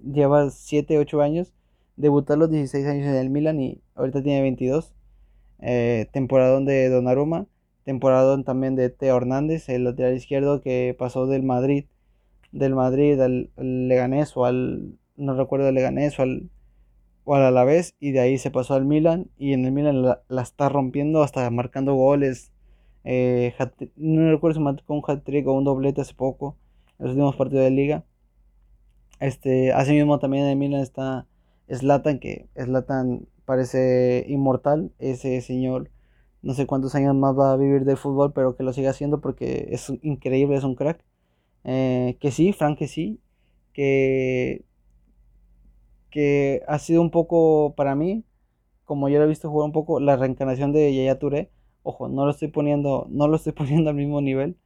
lleva 0.00 0.50
7, 0.50 0.98
8 0.98 1.20
años. 1.20 1.52
Debutó 1.96 2.34
a 2.34 2.36
los 2.36 2.48
16 2.48 2.86
años 2.86 3.08
en 3.08 3.16
el 3.16 3.28
Milan 3.28 3.60
y 3.60 3.82
ahorita 3.96 4.22
tiene 4.22 4.40
22. 4.40 4.94
Eh, 5.60 6.06
temporadón 6.12 6.64
de 6.64 6.88
Donnarumma, 6.90 7.46
temporadón 7.82 8.44
también 8.44 8.76
de 8.76 8.88
Teo 8.88 9.16
Hernández, 9.16 9.68
el 9.68 9.82
lateral 9.82 10.14
izquierdo 10.14 10.60
que 10.60 10.94
pasó 10.96 11.26
del 11.26 11.42
Madrid, 11.42 11.86
del 12.52 12.76
Madrid 12.76 13.20
al, 13.20 13.50
Leganés 13.56 14.36
o 14.36 14.44
al, 14.44 14.96
no 15.16 15.36
recuerdo, 15.36 15.68
el 15.68 15.74
Leganés 15.74 16.16
o 16.20 16.22
al, 16.22 16.50
o 17.24 17.34
al 17.34 17.42
Alavés 17.42 17.96
y 17.98 18.12
de 18.12 18.20
ahí 18.20 18.38
se 18.38 18.52
pasó 18.52 18.74
al 18.74 18.84
Milan 18.84 19.26
y 19.36 19.54
en 19.54 19.64
el 19.64 19.72
Milan 19.72 20.02
la, 20.02 20.22
está 20.40 20.68
rompiendo 20.68 21.24
hasta 21.24 21.50
marcando 21.50 21.94
goles. 21.94 22.52
Eh, 23.04 23.54
no 23.96 24.30
recuerdo 24.30 24.54
si 24.58 24.60
marcó 24.60 24.94
un 24.94 25.02
hat-trick 25.06 25.46
o 25.46 25.52
un 25.52 25.64
doblete 25.64 26.00
hace 26.00 26.14
poco 26.14 26.56
en 26.98 27.06
los 27.06 27.10
últimos 27.12 27.36
partidos 27.36 27.64
de 27.64 27.70
liga. 27.70 28.04
Este, 29.20 29.72
también 30.20 30.46
en 30.46 30.58
Milan 30.58 30.80
está 30.80 31.26
Slatan, 31.68 32.18
que 32.18 32.48
Slatan 32.56 33.26
parece 33.44 34.24
inmortal, 34.28 34.92
ese 34.98 35.40
señor 35.40 35.90
no 36.42 36.54
sé 36.54 36.66
cuántos 36.66 36.94
años 36.94 37.14
más 37.16 37.36
va 37.36 37.52
a 37.52 37.56
vivir 37.56 37.84
del 37.84 37.96
fútbol, 37.96 38.32
pero 38.32 38.56
que 38.56 38.62
lo 38.62 38.72
siga 38.72 38.90
haciendo 38.90 39.20
porque 39.20 39.68
es 39.70 39.90
increíble, 40.02 40.56
es 40.56 40.64
un 40.64 40.76
crack. 40.76 41.04
Eh, 41.64 42.16
que 42.20 42.30
sí, 42.30 42.52
Frank 42.52 42.78
que 42.78 42.88
sí, 42.88 43.20
que 43.72 44.64
que 46.10 46.62
ha 46.66 46.78
sido 46.78 47.02
un 47.02 47.10
poco 47.10 47.74
para 47.76 47.94
mí, 47.94 48.24
como 48.84 49.08
yo 49.08 49.18
lo 49.18 49.24
he 49.24 49.28
visto 49.28 49.50
jugar 49.50 49.66
un 49.66 49.72
poco, 49.72 50.00
la 50.00 50.16
reencarnación 50.16 50.72
de 50.72 50.94
Yaya 50.94 51.18
Touré. 51.18 51.50
Ojo, 51.82 52.08
no 52.08 52.24
lo 52.24 52.30
estoy 52.32 52.48
poniendo, 52.48 53.06
no 53.10 53.28
lo 53.28 53.36
estoy 53.36 53.52
poniendo 53.54 53.90
al 53.90 53.96
mismo 53.96 54.20
nivel, 54.20 54.56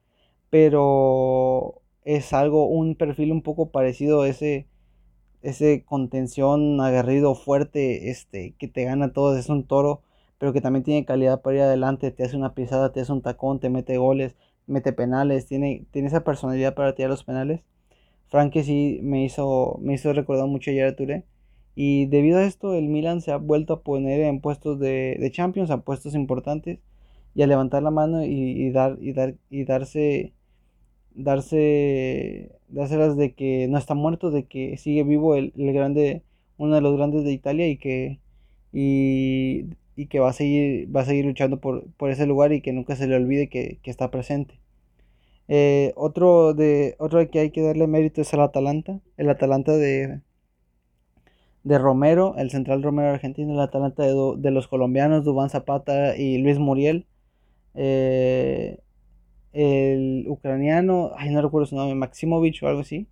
pero 0.50 1.82
es 2.04 2.32
algo, 2.32 2.66
un 2.68 2.96
perfil 2.96 3.32
un 3.32 3.42
poco 3.42 3.70
parecido 3.70 4.22
a 4.22 4.28
ese, 4.28 4.68
ese 5.42 5.84
contención 5.84 6.80
aguerrido, 6.80 7.34
fuerte, 7.34 8.10
este, 8.10 8.54
que 8.58 8.68
te 8.68 8.84
gana 8.84 9.12
todo, 9.12 9.36
es 9.36 9.48
un 9.48 9.64
toro, 9.66 10.02
pero 10.38 10.52
que 10.52 10.60
también 10.60 10.84
tiene 10.84 11.04
calidad 11.04 11.42
para 11.42 11.56
ir 11.56 11.62
adelante, 11.62 12.10
te 12.10 12.24
hace 12.24 12.36
una 12.36 12.54
pisada, 12.54 12.92
te 12.92 13.00
hace 13.00 13.12
un 13.12 13.22
tacón, 13.22 13.60
te 13.60 13.70
mete 13.70 13.96
goles, 13.98 14.36
mete 14.66 14.92
penales, 14.92 15.46
tiene, 15.46 15.86
tiene 15.92 16.08
esa 16.08 16.24
personalidad 16.24 16.74
para 16.74 16.94
tirar 16.94 17.10
los 17.10 17.24
penales. 17.24 17.62
Frank 18.28 18.54
sí 18.64 19.00
me 19.02 19.24
hizo, 19.24 19.78
me 19.82 19.94
hizo 19.94 20.12
recordar 20.12 20.46
mucho 20.46 20.70
a 20.70 20.96
Touré. 20.96 21.24
Y 21.74 22.06
debido 22.06 22.38
a 22.38 22.44
esto, 22.44 22.74
el 22.74 22.88
Milan 22.88 23.20
se 23.20 23.32
ha 23.32 23.36
vuelto 23.36 23.74
a 23.74 23.82
poner 23.82 24.20
en 24.20 24.40
puestos 24.40 24.78
de, 24.78 25.16
de 25.20 25.30
Champions, 25.30 25.70
a 25.70 25.82
puestos 25.82 26.14
importantes, 26.14 26.80
y 27.34 27.42
a 27.42 27.46
levantar 27.46 27.82
la 27.82 27.90
mano 27.90 28.24
y, 28.24 28.70
dar, 28.70 28.98
y, 29.00 29.12
dar, 29.12 29.34
y 29.50 29.64
darse, 29.64 30.34
darse, 31.14 32.52
dárselas 32.68 33.16
de 33.16 33.34
que 33.34 33.68
no 33.68 33.78
está 33.78 33.94
muerto, 33.94 34.30
de 34.30 34.44
que 34.44 34.76
sigue 34.78 35.04
vivo 35.04 35.36
el, 35.36 35.52
el 35.56 35.72
grande, 35.72 36.22
uno 36.58 36.74
de 36.74 36.80
los 36.82 36.96
grandes 36.96 37.24
de 37.24 37.32
Italia 37.32 37.68
y 37.68 37.78
que, 37.78 38.20
y, 38.72 40.06
que 40.08 40.20
va 40.20 40.30
a 40.30 40.32
seguir, 40.32 40.94
va 40.94 41.02
a 41.02 41.04
seguir 41.06 41.24
luchando 41.26 41.60
por, 41.60 41.90
por, 41.94 42.10
ese 42.10 42.26
lugar 42.26 42.52
y 42.52 42.60
que 42.60 42.72
nunca 42.72 42.96
se 42.96 43.06
le 43.08 43.16
olvide 43.16 43.48
que, 43.48 43.78
que 43.82 43.90
está 43.90 44.10
presente. 44.10 44.58
Eh, 45.48 45.92
otro, 45.96 46.54
de, 46.54 46.96
otro 46.98 47.28
que 47.30 47.40
hay 47.40 47.50
que 47.50 47.62
darle 47.62 47.86
mérito 47.86 48.20
es 48.22 48.32
al 48.34 48.40
Atalanta, 48.40 49.00
el 49.16 49.28
Atalanta 49.30 49.72
de, 49.76 50.20
de 51.64 51.78
Romero, 51.78 52.34
el 52.38 52.50
central 52.50 52.82
Romero 52.82 53.10
argentino, 53.10 53.52
el 53.52 53.60
Atalanta 53.60 54.04
de, 54.04 54.50
los 54.50 54.68
colombianos, 54.68 55.24
Dubán 55.24 55.50
Zapata 55.50 56.16
y 56.16 56.38
Luis 56.38 56.58
Muriel. 56.58 57.06
Eh, 57.74 58.78
el 59.52 60.26
ucraniano, 60.28 61.12
ay, 61.16 61.30
no 61.30 61.42
recuerdo 61.42 61.66
su 61.66 61.76
nombre, 61.76 61.94
Maximovich 61.94 62.62
o 62.62 62.68
algo 62.68 62.80
así. 62.82 63.08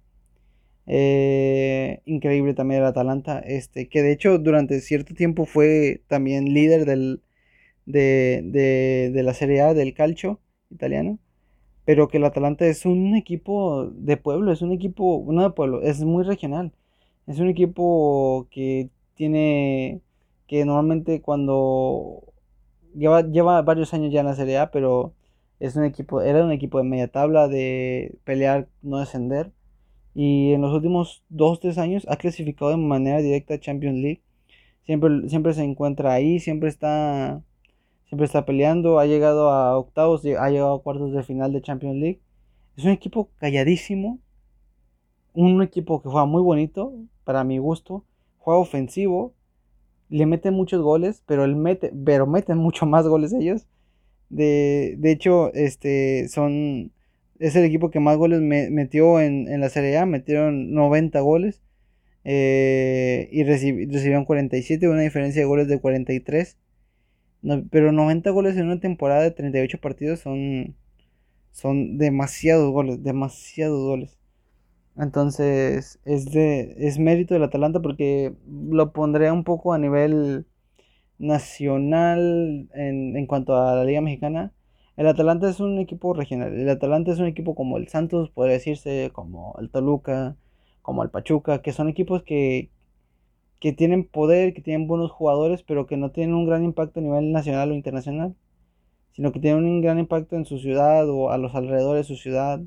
Eh, 0.87 2.03
increíble 2.07 2.55
también 2.55 2.81
el 2.83 2.87
Atalanta, 2.89 3.41
este, 3.41 3.89
que 3.89 4.03
de 4.03 4.13
hecho 4.13 4.39
durante 4.39 4.81
cierto 4.81 5.15
tiempo 5.15 5.47
fue 5.47 6.03
también 6.09 6.53
líder 6.55 6.85
del, 6.87 7.23
de, 7.87 9.11
de 9.13 9.23
la 9.23 9.35
Serie 9.35 9.63
A 9.63 9.75
del 9.75 9.95
calcio 9.95 10.41
italiano 10.71 11.19
pero 11.85 12.09
que 12.09 12.19
el 12.19 12.25
Atalanta 12.25 12.67
es 12.67 12.87
un 12.87 13.17
equipo 13.17 13.87
de 13.95 14.17
pueblo, 14.17 14.53
es 14.53 14.63
un 14.63 14.73
equipo, 14.73 15.25
no 15.29 15.43
de 15.43 15.51
pueblo, 15.51 15.83
es 15.83 16.01
muy 16.05 16.25
regional. 16.25 16.73
Es 17.27 17.39
un 17.41 17.49
equipo 17.49 18.49
que 18.51 18.91
tiene, 19.15 20.01
que 20.47 20.65
normalmente 20.65 21.21
cuando 21.23 22.30
lleva, 22.95 23.23
lleva 23.23 23.63
varios 23.63 23.95
años 23.95 24.13
ya 24.13 24.21
en 24.21 24.27
la 24.27 24.35
Serie 24.35 24.59
A, 24.59 24.71
pero 24.71 25.15
es 25.61 25.77
un 25.77 25.85
equipo, 25.85 26.23
era 26.23 26.45
un 26.45 26.53
equipo 26.53 26.79
de 26.79 26.85
media 26.85 27.09
tabla, 27.09 27.49
de 27.49 28.19
pelear, 28.25 28.69
no 28.83 28.99
descender. 28.99 29.53
Y 30.15 30.53
en 30.53 30.63
los 30.63 30.73
últimos 30.75 31.23
2-3 31.31 31.79
años 31.79 32.07
ha 32.09 32.17
clasificado 32.17 32.71
de 32.71 32.77
manera 32.79 33.19
directa 33.19 33.55
a 33.55 33.61
Champions 33.61 33.99
League. 33.99 34.23
Siempre, 34.85 35.29
siempre 35.29 35.55
se 35.55 35.63
encuentra 35.63 36.13
ahí, 36.13 36.41
siempre 36.41 36.69
está, 36.69 37.43
siempre 38.09 38.27
está 38.27 38.45
peleando. 38.45 38.99
Ha 38.99 39.07
llegado 39.07 39.51
a 39.51 39.79
octavos, 39.79 40.25
ha 40.25 40.51
llegado 40.51 40.75
a 40.75 40.83
cuartos 40.83 41.13
de 41.13 41.23
final 41.23 41.53
de 41.53 41.63
Champions 41.63 41.97
League. 41.97 42.21
Es 42.77 42.85
un 42.85 42.91
equipo 42.91 43.31
calladísimo, 43.39 44.19
un 45.35 45.63
equipo 45.63 46.03
que 46.03 46.09
juega 46.09 46.27
muy 46.27 46.43
bonito, 46.43 46.93
para 47.25 47.45
mi 47.45 47.59
gusto, 47.59 48.05
juega 48.39 48.59
ofensivo, 48.59 49.35
le 50.11 50.27
meten 50.27 50.55
muchos 50.55 50.83
goles, 50.83 51.23
pero 51.27 51.45
él 51.45 51.57
mete, 51.57 51.93
pero 52.05 52.27
meten 52.27 52.59
mucho 52.67 52.87
más 52.87 53.07
goles 53.07 53.33
ellos. 53.33 53.67
De, 54.29 54.97
de 54.99 55.13
hecho, 55.13 55.53
este 55.55 56.29
son 56.29 56.93
es 57.41 57.57
el 57.57 57.65
equipo 57.65 57.91
que 57.91 58.01
más 58.01 58.19
goles 58.19 58.41
metió 58.43 59.21
en, 59.21 59.49
en, 59.49 59.61
la 59.61 59.71
Serie 59.71 59.97
A, 59.99 60.07
metieron 60.07 60.73
90 60.75 61.21
goles 61.21 61.63
eh, 62.25 63.29
y 63.33 63.45
recibieron 63.45 64.25
47, 64.27 64.89
una 64.89 65.01
diferencia 65.01 65.41
de 65.43 65.47
goles 65.47 65.69
de 65.69 65.81
43. 65.81 66.59
pero 67.71 67.93
90 67.93 68.31
goles 68.31 68.57
en 68.57 68.67
una 68.67 68.81
temporada 68.81 69.23
de 69.23 69.31
38 69.31 69.79
partidos 69.81 70.21
son, 70.21 70.77
son 71.53 71.99
demasiados 71.99 72.71
goles, 72.73 73.03
demasiados 73.03 73.83
goles. 73.83 74.20
Entonces, 74.97 76.01
es 76.05 76.31
de 76.33 76.75
es 76.79 76.99
mérito 76.99 77.35
del 77.35 77.45
Atalanta 77.45 77.81
porque 77.81 78.35
lo 78.49 78.93
pondré 78.93 79.31
un 79.33 79.45
poco 79.45 79.73
a 79.73 79.79
nivel 79.79 80.47
nacional 81.19 82.69
en, 82.75 83.17
en 83.17 83.27
cuanto 83.27 83.57
a 83.57 83.77
la 83.77 83.85
Liga 83.85 84.01
Mexicana. 84.01 84.53
El 84.97 85.07
Atalanta 85.07 85.49
es 85.49 85.61
un 85.61 85.79
equipo 85.79 86.13
regional. 86.15 86.55
El 86.55 86.69
Atalanta 86.69 87.13
es 87.13 87.19
un 87.19 87.27
equipo 87.27 87.55
como 87.55 87.79
el 87.79 87.89
Santos, 87.89 88.31
podría 88.31 88.55
decirse, 88.55 89.11
como 89.13 89.55
el 89.61 89.71
Toluca, 89.71 90.37
como 90.83 91.03
el 91.03 91.11
Pachuca, 91.11 91.63
que 91.63 91.73
son 91.73 91.89
equipos 91.89 92.23
que, 92.23 92.71
que 93.61 93.73
tienen 93.73 94.05
poder, 94.05 94.55
que 94.55 94.63
tienen 94.63 94.89
buenos 94.89 95.11
jugadores, 95.11 95.63
pero 95.63 95.87
que 95.87 95.97
no 95.97 96.11
tienen 96.11 96.35
un 96.35 96.47
gran 96.47 96.65
impacto 96.65 97.01
a 97.01 97.03
nivel 97.03 97.33
nacional 97.33 97.71
o 97.71 97.75
internacional, 97.75 98.35
sino 99.13 99.33
que 99.33 99.41
tienen 99.41 99.65
un 99.65 99.81
gran 99.83 99.99
impacto 99.99 100.37
en 100.37 100.45
su 100.45 100.59
ciudad 100.59 101.09
o 101.09 101.31
a 101.31 101.39
los 101.39 101.55
alrededores 101.55 102.09
de 102.09 102.15
su 102.15 102.21
ciudad 102.21 102.61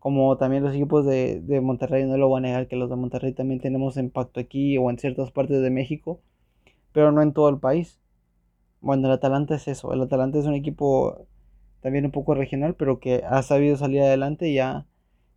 como 0.00 0.36
también 0.38 0.64
los 0.64 0.74
equipos 0.74 1.06
de, 1.06 1.40
de, 1.40 1.60
Monterrey, 1.60 2.04
no 2.06 2.16
lo 2.16 2.28
voy 2.28 2.38
a 2.38 2.42
negar 2.42 2.68
que 2.68 2.76
los 2.76 2.90
de 2.90 2.96
Monterrey 2.96 3.32
también 3.34 3.60
tenemos 3.60 3.96
impacto 3.98 4.40
aquí 4.40 4.78
o 4.78 4.90
en 4.90 4.98
ciertas 4.98 5.30
partes 5.30 5.62
de 5.62 5.70
México, 5.70 6.20
pero 6.92 7.12
no 7.12 7.22
en 7.22 7.32
todo 7.34 7.50
el 7.50 7.58
país. 7.58 8.00
Bueno, 8.80 9.08
el 9.08 9.12
Atalanta 9.12 9.56
es 9.56 9.68
eso, 9.68 9.92
el 9.92 10.00
Atalanta 10.02 10.38
es 10.38 10.46
un 10.46 10.54
equipo 10.54 11.26
también 11.80 12.06
un 12.06 12.12
poco 12.12 12.34
regional, 12.34 12.74
pero 12.76 12.98
que 12.98 13.22
ha 13.28 13.42
sabido 13.42 13.76
salir 13.76 14.00
adelante 14.00 14.48
y 14.48 14.54
ya, 14.54 14.86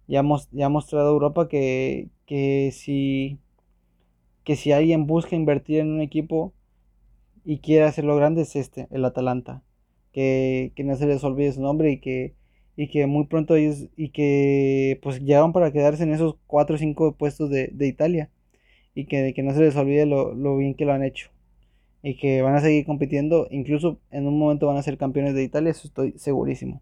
ya, 0.08 0.20
ha 0.22 0.70
mostrado 0.70 1.10
a 1.10 1.12
Europa 1.12 1.50
que, 1.50 2.10
que, 2.26 2.72
si, 2.72 3.40
que 4.46 4.56
si 4.56 4.72
alguien 4.72 5.08
busca 5.08 5.36
invertir 5.36 5.80
en 5.82 5.92
un 5.92 6.02
equipo 6.02 6.54
y 7.46 7.60
quiere 7.60 7.86
hacerlo 7.86 8.16
grande 8.16 8.44
es 8.44 8.56
este, 8.56 8.88
el 8.92 9.06
Atalanta. 9.06 9.62
Que, 10.14 10.74
que 10.76 10.84
no 10.84 10.96
se 10.96 11.08
les 11.08 11.24
olvide 11.24 11.52
su 11.54 11.62
nombre 11.62 11.92
y 11.92 12.00
que 12.00 12.36
y 12.76 12.90
que 12.90 13.06
muy 13.08 13.26
pronto 13.28 13.56
ellos 13.56 13.88
y 13.96 14.10
que 14.10 15.00
pues 15.04 15.22
llegaron 15.22 15.54
para 15.54 15.72
quedarse 15.72 16.04
en 16.04 16.14
esos 16.14 16.36
4 16.48 16.76
o 16.76 16.80
5 16.80 17.16
puestos 17.16 17.50
de, 17.50 17.72
Italia 17.88 18.30
y 18.96 19.06
que, 19.06 19.34
que 19.34 19.44
no 19.44 19.54
se 19.54 19.62
les 19.62 19.76
olvide 19.76 20.06
lo, 20.06 20.58
bien 20.58 20.76
que 20.76 20.86
lo 20.86 20.94
han 20.94 21.04
hecho 21.04 21.30
y 22.02 22.16
que 22.18 22.42
van 22.42 22.56
a 22.56 22.62
seguir 22.62 22.86
compitiendo 22.86 23.48
incluso 23.52 24.00
en 24.12 24.28
un 24.28 24.38
momento 24.40 24.68
van 24.68 24.78
a 24.78 24.84
ser 24.84 24.98
campeones 24.98 25.36
de 25.36 25.44
Italia 25.44 25.72
eso 25.72 25.88
estoy 25.88 26.14
segurísimo 26.18 26.82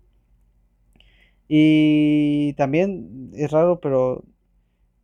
Y 1.47 2.53
también 2.53 3.31
es 3.35 3.51
raro, 3.51 3.79
pero 3.81 4.23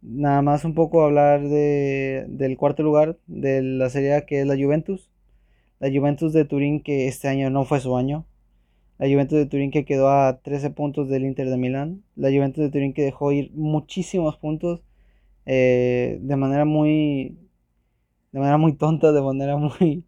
nada 0.02 0.42
más 0.42 0.66
un 0.66 0.74
poco 0.74 1.04
hablar 1.04 1.48
de, 1.48 2.26
del 2.30 2.58
cuarto 2.58 2.84
lugar 2.84 3.18
de 3.28 3.62
la 3.62 3.90
Serie 3.90 4.24
que 4.26 4.42
es 4.42 4.48
la 4.48 4.56
Juventus. 4.56 5.10
La 5.80 5.90
Juventus 5.92 6.34
de 6.34 6.46
Turín, 6.46 6.82
que 6.82 7.08
este 7.08 7.28
año 7.28 7.50
no 7.50 7.66
fue 7.66 7.80
su 7.80 7.96
año. 7.98 8.26
La 8.98 9.08
Juventus 9.08 9.38
de 9.38 9.46
Turín 9.46 9.72
que 9.72 9.86
quedó 9.86 10.10
a 10.10 10.40
13 10.40 10.72
puntos 10.72 11.10
del 11.10 11.26
Inter 11.26 11.50
de 11.50 11.58
Milán. 11.58 12.04
La 12.16 12.30
Juventus 12.30 12.64
de 12.64 12.72
Turín 12.72 12.94
que 12.94 13.04
dejó 13.04 13.32
ir 13.32 13.52
muchísimos 13.54 14.38
puntos 14.38 14.84
eh, 15.46 16.20
de 16.22 16.36
manera 16.36 16.66
muy 16.66 17.38
de 18.32 18.40
manera 18.40 18.58
muy 18.58 18.74
tonta, 18.74 19.12
de 19.12 19.22
manera 19.22 19.58
muy 19.58 20.06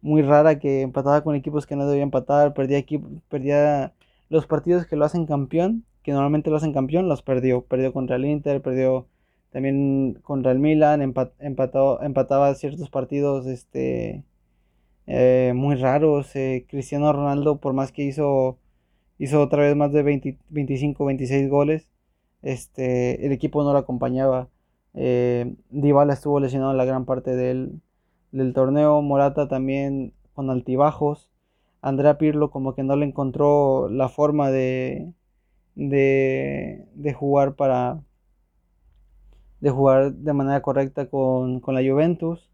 muy 0.00 0.22
rara 0.22 0.58
que 0.58 0.82
empataba 0.82 1.22
con 1.22 1.34
equipos 1.34 1.66
que 1.66 1.76
no 1.76 1.86
debía 1.86 2.02
empatar, 2.02 2.54
perdía 2.54 2.84
perdía 3.28 3.94
los 4.28 4.46
partidos 4.46 4.86
que 4.86 4.96
lo 4.96 5.04
hacen 5.04 5.26
campeón, 5.26 5.84
que 6.02 6.12
normalmente 6.12 6.50
lo 6.50 6.56
hacen 6.56 6.72
campeón, 6.72 7.08
los 7.08 7.22
perdió, 7.22 7.62
perdió 7.64 7.92
contra 7.92 8.16
el 8.16 8.24
Inter, 8.24 8.62
perdió 8.62 9.08
también 9.50 10.18
contra 10.22 10.52
el 10.52 10.58
Milan, 10.58 11.00
empató, 11.00 12.02
empataba 12.02 12.54
ciertos 12.54 12.90
partidos 12.90 13.46
este 13.46 14.24
eh, 15.06 15.52
muy 15.54 15.76
raros. 15.76 16.34
Eh, 16.36 16.66
Cristiano 16.68 17.12
Ronaldo, 17.12 17.58
por 17.60 17.72
más 17.74 17.92
que 17.92 18.04
hizo, 18.04 18.58
hizo 19.18 19.42
otra 19.42 19.62
vez 19.62 19.76
más 19.76 19.92
de 19.92 20.02
25, 20.02 21.04
26 21.04 21.48
goles, 21.50 21.88
este, 22.42 23.26
el 23.26 23.32
equipo 23.32 23.64
no 23.64 23.72
lo 23.72 23.78
acompañaba. 23.78 24.48
Eh, 24.94 25.54
Dybala 25.70 26.14
estuvo 26.14 26.40
lesionado 26.40 26.72
la 26.74 26.84
gran 26.84 27.04
parte 27.06 27.36
del, 27.36 27.80
del 28.32 28.54
torneo. 28.54 29.02
Morata 29.02 29.48
también 29.48 30.12
con 30.34 30.50
altibajos. 30.50 31.30
Andrea 31.82 32.18
Pirlo 32.18 32.50
como 32.50 32.74
que 32.74 32.82
no 32.82 32.96
le 32.96 33.06
encontró 33.06 33.88
la 33.90 34.08
forma 34.08 34.50
de, 34.50 35.12
de, 35.76 36.86
de 36.94 37.14
jugar 37.14 37.54
para 37.56 38.00
de 39.60 39.70
jugar 39.70 40.12
de 40.12 40.32
manera 40.32 40.62
correcta 40.62 41.08
con, 41.08 41.60
con 41.60 41.74
la 41.74 41.82
Juventus. 41.82 42.48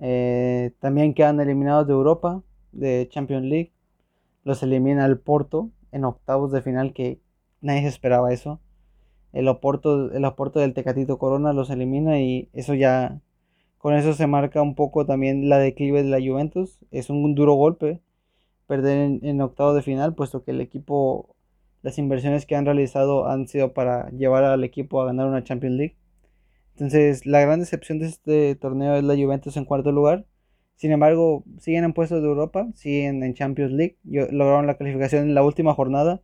Eh, 0.00 0.72
también 0.80 1.14
quedan 1.14 1.40
eliminados 1.40 1.86
de 1.86 1.92
Europa, 1.92 2.42
de 2.72 3.08
Champions 3.10 3.46
League. 3.46 3.72
Los 4.44 4.62
elimina 4.62 5.06
el 5.06 5.18
Porto 5.18 5.70
en 5.92 6.04
octavos 6.04 6.52
de 6.52 6.62
final, 6.62 6.92
que 6.92 7.20
nadie 7.60 7.82
se 7.82 7.88
esperaba 7.88 8.32
eso. 8.32 8.60
El 9.32 9.48
Oporto, 9.48 10.12
el 10.12 10.24
Oporto 10.24 10.60
del 10.60 10.74
Tecatito 10.74 11.18
Corona 11.18 11.52
los 11.52 11.70
elimina 11.70 12.20
y 12.20 12.48
eso 12.52 12.74
ya, 12.74 13.20
con 13.78 13.94
eso 13.94 14.14
se 14.14 14.26
marca 14.26 14.62
un 14.62 14.74
poco 14.74 15.06
también 15.06 15.48
la 15.48 15.58
declive 15.58 16.02
de 16.02 16.10
la 16.10 16.20
Juventus. 16.20 16.78
Es 16.90 17.10
un 17.10 17.34
duro 17.34 17.54
golpe 17.54 18.00
perder 18.66 18.98
en, 18.98 19.20
en 19.24 19.40
octavos 19.42 19.74
de 19.76 19.82
final, 19.82 20.14
puesto 20.14 20.44
que 20.44 20.52
el 20.52 20.60
equipo, 20.62 21.36
las 21.82 21.98
inversiones 21.98 22.46
que 22.46 22.56
han 22.56 22.66
realizado 22.66 23.28
han 23.28 23.48
sido 23.48 23.74
para 23.74 24.10
llevar 24.12 24.44
al 24.44 24.64
equipo 24.64 25.02
a 25.02 25.06
ganar 25.06 25.28
una 25.28 25.44
Champions 25.44 25.76
League. 25.76 25.96
Entonces, 26.78 27.26
la 27.26 27.40
gran 27.40 27.58
decepción 27.58 27.98
de 27.98 28.06
este 28.06 28.54
torneo 28.54 28.94
es 28.94 29.02
la 29.02 29.16
Juventus 29.16 29.56
en 29.56 29.64
cuarto 29.64 29.90
lugar. 29.90 30.26
Sin 30.76 30.92
embargo, 30.92 31.44
siguen 31.58 31.82
en 31.82 31.92
puestos 31.92 32.22
de 32.22 32.28
Europa, 32.28 32.68
siguen 32.74 33.24
en 33.24 33.34
Champions 33.34 33.72
League. 33.72 33.98
Lograron 34.04 34.68
la 34.68 34.76
calificación 34.78 35.24
en 35.24 35.34
la 35.34 35.42
última 35.42 35.74
jornada 35.74 36.22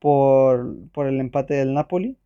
por, 0.00 0.76
el 0.96 1.20
empate 1.20 1.54
del 1.54 1.74
Napoli. 1.74 2.18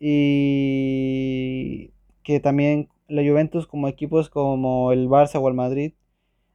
Y 0.00 1.92
que 2.24 2.40
también 2.40 2.88
la 3.08 3.22
Juventus, 3.22 3.68
como 3.68 3.88
equipos 3.88 4.28
como 4.28 4.92
el 4.92 5.08
Barça 5.08 5.40
o 5.40 5.48
el 5.48 5.54
Madrid, 5.54 5.94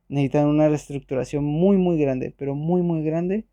necesitan 0.10 0.47
una 0.47 0.68
reestructuración 0.70 1.45
muy, 1.45 1.78
muy 1.78 1.97
grande, 1.97 2.34
pero 2.38 2.55
muy, 2.55 2.82
muy 2.82 3.03
grande. 3.03 3.47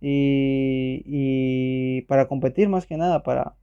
Y, 0.00 1.02
y 1.06 2.02
para 2.02 2.28
competir 2.28 2.68
más 2.68 2.86
que 2.86 2.96
nada, 2.96 3.22
para, 3.22 3.56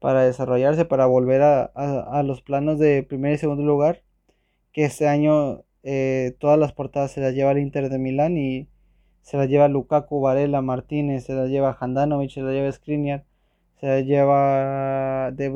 para 0.00 0.24
desarrollarse, 0.24 0.84
para 0.84 1.06
volver 1.06 1.42
a, 1.42 2.22
los 2.24 2.42
planos 2.42 2.78
de 2.78 3.02
primer 3.02 3.34
y 3.34 3.38
segundo 3.38 3.64
lugar, 3.64 4.02
que 4.72 4.84
este 4.84 5.08
año 5.08 5.64
eh, 5.82 6.34
todas 6.38 6.58
las 6.58 6.72
portadas 6.72 7.12
se 7.12 7.20
las 7.20 7.34
lleva 7.34 7.52
el 7.52 7.58
Inter 7.58 7.88
de 7.88 7.98
Milán 7.98 8.36
y 8.36 8.68
se 9.22 9.36
las 9.36 9.48
lleva 9.48 9.68
Lukaku, 9.68 10.20
Varela, 10.20 10.62
Martínez, 10.62 11.24
se 11.24 11.34
las 11.34 11.50
lleva 11.50 11.76
Handanovic, 11.78 12.30
se 12.30 12.42
las 12.42 12.52
lleva 12.52 12.72
Skriniar, 12.72 13.24
se 13.80 13.86
las 13.86 14.04
lleva 14.04 15.30
De 15.32 15.48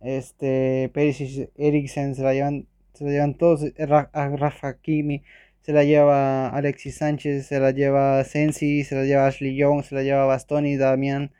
este, 0.00 0.90
Perisic, 0.94 1.50
Eriksen, 1.56 2.14
se 2.14 2.22
la 2.22 2.32
llevan, 2.32 2.66
se 2.94 3.04
la 3.04 3.10
llevan 3.10 3.34
todos, 3.34 3.64
Rafa 3.76 4.78
Kimi, 4.80 5.22
se 5.62 5.72
la 5.72 5.84
lleva 5.84 6.48
Alexis 6.48 6.96
Sánchez, 6.98 7.46
se 7.46 7.60
la 7.60 7.72
lleva 7.72 8.22
Sensi, 8.24 8.84
se 8.84 8.94
la 8.94 9.04
lleva 9.04 9.26
Ashley 9.26 9.56
Young, 9.56 9.82
se 9.82 9.94
la 9.94 10.02
lleva 10.02 10.24
Bastoni, 10.24 10.76
Damián, 10.76 11.32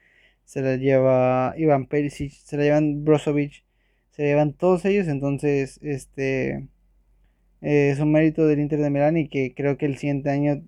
se 0.47 0.62
la 0.62 0.76
lleva 0.76 1.55
Iván 1.59 1.86
Perisic, 1.86 2.32
se 2.32 2.57
la 2.57 2.64
llevan 2.64 3.05
Brozovic, 3.05 3.64
se 4.12 4.22
la 4.22 4.28
llevan 4.28 4.55
todos 4.55 4.84
ellos, 4.86 5.09
entonces 5.09 5.78
este 5.82 6.68
eh, 7.62 7.90
es 7.90 8.01
un 8.01 8.12
mérito 8.12 8.47
del 8.47 8.61
Inter 8.61 8.80
de 8.80 8.90
Milán 8.90 9.16
y 9.18 9.28
que 9.28 9.55
creo 9.55 9.76
que 9.78 9.86
el 9.86 9.99
siguiente 9.99 10.30
año 10.30 10.62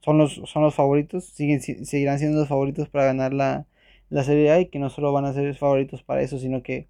son 0.00 0.18
los, 0.18 0.34
son 0.46 0.62
los 0.62 0.74
favoritos, 0.74 1.24
siguen, 1.26 1.60
seguirán 1.62 2.18
siendo 2.18 2.38
los 2.40 2.48
favoritos 2.48 2.88
para 2.88 3.06
ganar 3.06 3.34
la, 3.34 3.66
la 4.10 4.24
Serie 4.24 4.50
A 4.52 4.60
y 4.60 4.66
que 4.68 4.78
no 4.78 4.90
solo 4.90 5.12
van 5.12 5.24
a 5.26 5.34
ser 5.34 5.54
favoritos 5.56 6.02
para 6.02 6.22
eso, 6.22 6.38
sino 6.38 6.62
que 6.62 6.88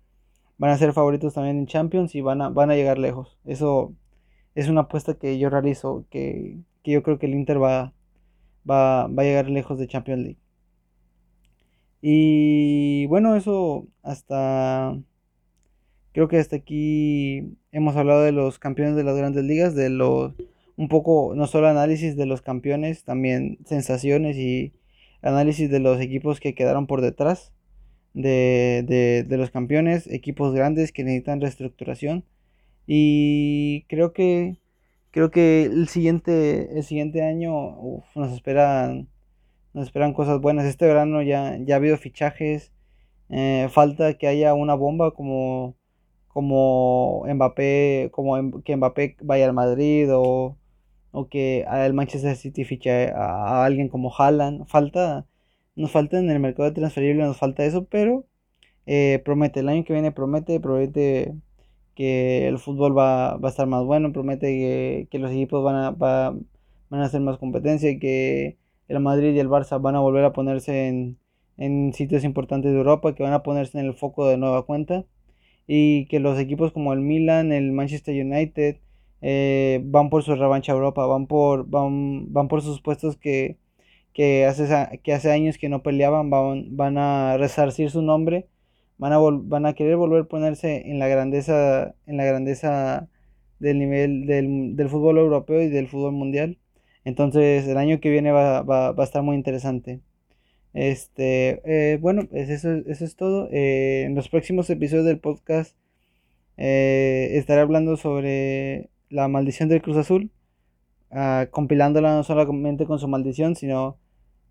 van 0.59 0.71
a 0.71 0.79
ser 0.79 0.93
favoritos 0.93 1.35
también 1.35 1.59
en 1.59 1.67
Champions 1.67 2.15
y 2.15 2.21
van 2.21 2.43
a, 2.43 2.49
van 2.51 2.71
a 2.71 2.77
llegar 2.77 2.99
lejos. 2.99 3.39
Eso 3.45 3.95
es 4.55 4.69
una 4.69 4.83
apuesta 4.83 5.15
que 5.15 5.39
yo 5.39 5.51
realizo, 5.51 6.07
que, 6.11 6.59
que 6.83 6.93
yo 6.93 7.03
creo 7.03 7.19
que 7.19 7.27
el 7.27 7.35
Inter 7.35 7.63
va, 7.63 7.95
va, 8.71 9.07
va 9.09 9.23
a 9.23 9.27
llegar 9.27 9.49
lejos 9.51 9.79
de 9.79 9.89
Champions 9.89 10.23
League. 10.23 10.39
Y 12.07 13.07
bueno, 13.07 13.35
eso 13.35 13.89
hasta... 14.03 14.95
Creo 16.13 16.29
que 16.29 16.37
hasta 16.37 16.57
aquí 16.57 17.57
hemos 17.73 17.97
hablado 17.97 18.23
de 18.23 18.31
los 18.31 18.59
campeones 18.59 18.95
de 18.95 19.05
las 19.05 19.17
grandes 19.17 19.43
ligas, 19.45 19.75
de 19.75 19.89
los... 19.89 20.35
Un 20.77 20.89
poco, 20.89 21.33
no 21.35 21.47
solo 21.47 21.67
análisis 21.69 22.15
de 22.15 22.27
los 22.27 22.43
campeones, 22.43 23.05
también 23.05 23.59
sensaciones 23.65 24.37
y 24.37 24.75
análisis 25.23 25.71
de 25.71 25.81
los 25.81 25.99
equipos 25.99 26.41
que 26.41 26.55
quedaron 26.55 26.87
por 26.87 27.01
detrás 27.01 27.55
de, 28.13 28.85
de, 29.27 29.37
los 29.39 29.51
campeones, 29.51 30.07
equipos 30.09 30.55
grandes 30.55 30.93
que 30.93 31.05
necesitan 31.05 31.41
reestructuración. 31.41 32.27
Y 32.87 33.85
creo 33.89 34.13
que 34.13 34.59
creo 35.11 35.31
que 35.31 35.65
el 35.65 35.89
siguiente, 35.89 36.77
el 36.77 36.85
siguiente 36.85 37.23
año 37.23 38.03
nos 38.15 38.33
esperan 38.33 39.09
nos 39.75 39.87
esperan 39.87 40.15
cosas 40.15 40.41
buenas. 40.41 40.67
Este 40.67 40.87
verano 40.87 41.23
ya, 41.23 41.59
ya 41.59 41.75
ha 41.75 41.79
habido 41.79 41.99
fichajes. 41.99 42.73
Eh, 43.31 43.69
falta 43.71 44.15
que 44.15 44.29
haya 44.29 44.55
una 44.55 44.75
bomba 44.75 45.13
como, 45.13 45.77
como 46.29 47.25
Mbappé, 47.27 48.11
como 48.13 48.63
que 48.63 48.77
Mbappé 48.77 49.17
vaya 49.23 49.47
al 49.47 49.55
Madrid 49.55 50.09
o, 50.13 50.57
o 51.13 51.29
que 51.29 51.67
el 51.69 51.95
Manchester 51.95 52.37
City 52.37 52.65
fiche 52.65 53.11
a, 53.13 53.65
alguien 53.65 53.89
como 53.89 54.13
Haaland. 54.17 54.67
Falta, 54.67 55.27
nos 55.77 55.91
falta 55.91 56.19
en 56.19 56.31
el 56.31 56.41
mercado 56.41 56.69
de 56.69 56.75
transferible, 56.75 57.25
nos 57.25 57.39
falta 57.39 57.65
eso, 57.65 57.85
pero 57.87 58.27
eh, 58.87 59.23
promete, 59.25 59.61
el 59.61 59.69
año 59.69 59.85
que 59.85 59.93
viene 59.95 60.13
promete, 60.13 60.61
promete 60.61 61.35
que 61.95 62.49
el 62.49 62.59
fútbol 62.59 62.97
va, 62.97 63.37
va 63.39 63.49
a 63.49 63.51
estar 63.51 63.67
más 63.67 63.85
bueno, 63.85 64.13
promete 64.13 64.47
que, 64.49 65.09
que 65.11 65.19
los 65.19 65.31
equipos 65.33 65.65
van 65.65 65.77
a, 65.77 65.91
van 65.93 66.47
a 66.91 67.05
hacer 67.05 67.21
más 67.21 67.39
competencia 67.39 67.91
y 67.91 67.99
que 67.99 68.59
el 68.89 69.01
Madrid 69.01 69.35
y 69.35 69.39
el 69.39 69.49
Barça 69.49 69.81
van 69.81 69.97
a 69.97 70.01
volver 70.01 70.25
a 70.25 70.33
ponerse 70.33 70.89
en, 70.89 71.19
sitios 71.95 72.25
importantes 72.25 72.73
de 72.73 72.79
Europa, 72.79 73.15
que 73.15 73.23
van 73.23 73.33
a 73.33 73.43
ponerse 73.43 73.79
en 73.79 73.87
el 73.87 73.95
foco 73.95 74.27
de 74.29 74.37
nueva 74.37 74.67
cuenta 74.67 75.05
y 75.67 76.07
que 76.07 76.21
los 76.21 76.39
equipos 76.39 76.73
como 76.73 76.93
el 76.93 77.01
Milan, 77.01 77.53
el 77.53 77.73
Manchester 77.73 78.15
United 78.25 78.79
eh, 79.23 79.81
van 79.85 80.11
por 80.11 80.23
su 80.23 80.35
revancha 80.35 80.73
a 80.73 80.75
Europa, 80.77 81.07
van 81.07 81.27
por, 81.27 81.69
van, 81.69 82.33
van 82.33 82.49
por 82.49 82.63
sus 82.63 82.81
puestos 82.83 83.17
que, 83.17 83.59
que, 84.13 84.47
hace, 84.47 85.01
que 85.03 85.13
hace 85.13 85.33
años 85.33 85.59
que 85.59 85.69
no 85.69 85.83
peleaban, 85.83 86.31
van, 86.31 86.77
van 86.77 86.99
a 86.99 87.37
resarcir 87.39 87.91
su 87.91 88.03
nombre, 88.03 88.49
van 88.99 89.13
a, 89.13 89.19
van 89.19 89.67
a 89.67 89.75
querer 89.75 89.97
volver 89.97 90.23
a 90.23 90.29
ponerse 90.29 90.91
en 90.91 90.99
la 90.99 91.09
grandeza, 91.09 91.95
en 92.07 92.17
la 92.17 92.25
grandeza 92.25 93.09
del 93.59 93.79
nivel 93.79 94.27
del, 94.27 94.77
del 94.77 94.89
fútbol 94.89 95.19
europeo 95.19 95.63
y 95.63 95.69
del 95.69 95.89
fútbol 95.89 96.13
mundial. 96.13 96.59
Entonces 97.05 97.67
el 97.69 97.77
año 97.77 98.01
que 98.01 98.11
viene 98.11 98.33
va, 98.33 98.61
a 98.61 99.05
estar 99.05 99.23
muy 99.23 99.37
interesante. 99.37 100.01
Este, 100.73 101.61
eh, 101.65 101.99
bueno, 101.99 102.27
pues 102.29 102.51
eso, 102.51 102.73
eso 102.87 103.05
es 103.05 103.17
todo. 103.17 103.49
Eh, 103.53 104.05
en 104.07 104.15
los 104.15 104.29
próximos 104.29 104.69
episodios 104.71 105.07
del 105.07 105.21
podcast 105.21 105.77
eh, 106.57 107.31
estaré 107.33 107.61
hablando 107.61 107.97
sobre 107.97 108.91
la 109.11 109.29
maldición 109.29 109.69
del 109.69 109.83
Cruz 109.83 109.97
Azul, 109.97 110.31
ah, 111.11 111.49
compilándola 111.51 112.17
no 112.17 112.25
solamente 112.25 112.87
con 112.87 112.99
su 112.99 113.09
maldición, 113.09 113.57
sino, 113.57 113.99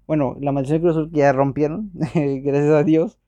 bueno, 0.07 0.37
la 0.41 0.51
maldición 0.51 0.77
del 0.77 0.81
Cruz 0.83 0.97
Azul 0.97 1.11
que 1.11 1.19
ya 1.19 1.33
rompieron, 1.33 1.91
gracias 2.15 2.71
a 2.71 2.83
Dios. 2.83 3.19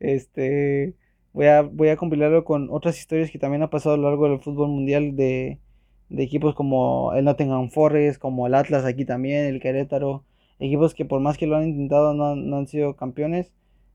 Este, 0.00 0.94
voy 1.32 1.46
a, 1.46 1.62
voy 1.62 1.88
a 1.88 1.96
compilarlo 1.96 2.44
con 2.44 2.68
otras 2.70 2.98
historias 2.98 3.30
que 3.30 3.38
también 3.38 3.62
ha 3.62 3.70
pasado 3.70 3.94
a 3.94 3.98
lo 3.98 4.08
largo 4.08 4.28
del 4.28 4.40
fútbol 4.40 4.68
mundial 4.68 5.16
de 5.16 5.60
de 6.08 6.22
equipos 6.22 6.54
como 6.54 7.12
el 7.14 7.24
Nottingham 7.24 7.70
Forest, 7.70 8.20
como 8.20 8.46
el 8.46 8.54
Atlas 8.54 8.84
aquí 8.84 9.04
también, 9.04 9.46
el 9.46 9.60
Querétaro, 9.60 10.24
equipos 10.58 10.94
que 10.94 11.04
por 11.04 11.20
más 11.20 11.38
que 11.38 11.46
lo 11.46 11.56
han 11.56 11.68
intentado 11.68 12.14
no, 12.14 12.56
han 12.56 12.66
sido 12.66 12.96
campeones 12.96 13.52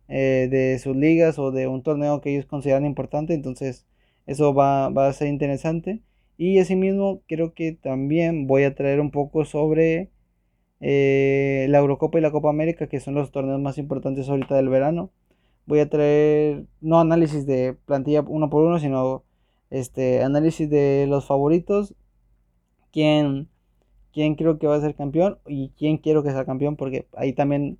eh, 0.08 0.48
de 0.52 0.80
sus 0.80 0.96
ligas 0.96 1.40
o 1.40 1.52
de 1.52 1.68
un 1.68 1.84
torneo 1.84 2.22
que 2.22 2.34
ellos 2.34 2.46
consideran 2.46 2.86
importante, 2.86 3.34
entonces 3.34 3.86
eso 4.26 4.54
va, 4.54 4.88
a 4.88 5.14
ser 5.14 5.28
interesante. 5.28 6.02
Y 6.38 6.60
asimismo 6.60 7.22
creo 7.28 7.54
que 7.54 7.74
también 7.74 8.48
voy 8.48 8.64
a 8.64 8.76
traer 8.76 9.00
un 9.00 9.12
poco 9.12 9.46
sobre 9.46 10.12
eh, 10.80 11.68
la 11.70 11.80
Eurocopa 11.80 12.18
y 12.20 12.22
la 12.22 12.32
Copa 12.32 12.50
América, 12.50 12.88
que 12.88 13.00
son 13.00 13.16
los 13.16 13.32
torneos 13.32 13.62
más 13.62 13.78
importantes 13.78 14.30
ahorita 14.30 14.56
del 14.56 14.70
verano. 14.70 15.12
Voy 15.66 15.80
a 15.80 15.90
traer 15.90 16.66
no 16.82 17.00
análisis 17.00 17.46
de 17.46 17.76
plantilla 17.86 18.22
uno 18.28 18.50
por 18.50 18.64
uno, 18.64 18.80
sino 18.80 19.24
este 19.70 20.24
análisis 20.24 20.70
de 20.70 21.06
los 21.08 21.26
favoritos, 21.28 21.96
quién, 22.92 23.50
quién 24.14 24.36
creo 24.36 24.60
que 24.60 24.68
va 24.68 24.76
a 24.76 24.82
ser 24.82 24.96
campeón 24.96 25.40
y 25.48 25.72
quién 25.78 25.98
quiero 25.98 26.24
que 26.24 26.32
sea 26.32 26.46
campeón, 26.46 26.76
porque 26.76 27.08
ahí 27.16 27.34
también 27.34 27.80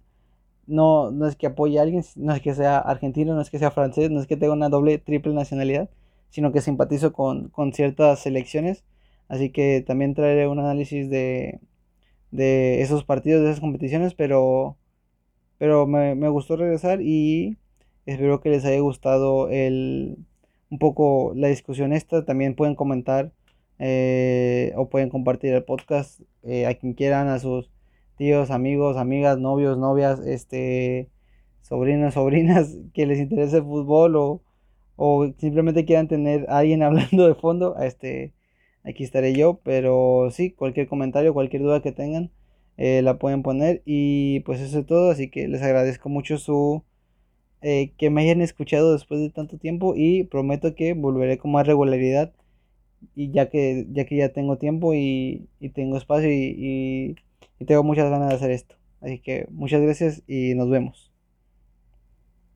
no, 0.68 1.12
no 1.12 1.28
es 1.28 1.36
que 1.36 1.48
apoye 1.48 1.80
a 1.80 1.84
alguien, 1.84 2.04
no 2.16 2.34
es 2.34 2.42
que 2.42 2.54
sea 2.56 2.80
argentino, 2.80 3.36
no 3.36 3.42
es 3.42 3.50
que 3.50 3.60
sea 3.60 3.72
francés, 3.72 4.10
no 4.12 4.22
es 4.22 4.28
que 4.28 4.38
tenga 4.38 4.54
una 4.54 4.70
doble, 4.70 4.98
triple 5.00 5.34
nacionalidad, 5.34 5.90
sino 6.30 6.52
que 6.52 6.62
simpatizo 6.62 7.14
con, 7.14 7.50
con 7.50 7.74
ciertas 7.74 8.20
selecciones. 8.22 8.84
Así 9.28 9.50
que 9.52 9.84
también 9.86 10.14
traeré 10.16 10.48
un 10.48 10.60
análisis 10.60 11.10
de, 11.10 11.60
de 12.32 12.82
esos 12.82 13.04
partidos, 13.04 13.44
de 13.44 13.50
esas 13.52 13.62
competiciones, 13.62 14.14
pero, 14.14 14.78
pero 15.58 15.88
me, 15.88 16.16
me, 16.16 16.30
gustó 16.30 16.56
regresar 16.58 17.02
y 17.02 17.58
espero 18.06 18.42
que 18.42 18.50
les 18.50 18.66
haya 18.66 18.80
gustado 18.82 19.50
el, 19.50 20.18
un 20.70 20.80
poco 20.80 21.34
la 21.36 21.48
discusión 21.50 21.94
esta. 21.94 22.26
También 22.26 22.56
pueden 22.56 22.76
comentar 22.76 23.32
eh, 23.84 24.74
o 24.76 24.90
pueden 24.90 25.10
compartir 25.10 25.54
el 25.54 25.64
podcast 25.64 26.22
eh, 26.44 26.68
a 26.68 26.76
quien 26.76 26.94
quieran, 26.94 27.28
a 27.30 27.40
sus 27.40 27.72
tíos, 28.16 28.52
amigos, 28.52 28.96
amigas, 28.96 29.40
novios, 29.40 29.76
novias, 29.76 30.20
este, 30.20 31.10
sobrinos, 31.64 32.14
sobrinas 32.16 32.78
que 32.94 33.08
les 33.08 33.18
interese 33.20 33.58
el 33.58 33.64
fútbol 33.64 34.16
o, 34.18 34.44
o 34.98 35.34
simplemente 35.40 35.86
quieran 35.86 36.08
tener 36.08 36.46
a 36.48 36.60
alguien 36.60 36.84
hablando 36.84 37.28
de 37.28 37.34
fondo, 37.34 37.76
este, 37.80 38.34
aquí 38.84 39.04
estaré 39.04 39.34
yo, 39.34 39.60
pero 39.64 40.30
sí, 40.30 40.52
cualquier 40.52 40.88
comentario, 40.88 41.34
cualquier 41.34 41.64
duda 41.64 41.82
que 41.82 41.92
tengan, 41.92 42.30
eh, 42.78 43.02
la 43.02 43.18
pueden 43.18 43.42
poner 43.42 43.82
y 43.86 44.42
pues 44.42 44.62
eso 44.62 44.80
es 44.82 44.86
todo, 44.86 45.10
así 45.10 45.30
que 45.32 45.48
les 45.48 45.64
agradezco 45.64 46.08
mucho 46.10 46.38
su 46.38 46.84
que 47.62 48.10
me 48.12 48.22
hayan 48.24 48.42
escuchado 48.42 48.94
después 48.94 49.22
de 49.22 49.30
tanto 49.30 49.60
tiempo 49.60 49.94
y 49.96 50.24
prometo 50.24 50.74
que 50.74 50.94
volveré 50.94 51.38
con 51.38 51.52
más 51.52 51.68
regularidad 51.68 52.34
y 53.16 53.32
ya 53.32 53.50
que 53.50 53.88
ya 53.92 54.06
que 54.06 54.18
ya 54.18 54.30
tengo 54.34 54.58
tiempo 54.58 54.94
y, 54.94 55.50
tengo 55.74 55.98
espacio 55.98 56.30
y, 56.32 57.16
y 57.60 57.66
tengo 57.66 57.84
muchas 57.84 58.10
ganas 58.10 58.30
de 58.30 58.36
hacer 58.36 58.52
esto. 58.52 58.76
Así 59.02 59.20
que 59.20 59.48
muchas 59.52 59.82
gracias 59.82 60.24
y 60.28 60.54
nos 60.56 60.70
vemos. 60.70 61.11